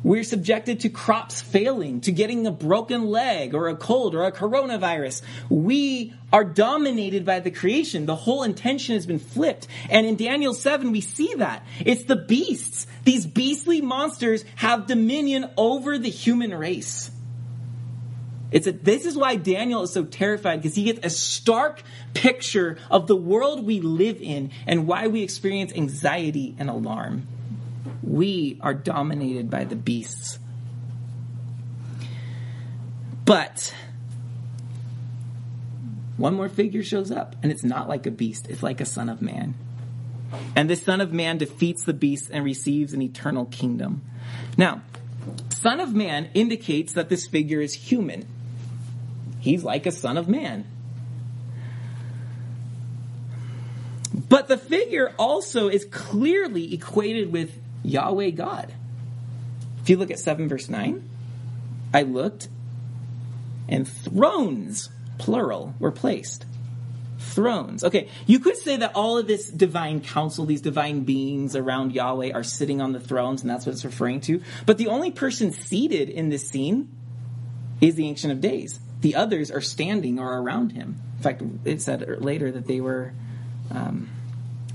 We're 0.02 0.24
subjected 0.24 0.80
to 0.80 0.88
crops 0.88 1.40
failing, 1.40 2.00
to 2.02 2.12
getting 2.12 2.46
a 2.46 2.52
broken 2.52 3.06
leg 3.06 3.54
or 3.54 3.68
a 3.68 3.76
cold 3.76 4.14
or 4.14 4.24
a 4.24 4.30
coronavirus. 4.30 5.22
We 5.48 6.12
are 6.32 6.44
dominated 6.44 7.24
by 7.24 7.40
the 7.40 7.50
creation. 7.50 8.06
The 8.06 8.14
whole 8.14 8.42
intention 8.42 8.94
has 8.94 9.06
been 9.06 9.18
flipped. 9.18 9.66
And 9.90 10.06
in 10.06 10.16
Daniel 10.16 10.54
7, 10.54 10.92
we 10.92 11.00
see 11.00 11.34
that. 11.38 11.66
It's 11.84 12.04
the 12.04 12.16
beasts. 12.16 12.86
These 13.04 13.26
beastly 13.26 13.80
monsters 13.80 14.44
have 14.56 14.86
dominion 14.86 15.50
over 15.56 15.98
the 15.98 16.10
human 16.10 16.54
race. 16.54 17.10
It's 18.52 18.68
a, 18.68 18.72
this 18.72 19.06
is 19.06 19.16
why 19.16 19.36
Daniel 19.36 19.82
is 19.82 19.92
so 19.92 20.04
terrified 20.04 20.62
because 20.62 20.76
he 20.76 20.84
gets 20.84 21.04
a 21.04 21.10
stark 21.10 21.82
picture 22.14 22.78
of 22.90 23.08
the 23.08 23.16
world 23.16 23.66
we 23.66 23.80
live 23.80 24.20
in 24.22 24.52
and 24.68 24.86
why 24.86 25.08
we 25.08 25.22
experience 25.22 25.72
anxiety 25.72 26.54
and 26.58 26.70
alarm 26.70 27.26
we 28.02 28.58
are 28.60 28.74
dominated 28.74 29.50
by 29.50 29.64
the 29.64 29.76
beasts. 29.76 30.38
But 33.24 33.74
one 36.16 36.34
more 36.34 36.48
figure 36.48 36.82
shows 36.82 37.10
up, 37.10 37.36
and 37.42 37.52
it's 37.52 37.64
not 37.64 37.88
like 37.88 38.06
a 38.06 38.10
beast, 38.10 38.46
it's 38.48 38.62
like 38.62 38.80
a 38.80 38.86
son 38.86 39.08
of 39.08 39.20
man. 39.20 39.54
And 40.54 40.70
this 40.70 40.82
son 40.82 41.00
of 41.00 41.12
man 41.12 41.38
defeats 41.38 41.84
the 41.84 41.92
beast 41.92 42.30
and 42.32 42.44
receives 42.44 42.92
an 42.92 43.02
eternal 43.02 43.46
kingdom. 43.46 44.02
Now, 44.56 44.82
son 45.50 45.80
of 45.80 45.94
man 45.94 46.30
indicates 46.34 46.94
that 46.94 47.08
this 47.08 47.26
figure 47.26 47.60
is 47.60 47.74
human. 47.74 48.26
He's 49.40 49.64
like 49.64 49.86
a 49.86 49.92
son 49.92 50.16
of 50.16 50.28
man. 50.28 50.64
But 54.28 54.48
the 54.48 54.56
figure 54.56 55.12
also 55.18 55.68
is 55.68 55.84
clearly 55.84 56.72
equated 56.74 57.32
with 57.32 57.60
Yahweh 57.86 58.30
God. 58.30 58.72
If 59.82 59.90
you 59.90 59.96
look 59.96 60.10
at 60.10 60.18
7 60.18 60.48
verse 60.48 60.68
9, 60.68 61.08
I 61.94 62.02
looked 62.02 62.48
and 63.68 63.86
thrones, 63.86 64.90
plural, 65.18 65.74
were 65.78 65.92
placed. 65.92 66.44
Thrones. 67.18 67.82
Okay, 67.82 68.08
you 68.26 68.38
could 68.38 68.56
say 68.56 68.76
that 68.76 68.94
all 68.94 69.18
of 69.18 69.26
this 69.26 69.50
divine 69.50 70.00
council, 70.00 70.44
these 70.44 70.60
divine 70.60 71.04
beings 71.04 71.56
around 71.56 71.92
Yahweh 71.92 72.32
are 72.32 72.42
sitting 72.42 72.80
on 72.80 72.92
the 72.92 73.00
thrones, 73.00 73.42
and 73.42 73.50
that's 73.50 73.66
what 73.66 73.72
it's 73.72 73.84
referring 73.84 74.20
to. 74.22 74.42
But 74.64 74.78
the 74.78 74.88
only 74.88 75.10
person 75.10 75.52
seated 75.52 76.08
in 76.08 76.28
this 76.28 76.48
scene 76.48 76.88
is 77.80 77.94
the 77.94 78.06
Ancient 78.06 78.32
of 78.32 78.40
Days. 78.40 78.80
The 79.00 79.16
others 79.16 79.50
are 79.50 79.60
standing 79.60 80.18
or 80.18 80.40
around 80.40 80.72
him. 80.72 81.00
In 81.16 81.22
fact, 81.22 81.42
it 81.64 81.82
said 81.82 82.22
later 82.22 82.50
that 82.50 82.66
they 82.66 82.80
were, 82.80 83.12
um, 83.70 84.08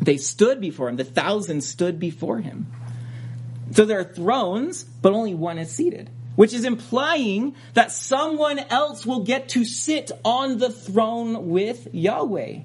they 0.02 0.18
stood 0.18 0.60
before 0.60 0.90
him. 0.90 0.98
The 0.98 1.04
thousands 1.04 1.68
stood 1.68 2.00
before 2.00 2.40
him. 2.40 2.68
So 3.72 3.86
there 3.86 4.00
are 4.00 4.04
thrones, 4.04 4.84
but 4.84 5.14
only 5.14 5.34
one 5.34 5.58
is 5.58 5.72
seated, 5.72 6.10
which 6.36 6.54
is 6.54 6.66
implying 6.66 7.56
that 7.74 7.92
someone 7.92 8.60
else 8.60 9.06
will 9.06 9.24
get 9.24 9.50
to 9.50 9.64
sit 9.64 10.12
on 10.26 10.58
the 10.58 10.70
throne 10.70 11.50
with 11.50 11.88
Yahweh. 11.94 12.60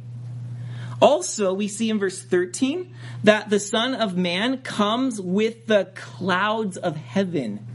Also, 1.01 1.53
we 1.53 1.69
see 1.69 1.91
in 1.91 1.99
verse 1.99 2.23
13 2.23 2.93
that 3.25 3.51
the 3.51 3.61
Son 3.61 3.95
of 3.95 4.17
Man 4.17 4.59
comes 4.63 5.21
with 5.21 5.67
the 5.67 5.91
clouds 5.95 6.77
of 6.77 6.97
heaven. 6.97 7.67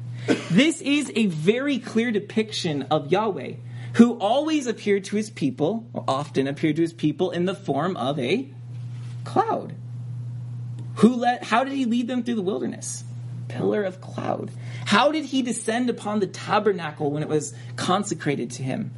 This 0.49 0.81
is 0.81 1.11
a 1.15 1.27
very 1.27 1.77
clear 1.79 2.11
depiction 2.11 2.83
of 2.83 3.11
Yahweh, 3.11 3.53
who 3.93 4.17
always 4.17 4.67
appeared 4.67 5.05
to 5.05 5.15
his 5.15 5.29
people, 5.29 5.87
or 5.93 6.03
often 6.07 6.47
appeared 6.47 6.77
to 6.77 6.81
his 6.81 6.93
people 6.93 7.31
in 7.31 7.45
the 7.45 7.55
form 7.55 7.95
of 7.95 8.19
a 8.19 8.49
cloud. 9.23 9.75
Who 10.95 11.15
let, 11.15 11.43
how 11.43 11.63
did 11.63 11.73
he 11.73 11.85
lead 11.85 12.07
them 12.07 12.23
through 12.23 12.35
the 12.35 12.41
wilderness? 12.41 13.03
Pillar 13.51 13.83
of 13.83 14.01
cloud? 14.01 14.51
How 14.85 15.11
did 15.11 15.25
he 15.25 15.41
descend 15.41 15.89
upon 15.89 16.19
the 16.19 16.27
tabernacle 16.27 17.11
when 17.11 17.23
it 17.23 17.29
was 17.29 17.53
consecrated 17.75 18.51
to 18.51 18.63
him? 18.63 18.91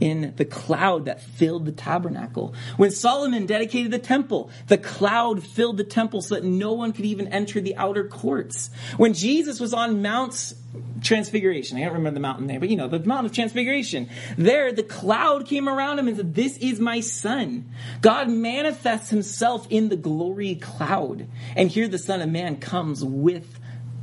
In 0.00 0.34
the 0.36 0.44
cloud 0.44 1.06
that 1.06 1.20
filled 1.20 1.66
the 1.66 1.72
tabernacle. 1.72 2.54
When 2.76 2.92
Solomon 2.92 3.46
dedicated 3.46 3.90
the 3.90 3.98
temple, 3.98 4.48
the 4.68 4.78
cloud 4.78 5.42
filled 5.42 5.76
the 5.76 5.82
temple 5.82 6.22
so 6.22 6.36
that 6.36 6.44
no 6.44 6.74
one 6.74 6.92
could 6.92 7.04
even 7.04 7.26
enter 7.28 7.60
the 7.60 7.74
outer 7.74 8.06
courts. 8.06 8.70
When 8.96 9.12
Jesus 9.12 9.58
was 9.58 9.74
on 9.74 10.00
Mount 10.00 10.54
Transfiguration, 11.02 11.78
I 11.78 11.80
don't 11.80 11.94
remember 11.94 12.14
the 12.14 12.20
mountain 12.20 12.46
name, 12.46 12.60
but 12.60 12.68
you 12.68 12.76
know, 12.76 12.86
the 12.86 13.00
Mount 13.00 13.26
of 13.26 13.32
Transfiguration, 13.32 14.08
there 14.36 14.70
the 14.72 14.84
cloud 14.84 15.46
came 15.46 15.68
around 15.68 15.98
him 15.98 16.06
and 16.06 16.16
said, 16.16 16.34
This 16.34 16.58
is 16.58 16.78
my 16.78 17.00
son. 17.00 17.68
God 18.00 18.28
manifests 18.28 19.10
himself 19.10 19.66
in 19.68 19.88
the 19.88 19.96
glory 19.96 20.54
cloud. 20.54 21.26
And 21.56 21.70
here 21.70 21.88
the 21.88 21.98
Son 21.98 22.20
of 22.20 22.28
Man 22.28 22.56
comes 22.56 23.04
with 23.04 23.57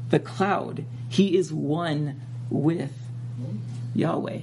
the 0.09 0.19
cloud. 0.19 0.85
He 1.09 1.37
is 1.37 1.51
one 1.51 2.21
with 2.49 2.93
Yahweh. 3.93 4.39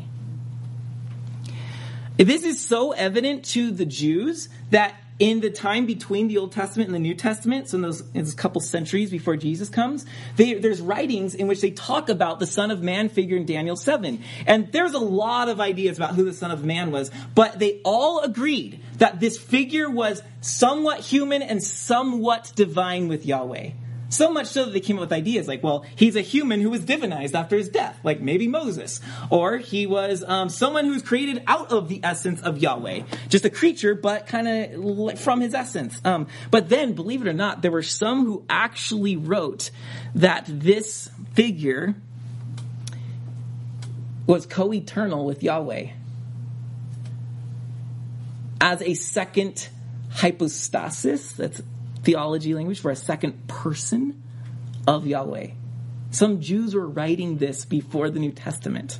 This 2.16 2.44
is 2.44 2.60
so 2.60 2.92
evident 2.92 3.44
to 3.46 3.70
the 3.70 3.86
Jews 3.86 4.48
that 4.70 4.94
in 5.18 5.40
the 5.40 5.50
time 5.50 5.86
between 5.86 6.28
the 6.28 6.38
Old 6.38 6.52
Testament 6.52 6.88
and 6.88 6.94
the 6.94 7.00
New 7.00 7.14
Testament, 7.14 7.68
so 7.68 7.76
in 7.76 7.82
those, 7.82 8.00
in 8.12 8.24
those 8.24 8.34
couple 8.34 8.60
centuries 8.60 9.10
before 9.10 9.36
Jesus 9.36 9.68
comes, 9.68 10.04
they, 10.36 10.54
there's 10.54 10.80
writings 10.80 11.34
in 11.34 11.46
which 11.46 11.60
they 11.60 11.70
talk 11.70 12.08
about 12.08 12.40
the 12.40 12.46
Son 12.46 12.70
of 12.70 12.82
Man 12.82 13.08
figure 13.08 13.36
in 13.36 13.46
Daniel 13.46 13.76
7. 13.76 14.22
And 14.46 14.72
there's 14.72 14.94
a 14.94 14.98
lot 14.98 15.48
of 15.48 15.60
ideas 15.60 15.96
about 15.96 16.14
who 16.14 16.24
the 16.24 16.32
Son 16.32 16.50
of 16.50 16.64
Man 16.64 16.90
was, 16.90 17.10
but 17.34 17.58
they 17.58 17.80
all 17.84 18.20
agreed 18.20 18.80
that 18.98 19.20
this 19.20 19.38
figure 19.38 19.88
was 19.88 20.22
somewhat 20.40 21.00
human 21.00 21.40
and 21.40 21.62
somewhat 21.62 22.52
divine 22.56 23.08
with 23.08 23.24
Yahweh. 23.24 23.70
So 24.12 24.30
much 24.30 24.48
so 24.48 24.66
that 24.66 24.72
they 24.72 24.80
came 24.80 24.96
up 24.96 25.00
with 25.00 25.12
ideas 25.12 25.48
like, 25.48 25.62
well, 25.62 25.86
he's 25.96 26.16
a 26.16 26.20
human 26.20 26.60
who 26.60 26.68
was 26.68 26.82
divinized 26.82 27.34
after 27.34 27.56
his 27.56 27.70
death, 27.70 27.98
like 28.04 28.20
maybe 28.20 28.46
Moses. 28.46 29.00
Or 29.30 29.56
he 29.56 29.86
was 29.86 30.22
um, 30.22 30.50
someone 30.50 30.84
who's 30.84 31.00
created 31.00 31.42
out 31.46 31.72
of 31.72 31.88
the 31.88 31.98
essence 32.02 32.42
of 32.42 32.58
Yahweh. 32.58 33.04
Just 33.30 33.46
a 33.46 33.50
creature, 33.50 33.94
but 33.94 34.26
kind 34.26 34.46
of 34.46 34.84
like 34.84 35.16
from 35.16 35.40
his 35.40 35.54
essence. 35.54 35.98
Um, 36.04 36.26
but 36.50 36.68
then, 36.68 36.92
believe 36.92 37.22
it 37.22 37.28
or 37.28 37.32
not, 37.32 37.62
there 37.62 37.70
were 37.70 37.82
some 37.82 38.26
who 38.26 38.44
actually 38.50 39.16
wrote 39.16 39.70
that 40.14 40.44
this 40.46 41.08
figure 41.32 41.94
was 44.26 44.44
co 44.44 44.74
eternal 44.74 45.24
with 45.24 45.42
Yahweh 45.42 45.88
as 48.60 48.82
a 48.82 48.92
second 48.92 49.70
hypostasis. 50.10 51.32
That's 51.32 51.62
theology 52.02 52.54
language 52.54 52.80
for 52.80 52.90
a 52.90 52.96
second 52.96 53.46
person 53.48 54.22
of 54.86 55.06
Yahweh. 55.06 55.48
Some 56.10 56.40
Jews 56.40 56.74
were 56.74 56.86
writing 56.86 57.38
this 57.38 57.64
before 57.64 58.10
the 58.10 58.20
New 58.20 58.32
Testament. 58.32 58.98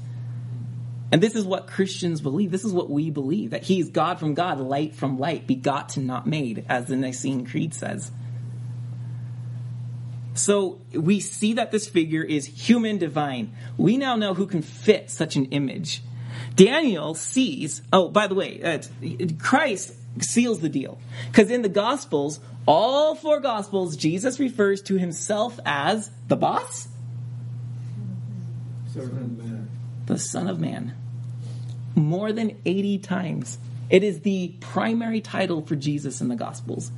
And 1.11 1.23
this 1.23 1.37
is 1.37 1.45
what 1.45 1.67
Christians 1.67 2.23
believe. 2.23 2.51
This 2.51 2.65
is 2.65 2.73
what 2.73 2.89
we 2.89 3.11
believe 3.11 3.51
that 3.51 3.65
He 3.65 3.81
is 3.81 3.91
God 3.91 4.19
from 4.19 4.33
God, 4.33 4.59
light 4.61 4.95
from 4.95 5.19
light, 5.19 5.47
begotten, 5.47 6.07
not 6.07 6.27
made, 6.27 6.65
as 6.71 6.87
the 6.87 6.97
Nicene 6.97 7.45
Creed 7.45 7.75
says. 7.75 8.11
So 10.35 10.81
we 10.95 11.21
see 11.21 11.55
that 11.55 11.71
this 11.71 11.87
figure 11.87 12.23
is 12.23 12.47
human 12.47 12.97
divine. 12.97 13.53
We 13.77 13.99
now 13.99 14.17
know 14.17 14.33
who 14.33 14.47
can 14.47 14.63
fit 14.63 15.11
such 15.11 15.37
an 15.37 15.47
image. 15.47 16.03
Daniel 16.57 17.15
sees, 17.15 17.83
oh, 17.93 18.09
by 18.09 18.27
the 18.27 18.35
way, 18.35 18.63
uh, 18.63 18.79
Christ 19.39 19.95
seals 20.21 20.61
the 20.61 20.69
deal. 20.69 20.99
Because 21.31 21.51
in 21.51 21.63
the 21.63 21.69
Gospels, 21.69 22.41
all 22.67 23.15
four 23.15 23.41
Gospels, 23.41 23.97
Jesus 23.97 24.39
refers 24.39 24.83
to 24.83 24.99
himself 24.99 25.59
as 25.65 26.11
the 26.29 26.37
boss? 26.37 26.89
Servant 28.93 30.07
The 30.07 30.19
Son 30.19 30.49
of 30.49 30.61
Man. 30.61 30.95
More 31.95 32.33
than 32.33 32.57
80 32.65 32.99
times. 32.99 33.59
It 33.91 34.05
is 34.05 34.21
the 34.21 34.55
primary 34.61 35.21
title 35.21 35.63
for 35.63 35.77
Jesus 35.77 36.21
in 36.21 36.29
the 36.29 36.37
Gospels. 36.37 36.91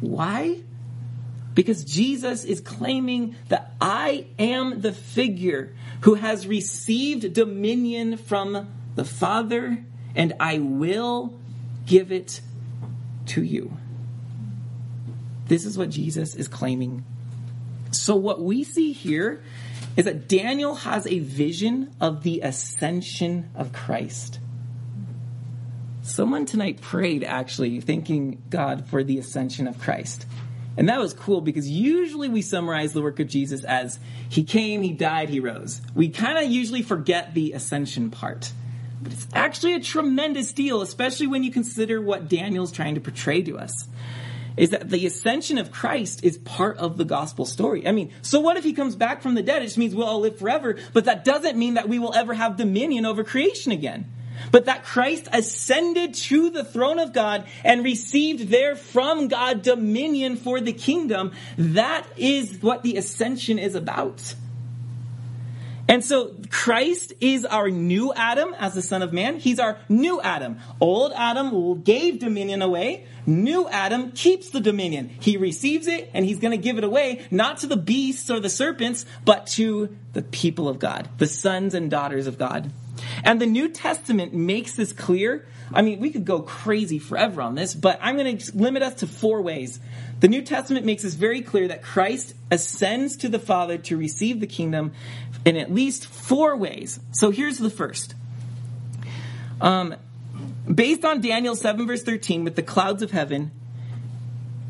Why? 0.00 0.60
Because 1.54 1.84
Jesus 1.84 2.44
is 2.44 2.60
claiming 2.60 3.36
that 3.48 3.74
I 3.80 4.26
am 4.38 4.80
the 4.80 4.92
figure 4.92 5.74
who 6.02 6.14
has 6.14 6.46
received 6.46 7.32
dominion 7.32 8.16
from 8.16 8.68
the 8.94 9.04
Father, 9.04 9.84
and 10.14 10.34
I 10.38 10.58
will 10.58 11.38
give 11.88 12.12
it 12.12 12.40
to 13.26 13.42
you. 13.42 13.76
This 15.46 15.64
is 15.64 15.76
what 15.76 15.90
Jesus 15.90 16.34
is 16.34 16.46
claiming. 16.46 17.04
So, 17.90 18.14
what 18.14 18.40
we 18.40 18.64
see 18.64 18.92
here 18.92 19.42
is 19.96 20.04
that 20.04 20.28
Daniel 20.28 20.74
has 20.74 21.06
a 21.06 21.18
vision 21.18 21.90
of 22.00 22.22
the 22.22 22.42
ascension 22.42 23.50
of 23.54 23.72
Christ. 23.72 24.38
Someone 26.02 26.46
tonight 26.46 26.80
prayed, 26.80 27.24
actually, 27.24 27.80
thanking 27.80 28.42
God 28.50 28.86
for 28.88 29.02
the 29.02 29.18
ascension 29.18 29.66
of 29.66 29.78
Christ. 29.78 30.26
And 30.76 30.88
that 30.88 31.00
was 31.00 31.12
cool 31.12 31.40
because 31.40 31.68
usually 31.68 32.28
we 32.28 32.40
summarize 32.40 32.92
the 32.92 33.02
work 33.02 33.18
of 33.18 33.26
Jesus 33.26 33.64
as 33.64 33.98
he 34.28 34.44
came, 34.44 34.82
he 34.82 34.92
died, 34.92 35.28
he 35.28 35.40
rose. 35.40 35.82
We 35.94 36.10
kind 36.10 36.38
of 36.38 36.50
usually 36.50 36.82
forget 36.82 37.34
the 37.34 37.52
ascension 37.52 38.10
part. 38.10 38.52
But 39.00 39.12
it's 39.12 39.26
actually 39.32 39.74
a 39.74 39.80
tremendous 39.80 40.52
deal, 40.52 40.82
especially 40.82 41.26
when 41.26 41.44
you 41.44 41.50
consider 41.50 42.00
what 42.00 42.28
Daniel's 42.28 42.72
trying 42.72 42.94
to 42.96 43.00
portray 43.00 43.42
to 43.42 43.58
us. 43.58 43.86
Is 44.56 44.70
that 44.70 44.90
the 44.90 45.06
ascension 45.06 45.58
of 45.58 45.70
Christ 45.70 46.24
is 46.24 46.36
part 46.38 46.78
of 46.78 46.96
the 46.96 47.04
gospel 47.04 47.46
story. 47.46 47.86
I 47.86 47.92
mean, 47.92 48.12
so 48.22 48.40
what 48.40 48.56
if 48.56 48.64
he 48.64 48.72
comes 48.72 48.96
back 48.96 49.22
from 49.22 49.34
the 49.34 49.42
dead? 49.42 49.62
It 49.62 49.66
just 49.66 49.78
means 49.78 49.94
we'll 49.94 50.08
all 50.08 50.20
live 50.20 50.38
forever, 50.38 50.78
but 50.92 51.04
that 51.04 51.24
doesn't 51.24 51.56
mean 51.56 51.74
that 51.74 51.88
we 51.88 52.00
will 52.00 52.12
ever 52.12 52.34
have 52.34 52.56
dominion 52.56 53.06
over 53.06 53.22
creation 53.22 53.70
again 53.70 54.06
but 54.50 54.66
that 54.66 54.84
Christ 54.84 55.28
ascended 55.32 56.14
to 56.14 56.50
the 56.50 56.64
throne 56.64 56.98
of 56.98 57.12
God 57.12 57.46
and 57.64 57.84
received 57.84 58.48
there 58.48 58.76
from 58.76 59.28
God 59.28 59.62
dominion 59.62 60.36
for 60.36 60.60
the 60.60 60.72
kingdom. 60.72 61.32
That 61.56 62.06
is 62.16 62.62
what 62.62 62.82
the 62.82 62.96
ascension 62.96 63.58
is 63.58 63.74
about. 63.74 64.34
And 65.88 66.04
so 66.04 66.34
Christ 66.50 67.14
is 67.20 67.46
our 67.46 67.70
new 67.70 68.12
Adam 68.12 68.54
as 68.58 68.74
the 68.74 68.82
Son 68.82 69.00
of 69.00 69.12
Man. 69.14 69.38
He's 69.38 69.58
our 69.58 69.78
new 69.88 70.20
Adam. 70.20 70.58
Old 70.80 71.12
Adam 71.16 71.82
gave 71.82 72.18
dominion 72.18 72.60
away. 72.60 73.06
New 73.26 73.66
Adam 73.68 74.12
keeps 74.12 74.50
the 74.50 74.60
dominion. 74.60 75.08
He 75.20 75.38
receives 75.38 75.86
it 75.86 76.10
and 76.12 76.26
he's 76.26 76.38
going 76.38 76.52
to 76.52 76.62
give 76.62 76.76
it 76.76 76.84
away, 76.84 77.26
not 77.30 77.58
to 77.58 77.66
the 77.66 77.76
beasts 77.76 78.30
or 78.30 78.38
the 78.38 78.50
serpents, 78.50 79.06
but 79.24 79.46
to 79.48 79.96
the 80.12 80.22
people 80.22 80.68
of 80.68 80.78
God, 80.78 81.08
the 81.16 81.26
sons 81.26 81.74
and 81.74 81.90
daughters 81.90 82.26
of 82.26 82.38
God. 82.38 82.70
And 83.24 83.40
the 83.40 83.46
New 83.46 83.68
Testament 83.68 84.34
makes 84.34 84.74
this 84.74 84.92
clear. 84.92 85.46
I 85.72 85.82
mean, 85.82 86.00
we 86.00 86.10
could 86.10 86.24
go 86.24 86.40
crazy 86.40 86.98
forever 86.98 87.42
on 87.42 87.54
this, 87.54 87.74
but 87.74 87.98
I'm 88.02 88.16
going 88.16 88.38
to 88.38 88.56
limit 88.56 88.82
us 88.82 88.94
to 88.96 89.06
four 89.06 89.42
ways. 89.42 89.78
The 90.20 90.28
New 90.28 90.42
Testament 90.42 90.84
makes 90.84 91.04
this 91.04 91.14
very 91.14 91.42
clear 91.42 91.68
that 91.68 91.82
Christ 91.82 92.34
ascends 92.50 93.18
to 93.18 93.28
the 93.28 93.38
Father 93.38 93.78
to 93.78 93.96
receive 93.96 94.40
the 94.40 94.46
kingdom 94.46 94.92
in 95.48 95.56
at 95.56 95.72
least 95.72 96.06
four 96.06 96.54
ways. 96.56 97.00
So 97.12 97.30
here's 97.30 97.56
the 97.56 97.70
first. 97.70 98.14
Um, 99.62 99.94
based 100.72 101.06
on 101.06 101.22
Daniel 101.22 101.56
7, 101.56 101.86
verse 101.86 102.02
13, 102.02 102.44
with 102.44 102.54
the 102.54 102.62
clouds 102.62 103.02
of 103.02 103.12
heaven, 103.12 103.50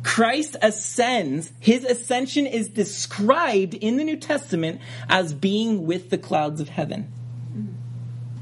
Christ 0.04 0.54
ascends. 0.62 1.52
His 1.58 1.84
ascension 1.84 2.46
is 2.46 2.68
described 2.68 3.74
in 3.74 3.96
the 3.96 4.04
New 4.04 4.18
Testament 4.18 4.80
as 5.08 5.34
being 5.34 5.84
with 5.84 6.10
the 6.10 6.18
clouds 6.18 6.60
of 6.60 6.68
heaven. 6.68 7.12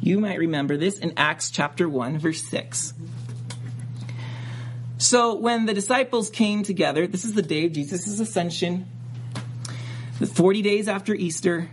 You 0.03 0.21
might 0.21 0.39
remember 0.39 0.77
this 0.77 0.99
in 0.99 1.15
Acts 1.17 1.51
chapter 1.51 1.89
1, 1.89 2.19
verse 2.19 2.43
6. 2.43 2.93
So 4.99 5.37
when 5.37 5.65
the 5.65 5.73
disciples 5.73 6.29
came 6.29 6.63
together, 6.65 7.07
this 7.07 7.25
is 7.25 7.33
the 7.33 7.43
day 7.43 7.65
of 7.65 7.73
Jesus' 7.73 8.21
ascension, 8.21 8.87
the 10.19 10.27
40 10.27 10.61
days 10.61 10.87
after 10.87 11.15
Easter. 11.15 11.71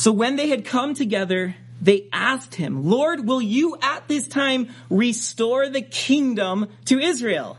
So 0.00 0.12
when 0.12 0.36
they 0.36 0.48
had 0.48 0.64
come 0.64 0.94
together, 0.94 1.54
they 1.78 2.08
asked 2.10 2.54
him, 2.54 2.88
Lord, 2.88 3.28
will 3.28 3.42
you 3.42 3.76
at 3.82 4.08
this 4.08 4.26
time 4.26 4.70
restore 4.88 5.68
the 5.68 5.82
kingdom 5.82 6.68
to 6.86 6.98
Israel? 6.98 7.58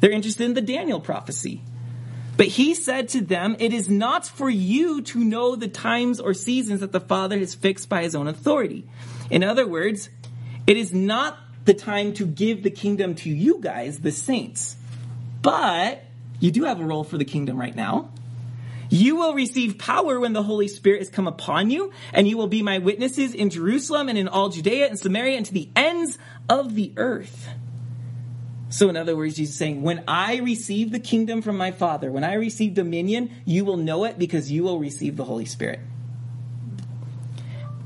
They're 0.00 0.10
interested 0.10 0.44
in 0.44 0.52
the 0.52 0.60
Daniel 0.60 1.00
prophecy. 1.00 1.62
But 2.36 2.48
he 2.48 2.74
said 2.74 3.08
to 3.10 3.22
them, 3.22 3.56
It 3.60 3.72
is 3.72 3.88
not 3.88 4.26
for 4.26 4.50
you 4.50 5.00
to 5.00 5.24
know 5.24 5.56
the 5.56 5.68
times 5.68 6.20
or 6.20 6.34
seasons 6.34 6.80
that 6.80 6.92
the 6.92 7.00
Father 7.00 7.38
has 7.38 7.54
fixed 7.54 7.88
by 7.88 8.02
his 8.02 8.14
own 8.14 8.28
authority. 8.28 8.86
In 9.30 9.42
other 9.42 9.66
words, 9.66 10.10
it 10.66 10.76
is 10.76 10.92
not 10.92 11.38
the 11.64 11.72
time 11.72 12.12
to 12.12 12.26
give 12.26 12.62
the 12.62 12.70
kingdom 12.70 13.14
to 13.14 13.30
you 13.30 13.58
guys, 13.62 14.00
the 14.00 14.12
saints. 14.12 14.76
But 15.40 16.04
you 16.40 16.50
do 16.50 16.64
have 16.64 16.78
a 16.78 16.84
role 16.84 17.04
for 17.04 17.16
the 17.16 17.24
kingdom 17.24 17.58
right 17.58 17.74
now. 17.74 18.10
You 18.94 19.16
will 19.16 19.34
receive 19.34 19.76
power 19.76 20.20
when 20.20 20.34
the 20.34 20.42
Holy 20.44 20.68
Spirit 20.68 21.00
has 21.00 21.08
come 21.08 21.26
upon 21.26 21.68
you, 21.68 21.90
and 22.12 22.28
you 22.28 22.36
will 22.36 22.46
be 22.46 22.62
my 22.62 22.78
witnesses 22.78 23.34
in 23.34 23.50
Jerusalem 23.50 24.08
and 24.08 24.16
in 24.16 24.28
all 24.28 24.50
Judea 24.50 24.86
and 24.86 24.96
Samaria 24.96 25.36
and 25.36 25.44
to 25.46 25.52
the 25.52 25.68
ends 25.74 26.16
of 26.48 26.76
the 26.76 26.92
earth. 26.96 27.48
So, 28.68 28.88
in 28.88 28.96
other 28.96 29.16
words, 29.16 29.34
Jesus 29.34 29.54
is 29.54 29.58
saying, 29.58 29.82
When 29.82 30.04
I 30.06 30.36
receive 30.36 30.92
the 30.92 31.00
kingdom 31.00 31.42
from 31.42 31.56
my 31.56 31.72
Father, 31.72 32.08
when 32.12 32.22
I 32.22 32.34
receive 32.34 32.74
dominion, 32.74 33.32
you 33.44 33.64
will 33.64 33.78
know 33.78 34.04
it 34.04 34.16
because 34.16 34.52
you 34.52 34.62
will 34.62 34.78
receive 34.78 35.16
the 35.16 35.24
Holy 35.24 35.44
Spirit. 35.44 35.80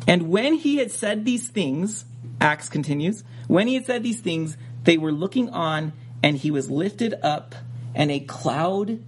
And 0.07 0.29
when 0.29 0.53
he 0.53 0.77
had 0.77 0.91
said 0.91 1.25
these 1.25 1.49
things, 1.49 2.05
Acts 2.39 2.69
continues, 2.69 3.25
when 3.47 3.67
he 3.67 3.77
had 3.77 3.87
said 3.87 4.03
these 4.03 4.21
things, 4.21 4.59
they 4.85 4.99
were 4.99 5.13
looking 5.13 5.49
on, 5.49 5.95
and 6.23 6.37
he 6.37 6.51
was 6.51 6.71
lifted 6.71 7.15
up, 7.23 7.55
and 7.95 8.11
a 8.11 8.21
cloud, 8.21 9.03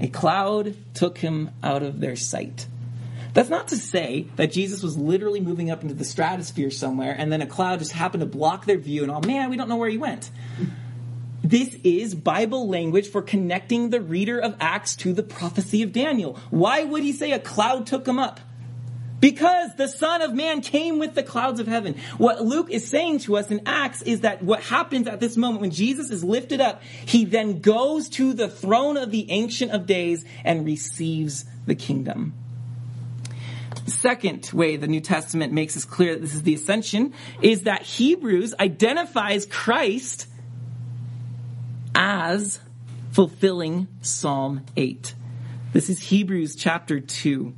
a 0.00 0.08
cloud 0.08 0.74
took 0.94 1.18
him 1.18 1.50
out 1.62 1.82
of 1.82 2.00
their 2.00 2.16
sight. 2.16 2.66
That's 3.34 3.50
not 3.50 3.68
to 3.68 3.76
say 3.76 4.26
that 4.36 4.52
Jesus 4.52 4.82
was 4.82 4.96
literally 4.96 5.40
moving 5.40 5.70
up 5.70 5.82
into 5.82 5.94
the 5.94 6.04
stratosphere 6.04 6.70
somewhere, 6.70 7.14
and 7.16 7.30
then 7.30 7.42
a 7.42 7.46
cloud 7.46 7.78
just 7.78 7.92
happened 7.92 8.22
to 8.22 8.26
block 8.26 8.64
their 8.64 8.78
view, 8.78 9.02
and 9.02 9.12
oh 9.12 9.20
man, 9.20 9.50
we 9.50 9.56
don't 9.56 9.68
know 9.68 9.76
where 9.76 9.90
he 9.90 9.98
went. 9.98 10.30
this 11.44 11.76
is 11.84 12.14
Bible 12.14 12.68
language 12.68 13.08
for 13.08 13.22
connecting 13.22 13.90
the 13.90 14.00
reader 14.00 14.38
of 14.38 14.56
Acts 14.60 14.96
to 14.96 15.12
the 15.12 15.22
prophecy 15.22 15.82
of 15.82 15.92
Daniel. 15.92 16.38
Why 16.50 16.84
would 16.84 17.02
he 17.02 17.12
say 17.12 17.32
a 17.32 17.38
cloud 17.38 17.86
took 17.86 18.06
him 18.06 18.18
up? 18.18 18.40
Because 19.20 19.74
the 19.74 19.88
Son 19.88 20.22
of 20.22 20.32
Man 20.32 20.60
came 20.60 20.98
with 20.98 21.14
the 21.14 21.22
clouds 21.22 21.58
of 21.58 21.66
heaven. 21.66 21.96
What 22.18 22.42
Luke 22.42 22.70
is 22.70 22.88
saying 22.88 23.20
to 23.20 23.36
us 23.36 23.50
in 23.50 23.62
Acts 23.66 24.02
is 24.02 24.20
that 24.20 24.42
what 24.42 24.62
happens 24.62 25.08
at 25.08 25.18
this 25.18 25.36
moment 25.36 25.60
when 25.60 25.70
Jesus 25.72 26.10
is 26.10 26.22
lifted 26.22 26.60
up, 26.60 26.82
he 27.04 27.24
then 27.24 27.60
goes 27.60 28.08
to 28.10 28.32
the 28.32 28.48
throne 28.48 28.96
of 28.96 29.10
the 29.10 29.30
Ancient 29.30 29.72
of 29.72 29.86
Days 29.86 30.24
and 30.44 30.64
receives 30.64 31.44
the 31.66 31.74
kingdom. 31.74 32.32
Second 33.86 34.50
way 34.52 34.76
the 34.76 34.86
New 34.86 35.00
Testament 35.00 35.52
makes 35.52 35.76
us 35.76 35.84
clear 35.84 36.14
that 36.14 36.20
this 36.20 36.34
is 36.34 36.42
the 36.42 36.54
ascension 36.54 37.14
is 37.42 37.62
that 37.62 37.82
Hebrews 37.82 38.54
identifies 38.60 39.46
Christ 39.46 40.26
as 41.94 42.60
fulfilling 43.12 43.88
Psalm 44.02 44.64
8. 44.76 45.14
This 45.72 45.90
is 45.90 45.98
Hebrews 45.98 46.54
chapter 46.54 47.00
2. 47.00 47.54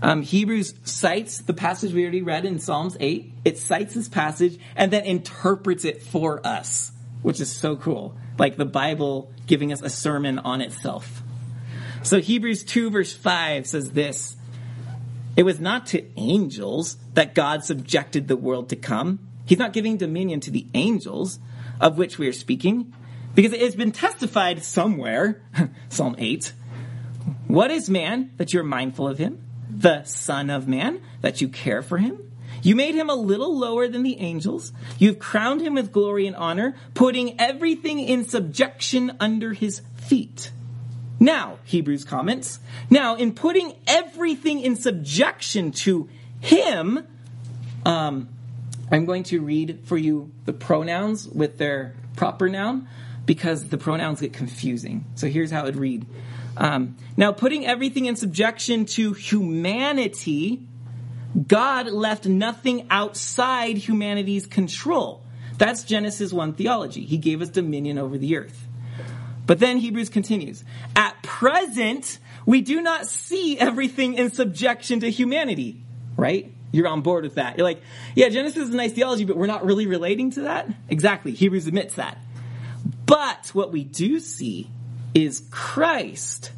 Um, 0.00 0.22
Hebrews 0.22 0.74
cites 0.84 1.38
the 1.38 1.54
passage 1.54 1.92
we 1.92 2.02
already 2.02 2.22
read 2.22 2.44
in 2.44 2.58
Psalms 2.58 2.96
8. 3.00 3.32
It 3.44 3.58
cites 3.58 3.94
this 3.94 4.08
passage 4.08 4.58
and 4.76 4.92
then 4.92 5.04
interprets 5.04 5.84
it 5.84 6.02
for 6.02 6.46
us, 6.46 6.92
which 7.22 7.40
is 7.40 7.54
so 7.54 7.76
cool. 7.76 8.16
Like 8.38 8.56
the 8.56 8.64
Bible 8.64 9.32
giving 9.46 9.72
us 9.72 9.82
a 9.82 9.90
sermon 9.90 10.38
on 10.38 10.60
itself. 10.60 11.22
So 12.02 12.20
Hebrews 12.20 12.64
2 12.64 12.90
verse 12.90 13.12
5 13.12 13.66
says 13.66 13.92
this. 13.92 14.36
It 15.36 15.44
was 15.44 15.60
not 15.60 15.86
to 15.88 16.04
angels 16.18 16.96
that 17.14 17.34
God 17.34 17.64
subjected 17.64 18.28
the 18.28 18.36
world 18.36 18.70
to 18.70 18.76
come. 18.76 19.20
He's 19.46 19.58
not 19.58 19.72
giving 19.72 19.96
dominion 19.96 20.40
to 20.40 20.50
the 20.50 20.66
angels 20.74 21.38
of 21.80 21.96
which 21.96 22.18
we 22.18 22.28
are 22.28 22.32
speaking 22.32 22.92
because 23.34 23.52
it 23.52 23.60
has 23.60 23.76
been 23.76 23.92
testified 23.92 24.62
somewhere, 24.64 25.40
Psalm 25.88 26.16
8. 26.18 26.52
What 27.46 27.70
is 27.70 27.88
man 27.88 28.32
that 28.36 28.52
you're 28.52 28.64
mindful 28.64 29.08
of 29.08 29.18
him? 29.18 29.47
The 29.78 30.02
Son 30.04 30.50
of 30.50 30.66
Man, 30.66 31.00
that 31.20 31.40
you 31.40 31.48
care 31.48 31.82
for 31.82 31.98
him? 31.98 32.18
You 32.62 32.74
made 32.74 32.94
him 32.94 33.08
a 33.08 33.14
little 33.14 33.56
lower 33.56 33.86
than 33.86 34.02
the 34.02 34.18
angels. 34.18 34.72
You've 34.98 35.18
crowned 35.18 35.60
him 35.60 35.74
with 35.74 35.92
glory 35.92 36.26
and 36.26 36.34
honor, 36.34 36.74
putting 36.94 37.40
everything 37.40 38.00
in 38.00 38.24
subjection 38.24 39.16
under 39.20 39.52
his 39.52 39.82
feet. 39.96 40.50
Now, 41.20 41.58
Hebrews 41.64 42.04
comments, 42.04 42.60
now 42.90 43.16
in 43.16 43.32
putting 43.32 43.74
everything 43.86 44.60
in 44.60 44.76
subjection 44.76 45.72
to 45.72 46.08
him, 46.40 47.06
um, 47.84 48.28
I'm 48.90 49.04
going 49.04 49.24
to 49.24 49.40
read 49.40 49.80
for 49.84 49.96
you 49.96 50.30
the 50.44 50.52
pronouns 50.52 51.28
with 51.28 51.58
their 51.58 51.94
proper 52.16 52.48
noun 52.48 52.88
because 53.26 53.68
the 53.68 53.78
pronouns 53.78 54.20
get 54.20 54.32
confusing. 54.32 55.04
So 55.14 55.28
here's 55.28 55.50
how 55.50 55.62
it 55.62 55.64
would 55.66 55.76
read. 55.76 56.06
Um, 56.58 56.96
now, 57.16 57.30
putting 57.30 57.64
everything 57.64 58.06
in 58.06 58.16
subjection 58.16 58.84
to 58.86 59.12
humanity, 59.12 60.60
God 61.46 61.86
left 61.86 62.26
nothing 62.26 62.88
outside 62.90 63.76
humanity's 63.76 64.46
control. 64.46 65.22
That's 65.56 65.84
Genesis 65.84 66.32
1 66.32 66.54
theology. 66.54 67.04
He 67.04 67.16
gave 67.16 67.40
us 67.42 67.48
dominion 67.48 67.96
over 67.96 68.18
the 68.18 68.36
earth. 68.36 68.66
But 69.46 69.60
then 69.60 69.78
Hebrews 69.78 70.08
continues. 70.08 70.64
At 70.96 71.22
present, 71.22 72.18
we 72.44 72.60
do 72.60 72.82
not 72.82 73.06
see 73.06 73.58
everything 73.58 74.14
in 74.14 74.30
subjection 74.30 75.00
to 75.00 75.10
humanity, 75.10 75.80
right? 76.16 76.52
You're 76.72 76.88
on 76.88 77.02
board 77.02 77.24
with 77.24 77.36
that. 77.36 77.56
You're 77.56 77.66
like, 77.66 77.80
yeah, 78.14 78.28
Genesis 78.28 78.64
is 78.64 78.74
a 78.74 78.76
nice 78.76 78.92
theology, 78.92 79.24
but 79.24 79.36
we're 79.36 79.46
not 79.46 79.64
really 79.64 79.86
relating 79.86 80.32
to 80.32 80.42
that? 80.42 80.68
Exactly. 80.88 81.32
Hebrews 81.32 81.66
admits 81.66 81.94
that. 81.94 82.18
But 83.06 83.50
what 83.54 83.72
we 83.72 83.84
do 83.84 84.20
see 84.20 84.68
is 85.14 85.42
Christ, 85.50 86.52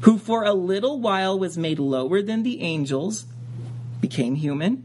who 0.00 0.18
for 0.18 0.44
a 0.44 0.52
little 0.52 1.00
while 1.00 1.38
was 1.38 1.56
made 1.56 1.78
lower 1.78 2.22
than 2.22 2.42
the 2.42 2.60
angels, 2.62 3.26
became 4.00 4.34
human, 4.34 4.84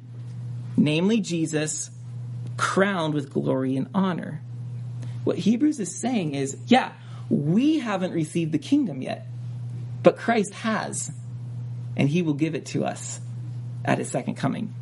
namely 0.76 1.20
Jesus, 1.20 1.90
crowned 2.56 3.14
with 3.14 3.32
glory 3.32 3.76
and 3.78 3.90
honor. 3.94 4.42
What 5.24 5.38
Hebrews 5.38 5.80
is 5.80 5.94
saying 5.96 6.36
is, 6.36 6.58
yeah, 6.68 6.94
we 7.30 7.80
haven't 7.80 8.14
received 8.14 8.52
the 8.52 8.60
kingdom 8.60 9.02
yet, 9.02 9.28
but 10.04 10.18
Christ 10.18 10.54
has, 10.54 11.12
and 11.96 12.08
he 12.08 12.22
will 12.22 12.34
give 12.34 12.56
it 12.56 12.68
to 12.68 12.86
us 12.86 13.20
at 13.84 13.98
his 13.98 14.10
second 14.10 14.36
coming. 14.36 14.74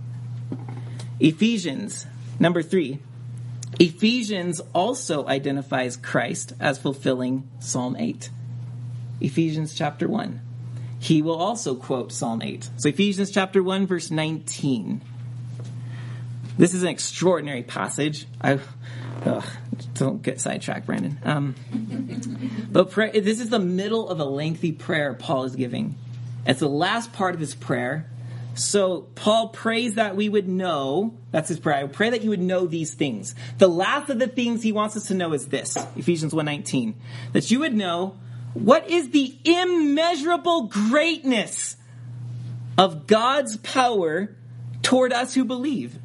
Ephesians, 1.19 2.05
number 2.39 2.61
three, 2.61 2.99
Ephesians 3.79 4.61
also 4.73 5.27
identifies 5.27 5.97
Christ 5.97 6.53
as 6.59 6.77
fulfilling 6.77 7.49
Psalm 7.59 7.95
8. 7.97 8.29
Ephesians 9.19 9.73
chapter 9.73 10.07
1. 10.07 10.41
He 10.99 11.21
will 11.21 11.35
also 11.35 11.75
quote 11.75 12.11
Psalm 12.11 12.41
8. 12.41 12.69
So 12.77 12.89
Ephesians 12.89 13.31
chapter 13.31 13.61
1 13.61 13.87
verse 13.87 14.11
19. 14.11 15.01
This 16.57 16.73
is 16.73 16.83
an 16.83 16.89
extraordinary 16.89 17.63
passage. 17.63 18.25
I 18.39 18.59
ugh, 19.25 19.45
don't 19.93 20.21
get 20.21 20.39
sidetracked, 20.39 20.85
Brandon. 20.85 21.19
Um, 21.23 21.55
but 22.71 22.91
pray, 22.91 23.19
this 23.19 23.41
is 23.41 23.49
the 23.49 23.59
middle 23.59 24.07
of 24.07 24.19
a 24.19 24.25
lengthy 24.25 24.71
prayer 24.71 25.13
Paul 25.13 25.43
is 25.43 25.55
giving. 25.55 25.95
It's 26.45 26.59
the 26.61 26.69
last 26.69 27.11
part 27.11 27.33
of 27.33 27.41
his 27.41 27.55
prayer. 27.55 28.09
So 28.55 29.01
Paul 29.15 29.49
prays 29.49 29.95
that 29.95 30.15
we 30.15 30.29
would 30.29 30.47
know, 30.47 31.13
that's 31.31 31.49
his 31.49 31.59
prayer. 31.59 31.83
I 31.83 31.87
pray 31.87 32.09
that 32.09 32.23
you 32.23 32.29
would 32.29 32.41
know 32.41 32.65
these 32.65 32.93
things. 32.93 33.35
The 33.57 33.67
last 33.67 34.09
of 34.09 34.17
the 34.17 34.27
things 34.27 34.63
he 34.63 34.71
wants 34.71 34.95
us 34.95 35.07
to 35.07 35.13
know 35.13 35.33
is 35.33 35.47
this, 35.47 35.77
Ephesians 35.97 36.33
1:19, 36.33 36.95
that 37.33 37.51
you 37.51 37.59
would 37.59 37.75
know 37.75 38.15
what 38.53 38.89
is 38.89 39.09
the 39.09 39.35
immeasurable 39.43 40.67
greatness 40.67 41.75
of 42.77 43.07
God's 43.07 43.57
power 43.57 44.33
toward 44.81 45.11
us 45.11 45.33
who 45.33 45.43
believe. 45.43 45.99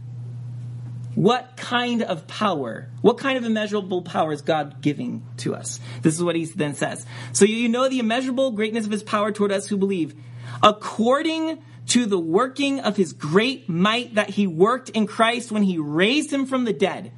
What 1.14 1.56
kind 1.56 2.02
of 2.02 2.26
power? 2.26 2.88
What 3.00 3.18
kind 3.18 3.38
of 3.38 3.44
immeasurable 3.44 4.02
power 4.02 4.32
is 4.32 4.42
God 4.42 4.80
giving 4.80 5.22
to 5.38 5.54
us? 5.54 5.78
This 6.02 6.14
is 6.14 6.22
what 6.22 6.34
he 6.34 6.46
then 6.46 6.74
says. 6.74 7.06
So 7.32 7.44
you 7.44 7.68
know 7.68 7.88
the 7.88 7.98
immeasurable 7.98 8.52
greatness 8.52 8.86
of 8.86 8.92
his 8.92 9.02
power 9.02 9.30
toward 9.30 9.52
us 9.52 9.68
who 9.68 9.76
believe. 9.76 10.14
According 10.62 11.58
to 11.90 12.06
the 12.06 12.18
working 12.18 12.78
of 12.80 12.96
his 12.96 13.12
great 13.12 13.68
might 13.68 14.14
that 14.14 14.30
he 14.30 14.46
worked 14.46 14.90
in 14.90 15.08
Christ 15.08 15.50
when 15.50 15.64
he 15.64 15.78
raised 15.78 16.32
him 16.32 16.46
from 16.46 16.64
the 16.64 16.72
dead. 16.72 17.10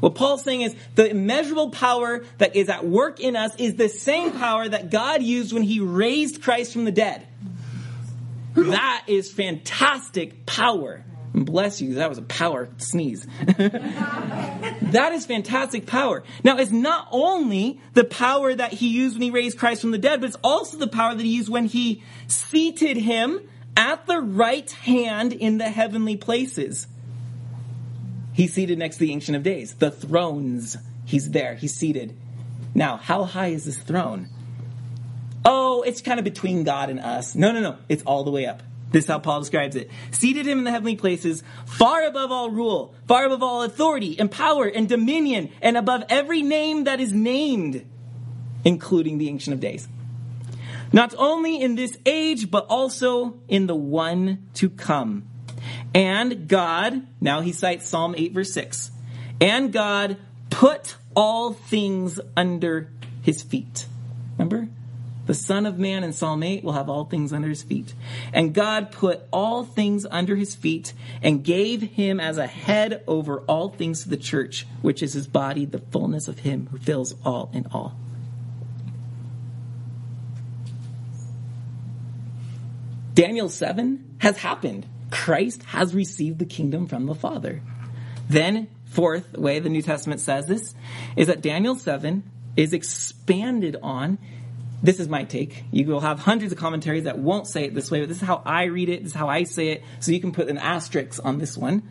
What 0.00 0.14
Paul's 0.14 0.42
saying 0.42 0.62
is 0.62 0.74
the 0.94 1.10
immeasurable 1.10 1.70
power 1.70 2.24
that 2.38 2.56
is 2.56 2.70
at 2.70 2.86
work 2.86 3.20
in 3.20 3.36
us 3.36 3.54
is 3.56 3.74
the 3.74 3.88
same 3.88 4.32
power 4.32 4.66
that 4.66 4.90
God 4.90 5.22
used 5.22 5.52
when 5.52 5.62
he 5.62 5.80
raised 5.80 6.42
Christ 6.42 6.72
from 6.72 6.86
the 6.86 6.92
dead. 6.92 7.26
That 8.54 9.04
is 9.08 9.30
fantastic 9.30 10.46
power. 10.46 11.04
Bless 11.34 11.82
you, 11.82 11.94
that 11.94 12.08
was 12.08 12.18
a 12.18 12.22
power 12.22 12.68
sneeze. 12.78 13.26
that 13.58 15.10
is 15.12 15.26
fantastic 15.26 15.84
power. 15.84 16.22
Now, 16.44 16.56
it's 16.58 16.70
not 16.70 17.08
only 17.10 17.80
the 17.92 18.04
power 18.04 18.54
that 18.54 18.72
he 18.72 18.88
used 18.88 19.16
when 19.16 19.22
he 19.22 19.30
raised 19.30 19.58
Christ 19.58 19.82
from 19.82 19.90
the 19.90 19.98
dead, 19.98 20.20
but 20.20 20.28
it's 20.28 20.38
also 20.44 20.78
the 20.78 20.86
power 20.86 21.14
that 21.14 21.22
he 21.22 21.34
used 21.34 21.48
when 21.48 21.66
he 21.66 22.02
seated 22.26 22.96
him 22.96 23.40
at 23.76 24.06
the 24.06 24.20
right 24.20 24.70
hand 24.70 25.32
in 25.32 25.58
the 25.58 25.68
heavenly 25.68 26.16
places. 26.16 26.86
He's 28.32 28.52
seated 28.52 28.78
next 28.78 28.96
to 28.96 29.00
the 29.00 29.12
Ancient 29.12 29.36
of 29.36 29.42
Days, 29.42 29.74
the 29.74 29.90
thrones. 29.90 30.76
He's 31.04 31.30
there, 31.30 31.54
he's 31.54 31.74
seated. 31.74 32.16
Now, 32.74 32.96
how 32.96 33.24
high 33.24 33.48
is 33.48 33.64
this 33.64 33.78
throne? 33.78 34.28
Oh, 35.44 35.82
it's 35.82 36.00
kind 36.00 36.18
of 36.18 36.24
between 36.24 36.64
God 36.64 36.90
and 36.90 36.98
us. 36.98 37.34
No, 37.34 37.52
no, 37.52 37.60
no. 37.60 37.76
It's 37.88 38.02
all 38.04 38.24
the 38.24 38.30
way 38.30 38.46
up. 38.46 38.62
This 38.90 39.04
is 39.04 39.10
how 39.10 39.18
Paul 39.18 39.40
describes 39.40 39.76
it. 39.76 39.90
Seated 40.12 40.46
him 40.46 40.58
in 40.58 40.64
the 40.64 40.70
heavenly 40.70 40.96
places, 40.96 41.42
far 41.66 42.04
above 42.06 42.30
all 42.30 42.50
rule, 42.50 42.94
far 43.08 43.24
above 43.24 43.42
all 43.42 43.62
authority 43.62 44.18
and 44.18 44.30
power 44.30 44.66
and 44.66 44.88
dominion, 44.88 45.50
and 45.60 45.76
above 45.76 46.04
every 46.08 46.42
name 46.42 46.84
that 46.84 47.00
is 47.00 47.12
named, 47.12 47.84
including 48.64 49.18
the 49.18 49.28
Ancient 49.28 49.52
of 49.54 49.60
Days. 49.60 49.88
Not 50.94 51.12
only 51.18 51.60
in 51.60 51.74
this 51.74 51.98
age, 52.06 52.52
but 52.52 52.66
also 52.68 53.34
in 53.48 53.66
the 53.66 53.74
one 53.74 54.46
to 54.54 54.70
come. 54.70 55.24
And 55.92 56.46
God, 56.46 57.04
now 57.20 57.40
he 57.40 57.50
cites 57.50 57.88
Psalm 57.88 58.14
8 58.16 58.32
verse 58.32 58.52
6, 58.52 58.92
and 59.40 59.72
God 59.72 60.18
put 60.50 60.94
all 61.16 61.52
things 61.52 62.20
under 62.36 62.92
his 63.22 63.42
feet. 63.42 63.86
Remember? 64.38 64.68
The 65.26 65.34
Son 65.34 65.66
of 65.66 65.80
Man 65.80 66.04
in 66.04 66.12
Psalm 66.12 66.44
8 66.44 66.62
will 66.62 66.74
have 66.74 66.88
all 66.88 67.06
things 67.06 67.32
under 67.32 67.48
his 67.48 67.64
feet. 67.64 67.92
And 68.32 68.54
God 68.54 68.92
put 68.92 69.22
all 69.32 69.64
things 69.64 70.06
under 70.08 70.36
his 70.36 70.54
feet 70.54 70.92
and 71.22 71.42
gave 71.42 71.82
him 71.82 72.20
as 72.20 72.38
a 72.38 72.46
head 72.46 73.02
over 73.08 73.40
all 73.40 73.70
things 73.70 74.04
to 74.04 74.10
the 74.10 74.16
church, 74.16 74.64
which 74.80 75.02
is 75.02 75.14
his 75.14 75.26
body, 75.26 75.64
the 75.64 75.78
fullness 75.78 76.28
of 76.28 76.40
him 76.40 76.68
who 76.70 76.78
fills 76.78 77.16
all 77.24 77.50
in 77.52 77.66
all. 77.72 77.96
Daniel 83.14 83.48
7 83.48 84.16
has 84.18 84.36
happened. 84.36 84.86
Christ 85.10 85.62
has 85.64 85.94
received 85.94 86.40
the 86.40 86.44
kingdom 86.44 86.88
from 86.88 87.06
the 87.06 87.14
Father. 87.14 87.62
Then 88.28 88.68
fourth 88.86 89.38
way 89.38 89.60
the 89.60 89.68
New 89.68 89.82
Testament 89.82 90.20
says 90.20 90.46
this 90.46 90.74
is 91.16 91.28
that 91.28 91.40
Daniel 91.40 91.76
7 91.76 92.24
is 92.56 92.72
expanded 92.72 93.76
on. 93.82 94.18
This 94.82 94.98
is 94.98 95.08
my 95.08 95.24
take. 95.24 95.64
You 95.70 95.86
will 95.86 96.00
have 96.00 96.18
hundreds 96.18 96.52
of 96.52 96.58
commentaries 96.58 97.04
that 97.04 97.18
won't 97.18 97.46
say 97.46 97.64
it 97.64 97.74
this 97.74 97.90
way, 97.90 98.00
but 98.00 98.08
this 98.08 98.18
is 98.18 98.26
how 98.26 98.42
I 98.44 98.64
read 98.64 98.88
it. 98.88 99.04
This 99.04 99.12
is 99.12 99.16
how 99.16 99.28
I 99.28 99.44
say 99.44 99.68
it. 99.68 99.84
So 100.00 100.12
you 100.12 100.20
can 100.20 100.32
put 100.32 100.48
an 100.48 100.58
asterisk 100.58 101.24
on 101.24 101.38
this 101.38 101.56
one. 101.56 101.82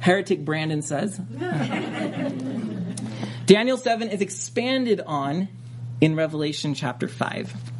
Heretic 0.00 0.44
Brandon 0.44 0.82
says 0.82 1.16
Daniel 3.46 3.76
7 3.76 4.08
is 4.08 4.20
expanded 4.20 5.00
on 5.06 5.48
in 6.00 6.16
Revelation 6.16 6.74
chapter 6.74 7.08
5. 7.08 7.75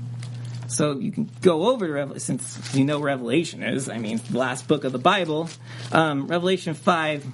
So 0.69 0.99
you 0.99 1.13
can 1.13 1.31
go 1.43 1.71
over 1.71 1.87
to 1.87 1.93
Revelation, 1.93 2.39
since 2.39 2.75
you 2.75 2.85
know 2.85 3.01
Revelation 3.01 3.63
is, 3.63 3.89
I 3.89 3.99
mean, 3.99 4.21
the 4.31 4.39
last 4.39 4.67
book 4.67 4.85
of 4.85 4.93
the 4.93 4.99
Bible. 4.99 5.49
Um, 5.93 6.27
Revelation 6.27 6.75
5 6.75 7.25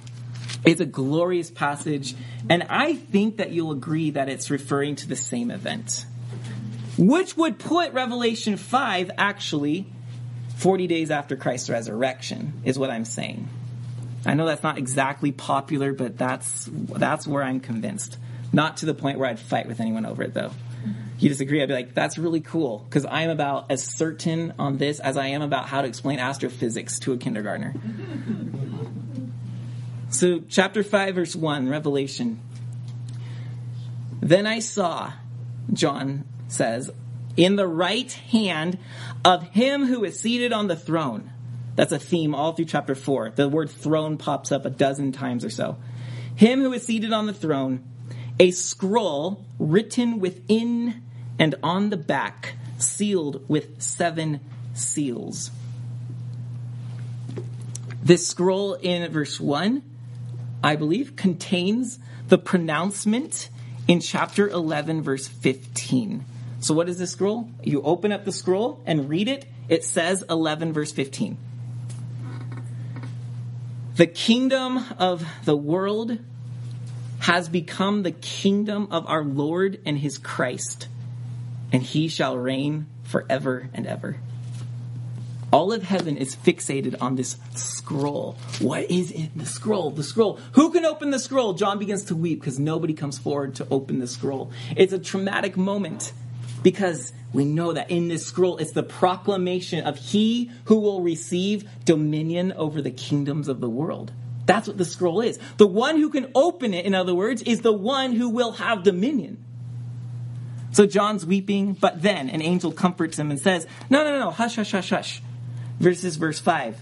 is 0.65 0.79
a 0.79 0.85
glorious 0.85 1.49
passage, 1.49 2.15
and 2.49 2.63
I 2.69 2.95
think 2.95 3.37
that 3.37 3.51
you'll 3.51 3.71
agree 3.71 4.11
that 4.11 4.29
it's 4.29 4.49
referring 4.49 4.95
to 4.97 5.07
the 5.07 5.15
same 5.15 5.51
event. 5.51 6.05
Which 6.97 7.35
would 7.35 7.57
put 7.57 7.93
Revelation 7.93 8.55
5 8.55 9.11
actually 9.17 9.87
40 10.57 10.87
days 10.87 11.09
after 11.09 11.35
Christ's 11.35 11.69
resurrection, 11.69 12.61
is 12.63 12.77
what 12.77 12.91
I'm 12.91 13.05
saying. 13.05 13.49
I 14.25 14.35
know 14.35 14.45
that's 14.45 14.63
not 14.63 14.77
exactly 14.77 15.31
popular, 15.31 15.91
but 15.91 16.17
that's, 16.17 16.69
that's 16.71 17.27
where 17.27 17.43
I'm 17.43 17.59
convinced. 17.59 18.17
Not 18.53 18.77
to 18.77 18.85
the 18.85 18.93
point 18.93 19.17
where 19.17 19.27
I'd 19.27 19.39
fight 19.39 19.67
with 19.67 19.79
anyone 19.79 20.05
over 20.05 20.21
it, 20.21 20.33
though 20.33 20.51
you 21.19 21.29
disagree, 21.29 21.61
I'd 21.61 21.67
be 21.67 21.73
like, 21.73 21.93
that's 21.93 22.17
really 22.17 22.41
cool. 22.41 22.79
Because 22.79 23.05
I'm 23.05 23.29
about 23.29 23.71
as 23.71 23.83
certain 23.83 24.53
on 24.59 24.77
this 24.77 24.99
as 24.99 25.17
I 25.17 25.27
am 25.27 25.41
about 25.41 25.67
how 25.67 25.81
to 25.81 25.87
explain 25.87 26.19
astrophysics 26.19 26.99
to 26.99 27.13
a 27.13 27.17
kindergartner. 27.17 27.73
so, 30.09 30.41
chapter 30.49 30.83
5, 30.83 31.15
verse 31.15 31.35
1, 31.35 31.69
Revelation. 31.69 32.39
Then 34.21 34.47
I 34.47 34.59
saw, 34.59 35.13
John 35.71 36.25
says, 36.47 36.89
in 37.35 37.55
the 37.55 37.67
right 37.67 38.11
hand 38.11 38.77
of 39.25 39.43
him 39.49 39.85
who 39.85 40.03
is 40.03 40.19
seated 40.19 40.53
on 40.53 40.67
the 40.67 40.75
throne. 40.75 41.31
That's 41.75 41.91
a 41.91 41.99
theme 41.99 42.35
all 42.35 42.53
through 42.53 42.65
chapter 42.65 42.95
4. 42.95 43.31
The 43.31 43.49
word 43.49 43.69
throne 43.69 44.17
pops 44.17 44.51
up 44.51 44.65
a 44.65 44.69
dozen 44.69 45.11
times 45.11 45.43
or 45.43 45.49
so. 45.49 45.77
Him 46.35 46.61
who 46.61 46.73
is 46.73 46.83
seated 46.83 47.13
on 47.13 47.25
the 47.25 47.33
throne, 47.33 47.83
a 48.39 48.51
scroll 48.51 49.45
written 49.59 50.19
within 50.19 51.03
and 51.39 51.55
on 51.63 51.89
the 51.89 51.97
back 51.97 52.55
sealed 52.77 53.47
with 53.47 53.81
seven 53.81 54.39
seals. 54.73 55.51
This 58.03 58.27
scroll 58.27 58.73
in 58.73 59.09
verse 59.11 59.39
1, 59.39 59.81
I 60.63 60.75
believe, 60.75 61.15
contains 61.15 61.99
the 62.27 62.37
pronouncement 62.37 63.49
in 63.87 63.99
chapter 63.99 64.49
11, 64.49 65.01
verse 65.01 65.27
15. 65.27 66.25
So, 66.59 66.73
what 66.73 66.89
is 66.89 66.97
this 66.97 67.11
scroll? 67.11 67.49
You 67.63 67.81
open 67.81 68.11
up 68.11 68.25
the 68.25 68.31
scroll 68.31 68.81
and 68.85 69.09
read 69.09 69.27
it. 69.27 69.45
It 69.69 69.83
says 69.83 70.23
11, 70.29 70.73
verse 70.73 70.91
15. 70.91 71.37
The 73.95 74.07
kingdom 74.07 74.83
of 74.97 75.25
the 75.45 75.55
world 75.55 76.17
has 77.23 77.47
become 77.47 78.03
the 78.03 78.11
kingdom 78.11 78.87
of 78.91 79.07
our 79.07 79.23
Lord 79.23 79.79
and 79.85 79.97
his 79.97 80.17
Christ 80.17 80.87
and 81.71 81.81
he 81.81 82.09
shall 82.09 82.37
reign 82.37 82.85
forever 83.03 83.69
and 83.73 83.87
ever. 83.87 84.17
All 85.51 85.71
of 85.71 85.83
heaven 85.83 86.17
is 86.17 86.35
fixated 86.35 86.95
on 86.99 87.15
this 87.15 87.37
scroll. 87.55 88.35
What 88.59 88.91
is 88.91 89.09
in 89.11 89.31
the 89.35 89.45
scroll? 89.45 89.91
The 89.91 90.03
scroll. 90.03 90.39
Who 90.53 90.71
can 90.71 90.83
open 90.83 91.11
the 91.11 91.19
scroll? 91.19 91.53
John 91.53 91.79
begins 91.79 92.05
to 92.05 92.15
weep 92.15 92.41
because 92.41 92.59
nobody 92.59 92.93
comes 92.93 93.17
forward 93.17 93.55
to 93.55 93.67
open 93.71 93.99
the 93.99 94.07
scroll. 94.07 94.51
It's 94.75 94.93
a 94.93 94.99
traumatic 94.99 95.55
moment 95.55 96.11
because 96.61 97.13
we 97.31 97.45
know 97.45 97.71
that 97.73 97.89
in 97.89 98.09
this 98.09 98.25
scroll 98.25 98.57
it's 98.57 98.71
the 98.71 98.83
proclamation 98.83 99.85
of 99.85 99.97
he 99.97 100.51
who 100.65 100.79
will 100.79 101.01
receive 101.01 101.69
dominion 101.85 102.51
over 102.53 102.81
the 102.81 102.91
kingdoms 102.91 103.47
of 103.47 103.61
the 103.61 103.69
world. 103.69 104.11
That's 104.45 104.67
what 104.67 104.77
the 104.77 104.85
scroll 104.85 105.21
is. 105.21 105.39
The 105.57 105.67
one 105.67 105.97
who 105.97 106.09
can 106.09 106.31
open 106.35 106.73
it, 106.73 106.85
in 106.85 106.93
other 106.93 107.15
words, 107.15 107.41
is 107.43 107.61
the 107.61 107.73
one 107.73 108.13
who 108.13 108.29
will 108.29 108.53
have 108.53 108.83
dominion. 108.83 109.43
So 110.71 110.85
John's 110.85 111.25
weeping, 111.25 111.73
but 111.73 112.01
then 112.01 112.29
an 112.29 112.41
angel 112.41 112.71
comforts 112.71 113.17
him 113.17 113.29
and 113.29 113.39
says, 113.39 113.67
No, 113.89 114.03
no, 114.03 114.19
no, 114.19 114.31
hush, 114.31 114.55
hush, 114.55 114.71
hush, 114.71 114.89
hush. 114.89 115.21
Verses 115.79 116.15
verse 116.15 116.39
5. 116.39 116.81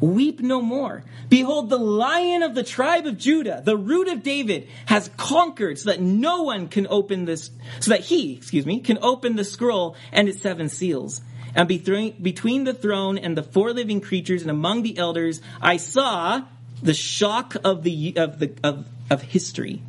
Weep 0.00 0.40
no 0.40 0.60
more. 0.60 1.04
Behold, 1.28 1.70
the 1.70 1.78
lion 1.78 2.42
of 2.42 2.54
the 2.54 2.62
tribe 2.62 3.06
of 3.06 3.18
Judah, 3.18 3.62
the 3.64 3.76
root 3.76 4.08
of 4.08 4.22
David, 4.22 4.68
has 4.86 5.10
conquered 5.16 5.78
so 5.78 5.90
that 5.90 6.00
no 6.00 6.42
one 6.42 6.68
can 6.68 6.86
open 6.88 7.24
this, 7.24 7.50
so 7.80 7.90
that 7.90 8.00
he, 8.00 8.34
excuse 8.34 8.66
me, 8.66 8.80
can 8.80 8.98
open 9.02 9.36
the 9.36 9.44
scroll 9.44 9.96
and 10.12 10.28
its 10.28 10.40
seven 10.40 10.68
seals. 10.68 11.20
And 11.54 11.68
between 11.68 12.64
the 12.64 12.74
throne 12.74 13.16
and 13.16 13.36
the 13.36 13.42
four 13.42 13.72
living 13.72 14.02
creatures 14.02 14.42
and 14.42 14.50
among 14.50 14.82
the 14.82 14.98
elders, 14.98 15.40
I 15.60 15.78
saw 15.78 16.42
the 16.82 16.94
shock 16.94 17.56
of 17.64 17.82
the, 17.82 18.14
of 18.16 18.38
the, 18.38 18.54
of, 18.62 18.86
of 19.10 19.22
history. 19.22 19.82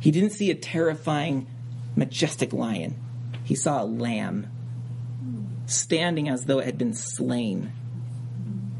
He 0.00 0.10
didn't 0.10 0.30
see 0.30 0.50
a 0.50 0.54
terrifying 0.54 1.46
majestic 1.96 2.52
lion. 2.52 2.96
He 3.44 3.54
saw 3.54 3.82
a 3.82 3.84
lamb 3.84 4.48
standing 5.66 6.28
as 6.28 6.44
though 6.44 6.58
it 6.58 6.66
had 6.66 6.78
been 6.78 6.94
slain, 6.94 7.72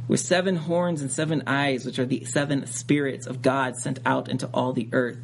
with 0.06 0.20
seven 0.20 0.56
horns 0.56 1.02
and 1.02 1.12
seven 1.12 1.42
eyes, 1.46 1.84
which 1.84 1.98
are 1.98 2.06
the 2.06 2.24
seven 2.24 2.66
spirits 2.66 3.26
of 3.26 3.42
God 3.42 3.76
sent 3.76 3.98
out 4.06 4.28
into 4.28 4.46
all 4.54 4.72
the 4.72 4.88
earth. 4.92 5.18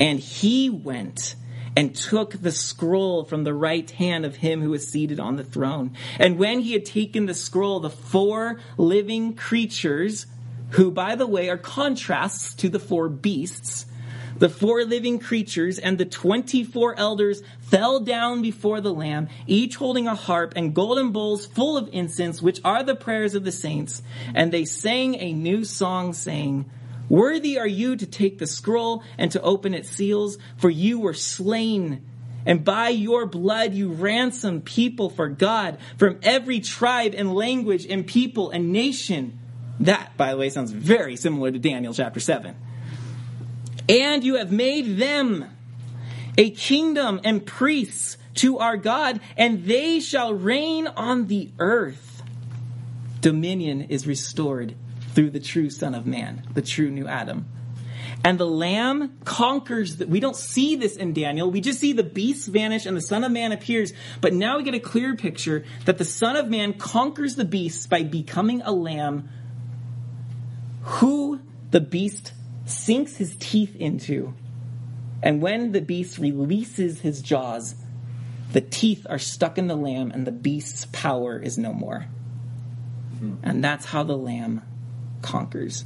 And 0.00 0.18
he 0.18 0.68
went 0.68 1.36
and 1.76 1.94
took 1.94 2.32
the 2.32 2.52
scroll 2.52 3.24
from 3.24 3.44
the 3.44 3.54
right 3.54 3.88
hand 3.92 4.24
of 4.24 4.36
him 4.36 4.62
who 4.62 4.70
was 4.70 4.88
seated 4.88 5.20
on 5.20 5.36
the 5.36 5.44
throne. 5.44 5.96
And 6.18 6.38
when 6.38 6.60
he 6.60 6.72
had 6.72 6.84
taken 6.84 7.26
the 7.26 7.34
scroll, 7.34 7.80
the 7.80 7.90
four 7.90 8.60
living 8.76 9.34
creatures, 9.34 10.26
who, 10.74 10.90
by 10.90 11.14
the 11.14 11.26
way, 11.26 11.48
are 11.48 11.58
contrasts 11.58 12.52
to 12.54 12.68
the 12.68 12.80
four 12.80 13.08
beasts, 13.08 13.86
the 14.38 14.48
four 14.48 14.84
living 14.84 15.20
creatures 15.20 15.78
and 15.78 15.96
the 15.96 16.04
24 16.04 16.98
elders 16.98 17.42
fell 17.60 18.00
down 18.00 18.42
before 18.42 18.80
the 18.80 18.92
Lamb, 18.92 19.28
each 19.46 19.76
holding 19.76 20.08
a 20.08 20.16
harp 20.16 20.54
and 20.56 20.74
golden 20.74 21.12
bowls 21.12 21.46
full 21.46 21.76
of 21.76 21.88
incense, 21.92 22.42
which 22.42 22.60
are 22.64 22.82
the 22.82 22.96
prayers 22.96 23.36
of 23.36 23.44
the 23.44 23.52
saints. 23.52 24.02
And 24.34 24.50
they 24.50 24.64
sang 24.64 25.14
a 25.14 25.32
new 25.32 25.64
song 25.64 26.12
saying, 26.12 26.68
Worthy 27.08 27.56
are 27.56 27.68
you 27.68 27.94
to 27.94 28.06
take 28.06 28.38
the 28.38 28.46
scroll 28.46 29.04
and 29.16 29.30
to 29.30 29.42
open 29.42 29.74
its 29.74 29.90
seals, 29.90 30.38
for 30.56 30.70
you 30.70 30.98
were 30.98 31.14
slain. 31.14 32.04
And 32.44 32.64
by 32.64 32.88
your 32.88 33.26
blood 33.26 33.74
you 33.74 33.92
ransomed 33.92 34.64
people 34.64 35.08
for 35.08 35.28
God 35.28 35.78
from 35.96 36.18
every 36.24 36.58
tribe 36.58 37.14
and 37.16 37.32
language 37.32 37.86
and 37.86 38.04
people 38.04 38.50
and 38.50 38.72
nation. 38.72 39.38
That, 39.80 40.16
by 40.16 40.30
the 40.32 40.36
way, 40.36 40.50
sounds 40.50 40.70
very 40.70 41.16
similar 41.16 41.50
to 41.50 41.58
Daniel 41.58 41.92
chapter 41.92 42.20
7. 42.20 42.54
And 43.88 44.24
you 44.24 44.36
have 44.36 44.52
made 44.52 44.96
them 44.96 45.46
a 46.38 46.50
kingdom 46.50 47.20
and 47.24 47.44
priests 47.44 48.16
to 48.34 48.58
our 48.58 48.76
God, 48.76 49.20
and 49.36 49.64
they 49.64 50.00
shall 50.00 50.34
reign 50.34 50.86
on 50.86 51.26
the 51.26 51.50
earth. 51.58 52.22
Dominion 53.20 53.82
is 53.82 54.06
restored 54.06 54.74
through 55.12 55.30
the 55.30 55.40
true 55.40 55.70
Son 55.70 55.94
of 55.94 56.06
Man, 56.06 56.42
the 56.54 56.62
true 56.62 56.90
new 56.90 57.06
Adam. 57.06 57.46
And 58.24 58.38
the 58.38 58.46
Lamb 58.46 59.18
conquers. 59.24 59.96
The, 59.96 60.06
we 60.06 60.18
don't 60.18 60.36
see 60.36 60.76
this 60.76 60.96
in 60.96 61.12
Daniel. 61.12 61.50
We 61.50 61.60
just 61.60 61.78
see 61.78 61.92
the 61.92 62.02
beasts 62.02 62.46
vanish 62.46 62.86
and 62.86 62.96
the 62.96 63.02
Son 63.02 63.22
of 63.22 63.30
Man 63.30 63.52
appears. 63.52 63.92
But 64.20 64.32
now 64.32 64.56
we 64.56 64.62
get 64.62 64.74
a 64.74 64.80
clear 64.80 65.14
picture 65.14 65.64
that 65.84 65.98
the 65.98 66.04
Son 66.04 66.36
of 66.36 66.48
Man 66.48 66.72
conquers 66.74 67.36
the 67.36 67.44
beasts 67.44 67.86
by 67.86 68.02
becoming 68.02 68.62
a 68.62 68.72
lamb 68.72 69.28
who 70.84 71.40
the 71.70 71.80
beast 71.80 72.32
sinks 72.66 73.16
his 73.16 73.34
teeth 73.36 73.74
into. 73.76 74.34
And 75.22 75.40
when 75.40 75.72
the 75.72 75.80
beast 75.80 76.18
releases 76.18 77.00
his 77.00 77.22
jaws, 77.22 77.74
the 78.52 78.60
teeth 78.60 79.06
are 79.08 79.18
stuck 79.18 79.58
in 79.58 79.66
the 79.66 79.76
lamb 79.76 80.10
and 80.10 80.26
the 80.26 80.32
beast's 80.32 80.86
power 80.92 81.38
is 81.38 81.56
no 81.56 81.72
more. 81.72 82.06
Hmm. 83.18 83.34
And 83.42 83.64
that's 83.64 83.86
how 83.86 84.02
the 84.02 84.16
lamb 84.16 84.62
conquers. 85.22 85.84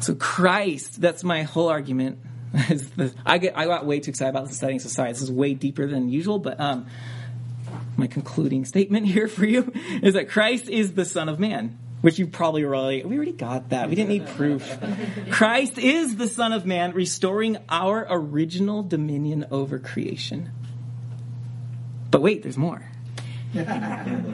So 0.00 0.14
Christ, 0.14 1.00
that's 1.00 1.22
my 1.22 1.42
whole 1.42 1.68
argument. 1.68 2.18
I 3.26 3.38
get 3.38 3.56
I 3.56 3.66
got 3.66 3.84
way 3.84 4.00
too 4.00 4.10
excited 4.10 4.30
about 4.30 4.50
studying 4.52 4.78
society. 4.78 5.12
This 5.12 5.22
is 5.22 5.30
way 5.32 5.52
deeper 5.52 5.86
than 5.86 6.08
usual, 6.08 6.38
but 6.38 6.58
um, 6.58 6.86
my 7.96 8.06
concluding 8.06 8.64
statement 8.64 9.06
here 9.14 9.28
for 9.28 9.44
you 9.44 9.70
is 10.02 10.14
that 10.14 10.30
Christ 10.30 10.70
is 10.70 10.94
the 10.94 11.04
Son 11.04 11.28
of 11.28 11.38
Man 11.38 11.78
which 12.02 12.18
you 12.18 12.26
probably 12.26 12.64
already, 12.64 13.04
we 13.04 13.16
already 13.16 13.32
got 13.32 13.70
that. 13.70 13.88
We 13.88 13.94
didn't 13.94 14.10
need 14.10 14.26
proof. 14.26 14.78
Christ 15.30 15.78
is 15.78 16.16
the 16.16 16.28
Son 16.28 16.52
of 16.52 16.66
Man, 16.66 16.92
restoring 16.92 17.58
our 17.68 18.06
original 18.08 18.82
dominion 18.82 19.46
over 19.50 19.78
creation. 19.78 20.50
But 22.10 22.22
wait, 22.22 22.42
there's 22.42 22.58
more. 22.58 22.82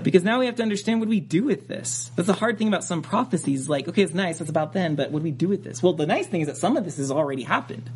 because 0.02 0.24
now 0.24 0.40
we 0.40 0.46
have 0.46 0.56
to 0.56 0.62
understand 0.62 1.00
what 1.00 1.08
we 1.08 1.20
do 1.20 1.44
with 1.44 1.68
this. 1.68 2.10
That's 2.16 2.26
the 2.26 2.32
hard 2.32 2.58
thing 2.58 2.68
about 2.68 2.84
some 2.84 3.02
prophecies. 3.02 3.68
Like, 3.68 3.88
okay, 3.88 4.02
it's 4.02 4.14
nice, 4.14 4.40
it's 4.40 4.50
about 4.50 4.72
then, 4.72 4.96
but 4.96 5.10
what 5.10 5.20
do 5.20 5.24
we 5.24 5.30
do 5.30 5.48
with 5.48 5.62
this? 5.62 5.82
Well, 5.82 5.92
the 5.92 6.06
nice 6.06 6.26
thing 6.26 6.40
is 6.40 6.48
that 6.48 6.56
some 6.56 6.76
of 6.76 6.84
this 6.84 6.96
has 6.96 7.10
already 7.10 7.42
happened. 7.42 7.88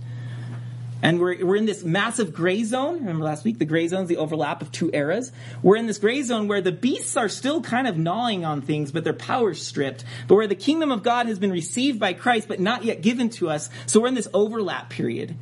And 1.07 1.21
we're, 1.21 1.47
we're 1.47 1.55
in 1.55 1.67
this 1.67 1.85
massive 1.85 2.35
gray 2.35 2.65
zone. 2.65 2.95
Remember 2.95 3.23
last 3.23 3.45
week, 3.45 3.61
the 3.61 3.65
gray 3.65 3.87
zone 3.87 4.03
is 4.03 4.09
the 4.09 4.17
overlap 4.17 4.61
of 4.61 4.73
two 4.73 4.91
eras. 4.93 5.31
We're 5.63 5.77
in 5.77 5.87
this 5.87 5.99
gray 5.99 6.21
zone 6.23 6.49
where 6.49 6.61
the 6.61 6.73
beasts 6.73 7.17
are 7.17 7.29
still 7.29 7.61
kind 7.61 7.87
of 7.87 7.97
gnawing 7.97 8.45
on 8.45 8.61
things, 8.61 8.91
but 8.91 9.05
their 9.05 9.13
power's 9.13 9.65
stripped. 9.65 10.05
But 10.27 10.35
where 10.35 10.49
the 10.49 10.57
kingdom 10.57 10.91
of 10.91 11.05
God 11.05 11.27
has 11.27 11.39
been 11.39 11.53
received 11.53 12.01
by 12.01 12.13
Christ, 12.13 12.49
but 12.49 12.59
not 12.59 12.83
yet 12.83 13.03
given 13.03 13.31
to 13.31 13.49
us. 13.49 13.71
So 13.87 14.01
we're 14.01 14.09
in 14.09 14.15
this 14.15 14.27
overlap 14.35 14.91
period. 14.91 15.37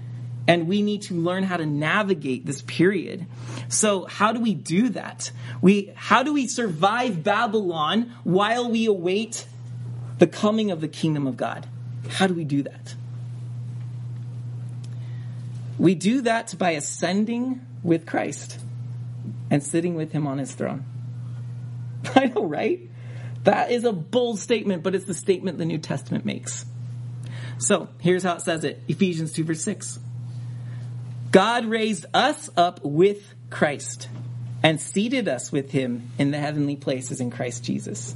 And 0.47 0.69
we 0.69 0.83
need 0.83 1.01
to 1.05 1.15
learn 1.15 1.45
how 1.45 1.57
to 1.57 1.65
navigate 1.65 2.45
this 2.45 2.61
period. 2.61 3.25
So 3.71 4.05
how 4.05 4.33
do 4.33 4.41
we 4.41 4.53
do 4.53 4.91
that? 4.91 5.31
We, 5.63 5.95
how 5.95 6.23
do 6.23 6.35
we 6.35 6.47
survive 6.47 7.25
Babylon 7.25 8.13
while 8.23 8.71
we 8.71 8.85
await 8.85 9.47
the 10.19 10.27
coming 10.27 10.71
of 10.71 10.83
the 10.83 10.89
kingdom 10.89 11.27
of 11.27 11.39
God? 11.39 11.67
How 12.11 12.27
do 12.27 12.35
we 12.35 12.45
do 12.45 12.65
that? 12.65 12.97
We 15.79 15.95
do 15.95 16.23
that 16.23 16.55
by 16.59 16.73
ascending 16.73 17.65
with 17.83 18.07
Christ 18.07 18.59
and 19.51 19.63
sitting 19.63 19.95
with 19.95 20.13
him 20.13 20.27
on 20.27 20.39
his 20.39 20.55
throne. 20.55 20.85
I 22.15 22.27
know, 22.27 22.45
right? 22.45 22.81
That 23.45 23.71
is 23.71 23.85
a 23.85 23.93
bold 23.93 24.39
statement, 24.39 24.83
but 24.83 24.95
it's 24.95 25.05
the 25.05 25.15
statement 25.15 25.59
the 25.59 25.65
New 25.65 25.79
Testament 25.79 26.25
makes. 26.25 26.65
So 27.59 27.89
here's 28.01 28.23
how 28.23 28.37
it 28.37 28.43
says 28.43 28.65
it 28.65 28.83
Ephesians 28.89 29.33
2, 29.33 29.45
verse 29.45 29.63
6. 29.63 29.99
God 31.31 31.67
raised 31.67 32.07
us 32.15 32.49
up 32.57 32.85
with 32.85 33.35
Christ 33.51 34.09
and 34.63 34.81
seated 34.81 35.29
us 35.29 35.53
with 35.53 35.71
him 35.71 36.11
in 36.19 36.31
the 36.31 36.39
heavenly 36.39 36.77
places 36.77 37.21
in 37.21 37.31
Christ 37.31 37.65
Jesus. 37.65 38.15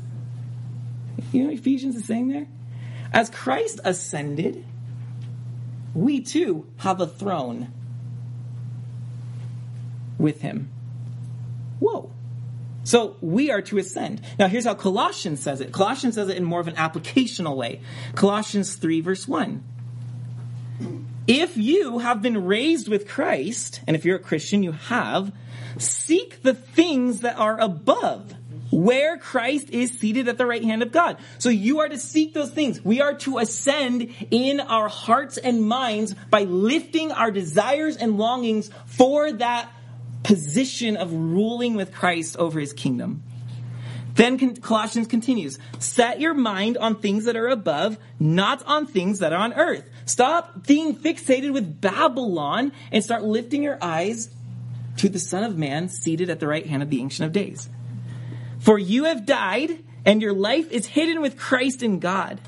You 1.32 1.44
know 1.44 1.50
Ephesians 1.50 1.96
is 1.96 2.04
saying 2.04 2.28
there? 2.28 2.46
As 3.12 3.28
Christ 3.28 3.80
ascended, 3.84 4.64
we 5.98 6.20
too 6.20 6.66
have 6.78 7.00
a 7.00 7.06
throne 7.06 7.72
with 10.16 10.40
him. 10.40 10.70
Whoa. 11.80 12.10
So 12.84 13.16
we 13.20 13.50
are 13.50 13.62
to 13.62 13.78
ascend. 13.78 14.22
Now 14.38 14.48
here's 14.48 14.64
how 14.64 14.74
Colossians 14.74 15.40
says 15.40 15.60
it. 15.60 15.72
Colossians 15.72 16.14
says 16.14 16.28
it 16.28 16.36
in 16.36 16.44
more 16.44 16.60
of 16.60 16.68
an 16.68 16.76
applicational 16.76 17.56
way. 17.56 17.80
Colossians 18.14 18.76
3 18.76 19.00
verse 19.00 19.26
1. 19.26 19.64
If 21.26 21.56
you 21.56 21.98
have 21.98 22.22
been 22.22 22.46
raised 22.46 22.88
with 22.88 23.06
Christ, 23.06 23.82
and 23.86 23.94
if 23.94 24.04
you're 24.04 24.16
a 24.16 24.20
Christian, 24.20 24.62
you 24.62 24.72
have, 24.72 25.30
seek 25.76 26.42
the 26.42 26.54
things 26.54 27.20
that 27.20 27.38
are 27.38 27.60
above 27.60 28.34
where 28.70 29.16
Christ 29.16 29.70
is 29.70 29.98
seated 29.98 30.28
at 30.28 30.38
the 30.38 30.46
right 30.46 30.62
hand 30.62 30.82
of 30.82 30.92
God. 30.92 31.18
So 31.38 31.48
you 31.48 31.80
are 31.80 31.88
to 31.88 31.98
seek 31.98 32.34
those 32.34 32.50
things. 32.50 32.84
We 32.84 33.00
are 33.00 33.14
to 33.18 33.38
ascend 33.38 34.14
in 34.30 34.60
our 34.60 34.88
hearts 34.88 35.38
and 35.38 35.62
minds 35.62 36.14
by 36.30 36.44
lifting 36.44 37.12
our 37.12 37.30
desires 37.30 37.96
and 37.96 38.18
longings 38.18 38.70
for 38.86 39.32
that 39.32 39.70
position 40.22 40.96
of 40.96 41.12
ruling 41.12 41.74
with 41.74 41.94
Christ 41.94 42.36
over 42.36 42.60
his 42.60 42.72
kingdom. 42.72 43.22
Then 44.14 44.56
Colossians 44.56 45.06
continues, 45.06 45.60
set 45.78 46.20
your 46.20 46.34
mind 46.34 46.76
on 46.76 46.96
things 46.96 47.26
that 47.26 47.36
are 47.36 47.46
above, 47.46 47.98
not 48.18 48.64
on 48.66 48.86
things 48.86 49.20
that 49.20 49.32
are 49.32 49.38
on 49.38 49.54
earth. 49.54 49.88
Stop 50.06 50.66
being 50.66 50.96
fixated 50.96 51.52
with 51.52 51.80
Babylon 51.80 52.72
and 52.90 53.04
start 53.04 53.22
lifting 53.22 53.62
your 53.62 53.78
eyes 53.80 54.28
to 54.96 55.08
the 55.08 55.20
Son 55.20 55.44
of 55.44 55.56
Man 55.56 55.88
seated 55.88 56.30
at 56.30 56.40
the 56.40 56.48
right 56.48 56.66
hand 56.66 56.82
of 56.82 56.90
the 56.90 57.00
Ancient 57.00 57.26
of 57.26 57.32
Days. 57.32 57.68
For 58.60 58.78
you 58.78 59.04
have 59.04 59.26
died, 59.26 59.78
and 60.04 60.22
your 60.22 60.32
life 60.32 60.70
is 60.70 60.86
hidden 60.86 61.20
with 61.20 61.36
Christ 61.36 61.82
in 61.82 61.98
God. 61.98 62.40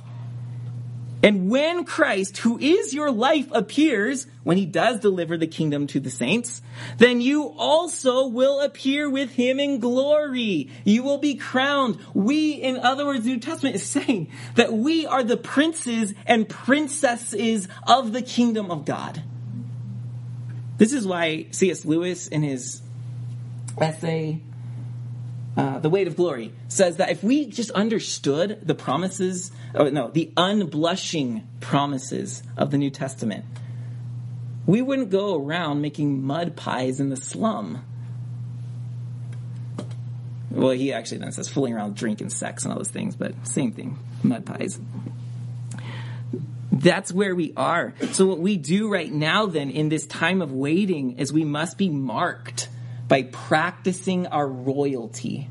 And 1.23 1.51
when 1.51 1.85
Christ, 1.85 2.39
who 2.39 2.59
is 2.59 2.95
your 2.95 3.11
life, 3.11 3.47
appears, 3.53 4.27
when 4.43 4.57
he 4.57 4.65
does 4.65 5.01
deliver 5.01 5.37
the 5.37 5.47
kingdom 5.47 5.87
to 5.89 6.01
the 6.01 6.09
saints, 6.09 6.63
then 6.97 7.21
you 7.21 7.55
also 7.59 8.27
will 8.27 8.61
appear 8.61 9.09
with 9.11 9.33
him 9.33 9.61
in 9.61 9.81
glory. 9.81 10.71
You 10.85 11.03
will 11.03 11.19
be 11.19 11.35
crowned. 11.35 11.99
We, 12.15 12.53
in 12.53 12.79
other 12.79 13.05
words, 13.05 13.27
New 13.27 13.39
Testament 13.39 13.77
is 13.77 13.83
saying 13.83 14.29
that 14.55 14.73
we 14.73 15.07
are 15.07 15.23
the 15.23 15.37
princes 15.37 16.15
and 16.27 16.49
princesses 16.49 17.69
of 17.87 18.15
the 18.15 18.23
kingdom 18.23 18.71
of 18.71 18.87
God. 18.87 19.23
This 20.79 20.95
is 20.95 21.07
why 21.07 21.49
C.S. 21.51 21.85
Lewis, 21.85 22.29
in 22.29 22.43
his 22.43 22.81
essay, 23.79 24.41
uh, 25.57 25.79
the 25.81 25.91
weight 25.91 26.07
of 26.07 26.17
glory 26.17 26.53
says 26.69 26.99
that 26.99 27.11
if 27.11 27.23
we 27.25 27.47
just 27.47 27.71
understood 27.73 28.61
the 28.63 28.75
promises, 28.75 29.51
or 29.75 29.91
no, 29.91 30.09
the 30.09 30.33
unblushing 30.37 31.43
promises 31.61 32.43
of 32.57 32.71
the 32.71 32.79
New 32.79 32.91
Testament, 32.91 33.45
we 34.67 34.81
wouldn't 34.81 35.11
go 35.11 35.45
around 35.45 35.81
making 35.81 36.23
mud 36.23 36.55
pies 36.55 37.01
in 37.01 37.11
the 37.11 37.17
slum. 37.17 37.85
Well, 40.51 40.71
he 40.71 40.93
actually 40.93 41.19
then 41.19 41.33
says 41.33 41.49
fooling 41.49 41.75
around, 41.75 41.97
drinking, 41.97 42.31
sex, 42.31 42.65
and 42.65 42.73
all 42.73 42.79
those 42.79 42.91
things, 42.91 43.17
but 43.17 43.35
same 43.47 43.73
thing, 43.73 43.99
mud 44.23 44.47
pies. 44.47 44.79
That's 46.73 47.13
where 47.13 47.35
we 47.35 47.53
are. 47.57 47.93
So, 48.13 48.27
what 48.27 48.39
we 48.39 48.57
do 48.57 48.89
right 48.89 49.13
now, 49.13 49.47
then, 49.47 49.71
in 49.71 49.89
this 49.91 50.07
time 50.07 50.41
of 50.41 50.53
waiting, 50.53 51.19
is 51.19 51.33
we 51.33 51.45
must 51.45 51.77
be 51.77 51.89
marked 51.89 52.69
by 53.11 53.25
practicing 53.25 54.29
our 54.29 54.47
royalty. 54.47 55.49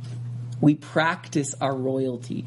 We 0.62 0.76
practice 0.76 1.53
our 1.60 1.76
royalty. 1.76 2.45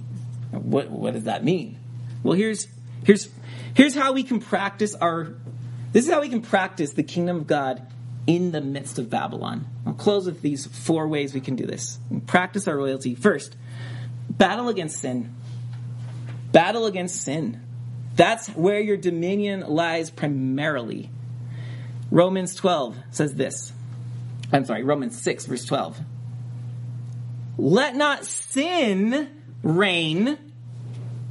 What, 0.50 0.90
what 0.90 1.12
does 1.12 1.24
that 1.24 1.44
mean? 1.44 1.78
Well, 2.22 2.32
here's, 2.32 2.66
here's, 3.04 3.28
here's 3.74 3.94
how 3.94 4.12
we 4.12 4.22
can 4.22 4.40
practice 4.40 4.94
our, 4.94 5.34
this 5.92 6.06
is 6.06 6.10
how 6.10 6.22
we 6.22 6.30
can 6.30 6.40
practice 6.40 6.92
the 6.92 7.02
kingdom 7.02 7.36
of 7.36 7.46
God 7.46 7.86
in 8.26 8.52
the 8.52 8.62
midst 8.62 8.98
of 8.98 9.10
Babylon. 9.10 9.66
I'll 9.86 9.92
close 9.92 10.24
with 10.24 10.40
these 10.40 10.64
four 10.64 11.06
ways 11.06 11.34
we 11.34 11.42
can 11.42 11.56
do 11.56 11.66
this. 11.66 11.98
Practice 12.26 12.66
our 12.66 12.76
royalty. 12.78 13.14
First, 13.14 13.54
battle 14.30 14.70
against 14.70 14.98
sin. 14.98 15.34
Battle 16.52 16.86
against 16.86 17.20
sin. 17.20 17.60
That's 18.16 18.48
where 18.48 18.80
your 18.80 18.96
dominion 18.96 19.60
lies 19.60 20.08
primarily. 20.08 21.10
Romans 22.10 22.54
12 22.54 22.96
says 23.10 23.34
this 23.34 23.74
I'm 24.52 24.66
sorry, 24.66 24.84
Romans 24.84 25.18
6, 25.20 25.46
verse 25.46 25.64
12. 25.64 25.98
Let 27.56 27.96
not 27.96 28.26
sin 28.26 29.30
reign. 29.62 30.38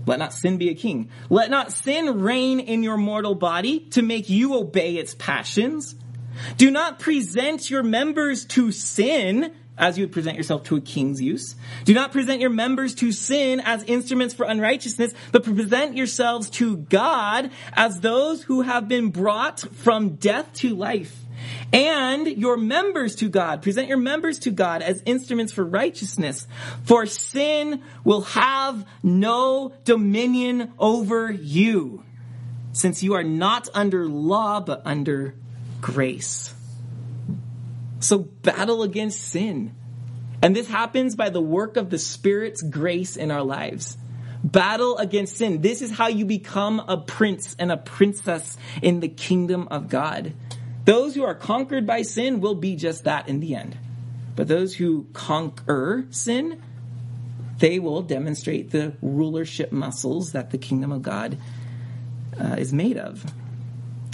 Let 0.07 0.17
not 0.17 0.33
sin 0.33 0.57
be 0.57 0.69
a 0.69 0.73
king. 0.73 1.09
Let 1.29 1.51
not 1.51 1.71
sin 1.71 2.21
reign 2.21 2.59
in 2.59 2.81
your 2.81 2.97
mortal 2.97 3.35
body 3.35 3.81
to 3.91 4.01
make 4.01 4.29
you 4.29 4.55
obey 4.55 4.95
its 4.95 5.13
passions. 5.13 5.95
Do 6.57 6.71
not 6.71 6.99
present 6.99 7.69
your 7.69 7.83
members 7.83 8.45
to 8.45 8.71
sin 8.71 9.53
as 9.77 9.97
you 9.97 10.03
would 10.03 10.11
present 10.11 10.37
yourself 10.37 10.63
to 10.63 10.75
a 10.75 10.81
king's 10.81 11.21
use. 11.21 11.55
Do 11.85 11.93
not 11.93 12.11
present 12.11 12.41
your 12.41 12.49
members 12.49 12.93
to 12.95 13.11
sin 13.11 13.59
as 13.59 13.83
instruments 13.83 14.33
for 14.33 14.45
unrighteousness, 14.45 15.13
but 15.31 15.43
present 15.43 15.95
yourselves 15.95 16.49
to 16.51 16.77
God 16.77 17.51
as 17.73 17.99
those 17.99 18.43
who 18.43 18.61
have 18.61 18.87
been 18.87 19.09
brought 19.09 19.59
from 19.59 20.15
death 20.15 20.53
to 20.55 20.75
life 20.75 21.21
and 21.73 22.27
your 22.27 22.57
members 22.57 23.15
to 23.17 23.29
God. 23.29 23.61
Present 23.61 23.87
your 23.87 23.97
members 23.97 24.39
to 24.39 24.51
God 24.51 24.81
as 24.81 25.01
instruments 25.05 25.53
for 25.53 25.63
righteousness. 25.63 26.47
For 26.83 27.05
sin 27.05 27.81
will 28.03 28.21
have 28.21 28.85
no 29.03 29.73
dominion 29.83 30.73
over 30.77 31.31
you, 31.31 32.03
since 32.73 33.03
you 33.03 33.13
are 33.13 33.23
not 33.23 33.69
under 33.73 34.07
law, 34.07 34.59
but 34.59 34.81
under 34.85 35.35
grace. 35.81 36.53
So 37.99 38.19
battle 38.19 38.83
against 38.83 39.21
sin. 39.21 39.75
And 40.41 40.55
this 40.55 40.67
happens 40.67 41.15
by 41.15 41.29
the 41.29 41.41
work 41.41 41.77
of 41.77 41.89
the 41.89 41.99
Spirit's 41.99 42.61
grace 42.61 43.15
in 43.15 43.29
our 43.29 43.43
lives. 43.43 43.97
Battle 44.43 44.97
against 44.97 45.37
sin. 45.37 45.61
This 45.61 45.83
is 45.83 45.91
how 45.91 46.07
you 46.07 46.25
become 46.25 46.79
a 46.79 46.97
prince 46.97 47.55
and 47.59 47.71
a 47.71 47.77
princess 47.77 48.57
in 48.81 48.99
the 48.99 49.07
kingdom 49.07 49.67
of 49.69 49.87
God. 49.87 50.33
Those 50.85 51.13
who 51.15 51.23
are 51.23 51.35
conquered 51.35 51.85
by 51.85 52.01
sin 52.01 52.41
will 52.41 52.55
be 52.55 52.75
just 52.75 53.03
that 53.03 53.27
in 53.27 53.39
the 53.39 53.55
end. 53.55 53.77
But 54.35 54.47
those 54.47 54.73
who 54.73 55.05
conquer 55.13 56.07
sin, 56.09 56.61
they 57.59 57.79
will 57.79 58.01
demonstrate 58.01 58.71
the 58.71 58.93
rulership 59.01 59.71
muscles 59.71 60.31
that 60.31 60.49
the 60.49 60.57
kingdom 60.57 60.91
of 60.91 61.01
God 61.01 61.37
uh, 62.39 62.55
is 62.57 62.73
made 62.73 62.97
of. 62.97 63.23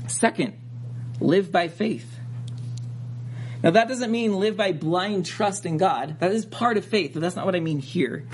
Second, 0.08 0.54
live 1.20 1.52
by 1.52 1.68
faith. 1.68 2.16
Now, 3.64 3.72
that 3.72 3.88
doesn't 3.88 4.12
mean 4.12 4.40
live 4.40 4.58
by 4.58 4.72
blind 4.72 5.26
trust 5.26 5.66
in 5.66 5.78
God. 5.78 6.20
That 6.20 6.32
is 6.32 6.46
part 6.46 6.78
of 6.78 6.86
faith, 6.86 7.12
but 7.14 7.22
that's 7.22 7.36
not 7.36 7.46
what 7.46 7.56
I 7.56 7.60
mean 7.60 7.80
here. 7.80 8.26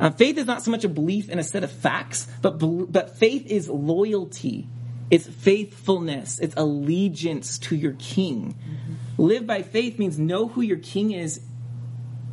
Uh, 0.00 0.10
faith 0.10 0.36
is 0.38 0.46
not 0.46 0.62
so 0.62 0.70
much 0.70 0.84
a 0.84 0.88
belief 0.88 1.28
in 1.28 1.38
a 1.38 1.42
set 1.42 1.64
of 1.64 1.72
facts, 1.72 2.28
but, 2.42 2.58
but 2.58 3.16
faith 3.16 3.46
is 3.46 3.68
loyalty 3.68 4.68
it's 5.10 5.26
faithfulness. 5.26 6.38
It's 6.38 6.54
allegiance 6.56 7.58
to 7.60 7.76
your 7.76 7.94
king. 7.98 8.54
Mm-hmm. 8.54 9.22
Live 9.22 9.46
by 9.46 9.62
faith 9.62 9.98
means 9.98 10.18
know 10.18 10.48
who 10.48 10.60
your 10.60 10.78
king 10.78 11.12
is 11.12 11.40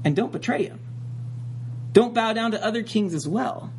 and 0.03 0.15
don't 0.15 0.31
betray 0.31 0.63
him. 0.65 0.79
Don't 1.93 2.13
bow 2.13 2.33
down 2.33 2.51
to 2.51 2.63
other 2.63 2.83
kings 2.83 3.13
as 3.13 3.27
well. 3.27 3.71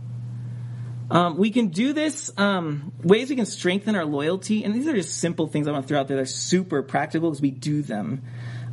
Um, 1.11 1.36
we 1.36 1.51
can 1.51 1.68
do 1.68 1.92
this 1.92 2.32
um, 2.36 2.92
ways 3.03 3.30
we 3.30 3.36
can 3.36 3.47
strengthen 3.47 3.94
our 3.94 4.05
loyalty, 4.05 4.64
and 4.64 4.74
these 4.74 4.88
are 4.88 4.94
just 4.94 5.18
simple 5.18 5.47
things 5.47 5.68
I 5.68 5.72
want 5.72 5.84
to 5.84 5.88
throw 5.88 6.01
out 6.01 6.09
there. 6.09 6.16
They're 6.16 6.26
super 6.26 6.82
practical 6.82 7.30
because 7.30 7.40
we 7.40 7.53
do 7.53 7.82
them. 7.82 8.22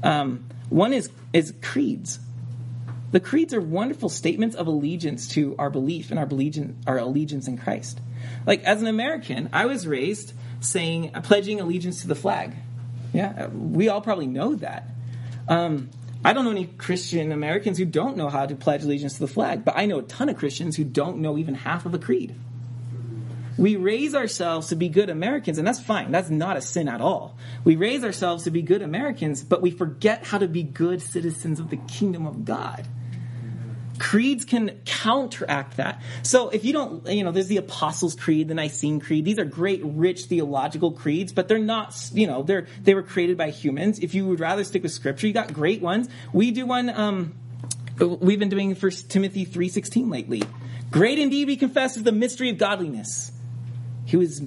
Um, 0.02 0.46
one 0.70 0.94
is 0.94 1.12
is 1.32 1.54
creeds. 1.62 2.20
The 3.12 3.20
creeds 3.20 3.54
are 3.54 3.62
wonderful 3.62 4.10
statements 4.10 4.56
of 4.56 4.66
allegiance 4.66 5.28
to 5.30 5.56
our 5.60 5.70
belief 5.70 6.10
and 6.10 6.20
our 6.20 6.26
allegiance, 6.26 6.76
our 6.88 6.98
allegiance 6.98 7.48
in 7.48 7.58
Christ. 7.58 8.02
Like 8.46 8.64
as 8.64 8.82
an 8.82 8.88
American, 8.88 9.50
I 9.54 9.66
was 9.66 9.88
raised 9.88 10.34
saying 10.60 11.12
pledging 11.24 11.60
allegiance 11.60 12.02
to 12.02 12.08
the 12.08 12.16
flag. 12.16 12.54
Yeah, 13.14 13.48
we 13.48 13.90
all 13.90 14.02
probably 14.02 14.28
know 14.28 14.56
that. 14.56 14.90
Um, 15.48 15.90
I 16.26 16.34
don't 16.34 16.46
know 16.46 16.52
any 16.52 16.66
Christian 16.66 17.32
Americans 17.32 17.78
who 17.78 17.86
don't 17.86 18.16
know 18.16 18.30
how 18.30 18.46
to 18.46 18.56
pledge 18.56 18.84
allegiance 18.84 19.16
to 19.16 19.20
the 19.20 19.28
flag, 19.28 19.66
but 19.66 19.78
I 19.78 19.86
know 19.86 20.00
a 20.00 20.04
ton 20.04 20.30
of 20.30 20.38
Christians 20.38 20.78
who 20.78 20.86
don't 20.86 21.18
know 21.18 21.38
even 21.38 21.54
half 21.54 21.86
of 21.86 21.94
a 21.94 22.00
creed. 22.00 22.34
We 23.58 23.76
raise 23.76 24.16
ourselves 24.16 24.68
to 24.68 24.76
be 24.76 24.90
good 24.90 25.10
Americans, 25.10 25.58
and 25.58 25.68
that's 25.68 25.80
fine. 25.80 26.12
That's 26.12 26.30
not 26.30 26.58
a 26.58 26.62
sin 26.62 26.88
at 26.88 27.02
all. 27.02 27.38
We 27.64 27.76
raise 27.76 28.04
ourselves 28.04 28.46
to 28.46 28.52
be 28.52 28.62
good 28.62 28.82
Americans, 28.82 29.44
but 29.44 29.62
we 29.62 29.70
forget 29.70 30.26
how 30.26 30.40
to 30.40 30.48
be 30.48 30.64
good 30.64 31.02
citizens 31.02 31.60
of 31.60 31.70
the 31.70 31.78
kingdom 31.78 32.26
of 32.26 32.46
God. 32.46 32.88
Creeds 34.00 34.44
can 34.44 34.80
counteract 34.86 35.78
that. 35.78 36.02
So 36.24 36.50
if 36.50 36.66
you 36.66 36.74
don't, 36.74 37.08
you 37.08 37.24
know, 37.24 37.32
there's 37.32 37.48
the 37.48 37.58
Apostles' 37.58 38.16
Creed, 38.16 38.48
the 38.48 38.56
Nicene 38.56 39.00
Creed. 39.00 39.24
These 39.24 39.38
are 39.38 39.46
great, 39.46 39.82
rich 39.84 40.26
theological 40.26 40.92
creeds, 40.92 41.32
but 41.32 41.48
they're 41.48 41.60
not, 41.60 41.96
you 42.12 42.26
know, 42.26 42.42
they're 42.42 42.68
they 42.82 42.96
were 42.96 43.04
created 43.04 43.38
by 43.38 43.52
humans. 43.52 44.00
If 44.00 44.16
you 44.16 44.26
would 44.28 44.40
rather 44.40 44.64
stick 44.64 44.82
with 44.82 44.92
Scripture, 44.92 45.28
you 45.28 45.34
got 45.34 45.54
great 45.54 45.82
ones. 45.82 46.10
We 46.34 46.52
do 46.52 46.66
one. 46.66 46.90
Um, 46.90 47.36
we've 48.00 48.40
been 48.40 48.50
doing 48.50 48.74
First 48.74 49.12
Timothy 49.12 49.46
three 49.46 49.70
sixteen 49.70 50.10
lately. 50.10 50.42
Great 50.90 51.20
indeed, 51.20 51.48
we 51.48 51.56
confess, 51.56 51.96
is 51.96 52.04
the 52.04 52.12
mystery 52.12 52.50
of 52.50 52.58
godliness. 52.58 53.32
He 54.06 54.18
was 54.18 54.42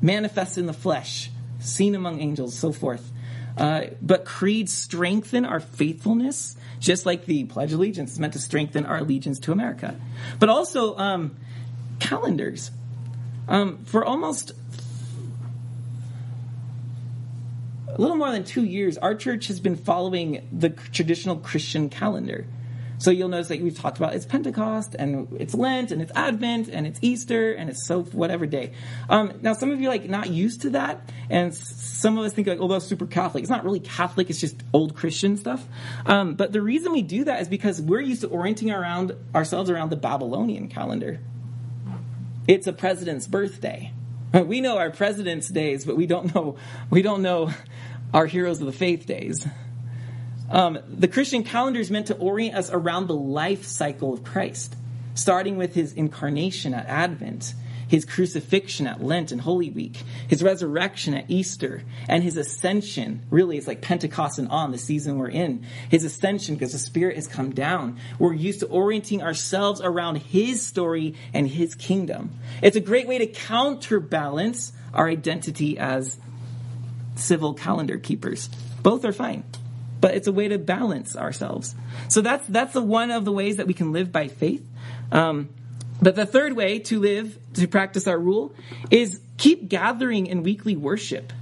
manifest 0.00 0.58
in 0.58 0.66
the 0.66 0.72
flesh, 0.72 1.30
seen 1.60 1.94
among 1.94 2.20
angels, 2.20 2.58
so 2.58 2.72
forth. 2.72 3.10
Uh, 3.56 3.82
but 4.00 4.24
creeds 4.24 4.72
strengthen 4.72 5.44
our 5.44 5.60
faithfulness, 5.60 6.56
just 6.82 7.06
like 7.06 7.24
the 7.26 7.44
Pledge 7.44 7.72
of 7.72 7.78
Allegiance 7.78 8.12
is 8.12 8.18
meant 8.18 8.32
to 8.32 8.40
strengthen 8.40 8.84
our 8.84 8.98
allegiance 8.98 9.38
to 9.38 9.52
America. 9.52 9.94
But 10.40 10.48
also 10.48 10.96
um, 10.98 11.36
calendars. 12.00 12.72
Um, 13.48 13.84
for 13.84 14.04
almost 14.04 14.52
a 17.86 18.00
little 18.00 18.16
more 18.16 18.32
than 18.32 18.42
two 18.42 18.64
years, 18.64 18.98
our 18.98 19.14
church 19.14 19.46
has 19.46 19.60
been 19.60 19.76
following 19.76 20.48
the 20.52 20.70
traditional 20.70 21.36
Christian 21.36 21.88
calendar. 21.88 22.46
So 23.02 23.10
you'll 23.10 23.30
notice 23.30 23.48
that 23.48 23.60
we've 23.60 23.76
talked 23.76 23.96
about 23.96 24.14
it's 24.14 24.24
Pentecost 24.24 24.94
and 24.96 25.26
it's 25.40 25.54
Lent 25.54 25.90
and 25.90 26.00
it's 26.00 26.12
Advent 26.14 26.68
and 26.68 26.86
it's 26.86 27.00
Easter 27.02 27.50
and 27.52 27.68
it's 27.68 27.84
so 27.84 28.04
whatever 28.04 28.46
day. 28.46 28.74
Um, 29.08 29.40
now 29.42 29.54
some 29.54 29.72
of 29.72 29.80
you 29.80 29.88
are 29.88 29.90
like 29.90 30.08
not 30.08 30.30
used 30.30 30.62
to 30.62 30.70
that, 30.70 31.10
and 31.28 31.52
some 31.52 32.16
of 32.16 32.24
us 32.24 32.32
think 32.32 32.46
like, 32.46 32.60
oh, 32.60 32.68
that's 32.68 32.84
super 32.84 33.06
Catholic. 33.06 33.42
It's 33.42 33.50
not 33.50 33.64
really 33.64 33.80
Catholic. 33.80 34.30
It's 34.30 34.40
just 34.40 34.62
old 34.72 34.94
Christian 34.94 35.36
stuff. 35.36 35.66
Um, 36.06 36.34
but 36.34 36.52
the 36.52 36.62
reason 36.62 36.92
we 36.92 37.02
do 37.02 37.24
that 37.24 37.40
is 37.40 37.48
because 37.48 37.82
we're 37.82 38.00
used 38.00 38.20
to 38.20 38.28
orienting 38.28 38.70
around 38.70 39.16
ourselves 39.34 39.68
around 39.68 39.90
the 39.90 39.96
Babylonian 39.96 40.68
calendar. 40.68 41.18
It's 42.46 42.68
a 42.68 42.72
president's 42.72 43.26
birthday. 43.26 43.92
We 44.32 44.60
know 44.60 44.78
our 44.78 44.90
president's 44.90 45.48
days, 45.48 45.84
but 45.84 45.96
we 45.96 46.06
don't 46.06 46.32
know 46.32 46.56
we 46.88 47.02
don't 47.02 47.22
know 47.22 47.52
our 48.14 48.26
heroes 48.26 48.60
of 48.60 48.66
the 48.66 48.72
faith 48.72 49.06
days. 49.06 49.44
Um, 50.52 50.78
the 50.86 51.08
Christian 51.08 51.44
calendar 51.44 51.80
is 51.80 51.90
meant 51.90 52.08
to 52.08 52.16
orient 52.18 52.54
us 52.54 52.70
around 52.70 53.06
the 53.06 53.16
life 53.16 53.64
cycle 53.64 54.12
of 54.12 54.22
Christ, 54.22 54.76
starting 55.14 55.56
with 55.56 55.74
his 55.74 55.94
incarnation 55.94 56.74
at 56.74 56.86
Advent, 56.86 57.54
his 57.88 58.04
crucifixion 58.04 58.86
at 58.86 59.02
Lent 59.02 59.32
and 59.32 59.40
Holy 59.40 59.70
Week, 59.70 59.96
his 60.28 60.42
resurrection 60.42 61.14
at 61.14 61.24
Easter, 61.28 61.82
and 62.06 62.22
his 62.22 62.36
ascension. 62.36 63.22
Really, 63.30 63.56
it's 63.56 63.66
like 63.66 63.80
Pentecost 63.80 64.38
and 64.38 64.48
on, 64.48 64.72
the 64.72 64.78
season 64.78 65.16
we're 65.16 65.30
in. 65.30 65.64
His 65.88 66.04
ascension, 66.04 66.54
because 66.54 66.72
the 66.72 66.78
Spirit 66.78 67.16
has 67.16 67.26
come 67.26 67.52
down. 67.52 67.98
We're 68.18 68.34
used 68.34 68.60
to 68.60 68.66
orienting 68.66 69.22
ourselves 69.22 69.80
around 69.80 70.16
his 70.16 70.64
story 70.64 71.14
and 71.32 71.48
his 71.48 71.74
kingdom. 71.74 72.30
It's 72.60 72.76
a 72.76 72.80
great 72.80 73.08
way 73.08 73.16
to 73.16 73.26
counterbalance 73.26 74.72
our 74.92 75.08
identity 75.08 75.78
as 75.78 76.18
civil 77.14 77.54
calendar 77.54 77.96
keepers. 77.96 78.50
Both 78.82 79.06
are 79.06 79.12
fine 79.12 79.44
but 80.02 80.14
it's 80.14 80.26
a 80.26 80.32
way 80.32 80.48
to 80.48 80.58
balance 80.58 81.16
ourselves. 81.16 81.74
So 82.08 82.20
that's 82.20 82.46
that's 82.48 82.74
the 82.74 82.82
one 82.82 83.10
of 83.10 83.24
the 83.24 83.32
ways 83.32 83.56
that 83.56 83.66
we 83.66 83.72
can 83.72 83.92
live 83.92 84.12
by 84.12 84.28
faith. 84.28 84.66
Um, 85.10 85.48
but 86.02 86.16
the 86.16 86.26
third 86.26 86.54
way 86.54 86.80
to 86.80 86.98
live 86.98 87.38
to 87.54 87.68
practice 87.68 88.06
our 88.08 88.18
rule 88.18 88.52
is 88.90 89.20
keep 89.38 89.68
gathering 89.68 90.26
in 90.26 90.42
weekly 90.42 90.76
worship. 90.76 91.32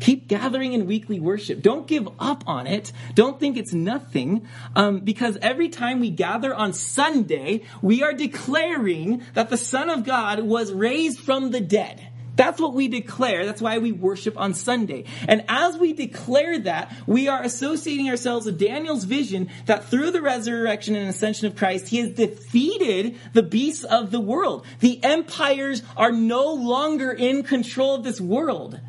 Keep 0.00 0.28
gathering 0.28 0.72
in 0.72 0.86
weekly 0.86 1.20
worship. 1.20 1.60
Don't 1.60 1.86
give 1.86 2.08
up 2.18 2.42
on 2.46 2.66
it. 2.66 2.90
Don't 3.14 3.38
think 3.38 3.58
it's 3.58 3.74
nothing, 3.74 4.48
um, 4.74 5.00
because 5.00 5.36
every 5.42 5.68
time 5.68 6.00
we 6.00 6.08
gather 6.08 6.54
on 6.54 6.72
Sunday, 6.72 7.64
we 7.82 8.02
are 8.02 8.14
declaring 8.14 9.22
that 9.34 9.50
the 9.50 9.58
Son 9.58 9.90
of 9.90 10.04
God 10.04 10.40
was 10.40 10.72
raised 10.72 11.20
from 11.20 11.50
the 11.50 11.60
dead. 11.60 12.09
That's 12.40 12.58
what 12.58 12.72
we 12.72 12.88
declare. 12.88 13.44
That's 13.44 13.60
why 13.60 13.76
we 13.76 13.92
worship 13.92 14.38
on 14.38 14.54
Sunday. 14.54 15.04
And 15.28 15.44
as 15.46 15.76
we 15.76 15.92
declare 15.92 16.58
that, 16.60 16.90
we 17.06 17.28
are 17.28 17.42
associating 17.42 18.08
ourselves 18.08 18.46
with 18.46 18.58
Daniel's 18.58 19.04
vision 19.04 19.50
that 19.66 19.84
through 19.84 20.10
the 20.10 20.22
resurrection 20.22 20.96
and 20.96 21.06
ascension 21.06 21.48
of 21.48 21.54
Christ, 21.54 21.88
he 21.88 21.98
has 21.98 22.12
defeated 22.12 23.18
the 23.34 23.42
beasts 23.42 23.84
of 23.84 24.10
the 24.10 24.20
world. 24.20 24.64
The 24.78 25.04
empires 25.04 25.82
are 25.98 26.12
no 26.12 26.54
longer 26.54 27.10
in 27.10 27.42
control 27.42 27.96
of 27.96 28.04
this 28.04 28.22
world. 28.22 28.80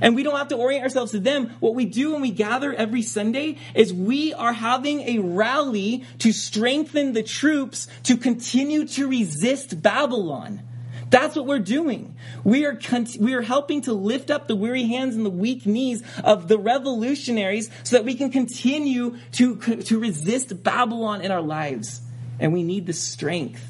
And 0.00 0.16
we 0.16 0.22
don't 0.22 0.38
have 0.38 0.48
to 0.48 0.56
orient 0.56 0.82
ourselves 0.82 1.12
to 1.12 1.20
them. 1.20 1.50
What 1.60 1.74
we 1.74 1.84
do 1.84 2.12
when 2.12 2.22
we 2.22 2.30
gather 2.30 2.72
every 2.72 3.02
Sunday 3.02 3.58
is 3.74 3.92
we 3.92 4.32
are 4.32 4.54
having 4.54 5.02
a 5.02 5.18
rally 5.18 6.04
to 6.20 6.32
strengthen 6.32 7.12
the 7.12 7.22
troops 7.22 7.88
to 8.04 8.16
continue 8.16 8.86
to 8.86 9.06
resist 9.06 9.82
Babylon. 9.82 10.62
That's 11.08 11.36
what 11.36 11.46
we're 11.46 11.60
doing. 11.60 12.16
We 12.42 12.66
are, 12.66 12.78
we 13.20 13.34
are 13.34 13.42
helping 13.42 13.82
to 13.82 13.92
lift 13.92 14.30
up 14.30 14.48
the 14.48 14.56
weary 14.56 14.84
hands 14.84 15.14
and 15.14 15.24
the 15.24 15.30
weak 15.30 15.64
knees 15.64 16.02
of 16.24 16.48
the 16.48 16.58
revolutionaries 16.58 17.70
so 17.84 17.96
that 17.96 18.04
we 18.04 18.14
can 18.14 18.30
continue 18.30 19.16
to, 19.32 19.56
to 19.56 20.00
resist 20.00 20.62
Babylon 20.64 21.20
in 21.20 21.30
our 21.30 21.42
lives. 21.42 22.00
And 22.40 22.52
we 22.52 22.64
need 22.64 22.86
the 22.86 22.92
strength 22.92 23.64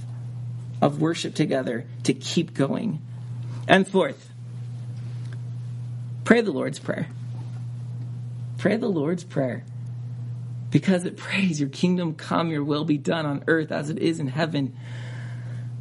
of 0.80 1.01
worship 1.01 1.34
together 1.34 1.87
to 2.05 2.14
keep 2.14 2.55
going. 2.55 3.03
And 3.68 3.87
fourth, 3.87 4.30
pray 6.24 6.41
the 6.41 6.53
Lord's 6.53 6.78
Prayer. 6.78 7.09
Pray 8.59 8.76
the 8.76 8.89
Lord's 8.89 9.24
Prayer 9.24 9.64
because 10.70 11.05
it 11.05 11.16
prays, 11.16 11.61
Your 11.61 11.68
kingdom 11.68 12.14
come, 12.14 12.51
your 12.51 12.64
will 12.64 12.84
be 12.84 12.99
done 12.99 13.26
on 13.26 13.45
earth 13.47 13.70
as 13.70 13.91
it 13.91 13.99
is 13.99 14.20
in 14.20 14.28
heaven. 14.28 14.76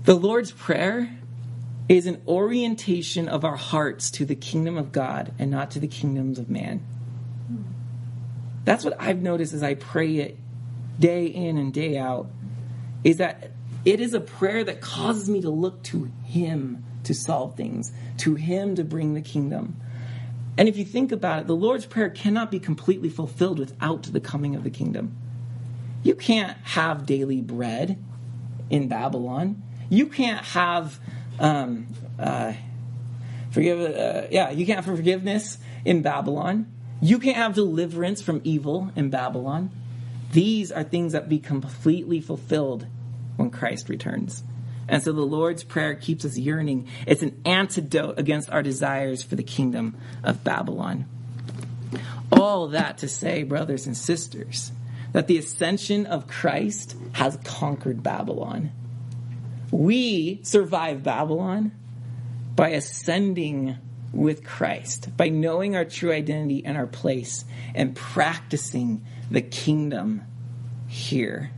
The 0.03 0.15
Lord's 0.15 0.51
Prayer 0.51 1.14
is 1.87 2.07
an 2.07 2.21
orientation 2.27 3.27
of 3.27 3.45
our 3.45 3.55
hearts 3.55 4.09
to 4.11 4.25
the 4.25 4.35
kingdom 4.35 4.77
of 4.77 4.91
God 4.91 5.33
and 5.37 5.51
not 5.51 5.71
to 5.71 5.79
the 5.79 5.87
kingdoms 5.87 6.39
of 6.39 6.49
man. 6.49 6.83
That's 8.63 8.83
what 8.83 8.99
I've 8.99 9.21
noticed 9.21 9.53
as 9.53 9.61
I 9.61 9.75
pray 9.75 10.17
it 10.17 10.37
day 10.99 11.27
in 11.27 11.57
and 11.57 11.73
day 11.73 11.97
out 11.97 12.29
is 13.03 13.17
that 13.17 13.51
it 13.83 13.99
is 13.99 14.15
a 14.15 14.19
prayer 14.19 14.63
that 14.63 14.81
causes 14.81 15.29
me 15.29 15.41
to 15.41 15.49
look 15.49 15.83
to 15.83 16.11
him 16.23 16.83
to 17.03 17.13
solve 17.13 17.55
things, 17.55 17.91
to 18.17 18.33
him 18.33 18.75
to 18.75 18.83
bring 18.83 19.13
the 19.13 19.21
kingdom. 19.21 19.79
And 20.57 20.67
if 20.67 20.77
you 20.77 20.85
think 20.85 21.11
about 21.11 21.41
it, 21.41 21.47
the 21.47 21.55
Lord's 21.55 21.85
Prayer 21.85 22.09
cannot 22.09 22.49
be 22.49 22.59
completely 22.59 23.09
fulfilled 23.09 23.59
without 23.59 24.03
the 24.03 24.19
coming 24.19 24.55
of 24.55 24.63
the 24.63 24.69
kingdom. 24.71 25.15
You 26.01 26.15
can't 26.15 26.57
have 26.63 27.05
daily 27.05 27.41
bread 27.41 28.03
in 28.69 28.87
Babylon. 28.87 29.61
You 29.89 30.07
can't 30.07 30.43
have 30.43 30.99
um, 31.39 31.87
uh, 32.19 32.53
forgive, 33.51 33.79
uh, 33.79 34.27
yeah, 34.31 34.51
you 34.51 34.65
can't 34.65 34.83
have 34.83 34.95
forgiveness 34.95 35.57
in 35.83 36.01
Babylon. 36.01 36.71
You 37.01 37.19
can't 37.19 37.37
have 37.37 37.53
deliverance 37.53 38.21
from 38.21 38.41
evil 38.43 38.91
in 38.95 39.09
Babylon. 39.09 39.71
These 40.31 40.71
are 40.71 40.83
things 40.83 41.13
that 41.13 41.29
be 41.29 41.39
completely 41.39 42.19
fulfilled 42.21 42.87
when 43.35 43.51
Christ 43.51 43.89
returns. 43.89 44.43
And 44.87 45.01
so 45.01 45.11
the 45.11 45.21
Lord's 45.21 45.63
Prayer 45.63 45.95
keeps 45.95 46.25
us 46.25 46.37
yearning. 46.37 46.87
It's 47.07 47.23
an 47.23 47.41
antidote 47.45 48.19
against 48.19 48.49
our 48.49 48.61
desires 48.61 49.23
for 49.23 49.35
the 49.35 49.43
kingdom 49.43 49.97
of 50.23 50.43
Babylon. 50.43 51.05
All 52.31 52.67
that 52.69 52.99
to 52.99 53.07
say, 53.07 53.43
brothers 53.43 53.87
and 53.87 53.95
sisters, 53.95 54.71
that 55.13 55.27
the 55.27 55.37
ascension 55.37 56.05
of 56.05 56.27
Christ 56.27 56.95
has 57.13 57.37
conquered 57.43 58.03
Babylon. 58.03 58.71
We 59.71 60.39
survive 60.43 61.03
Babylon 61.03 61.71
by 62.55 62.69
ascending 62.69 63.77
with 64.13 64.43
Christ, 64.43 65.15
by 65.17 65.29
knowing 65.29 65.75
our 65.75 65.85
true 65.85 66.11
identity 66.11 66.63
and 66.65 66.77
our 66.77 66.87
place, 66.87 67.45
and 67.73 67.95
practicing 67.95 69.05
the 69.29 69.41
kingdom 69.41 70.21
here. 70.87 71.51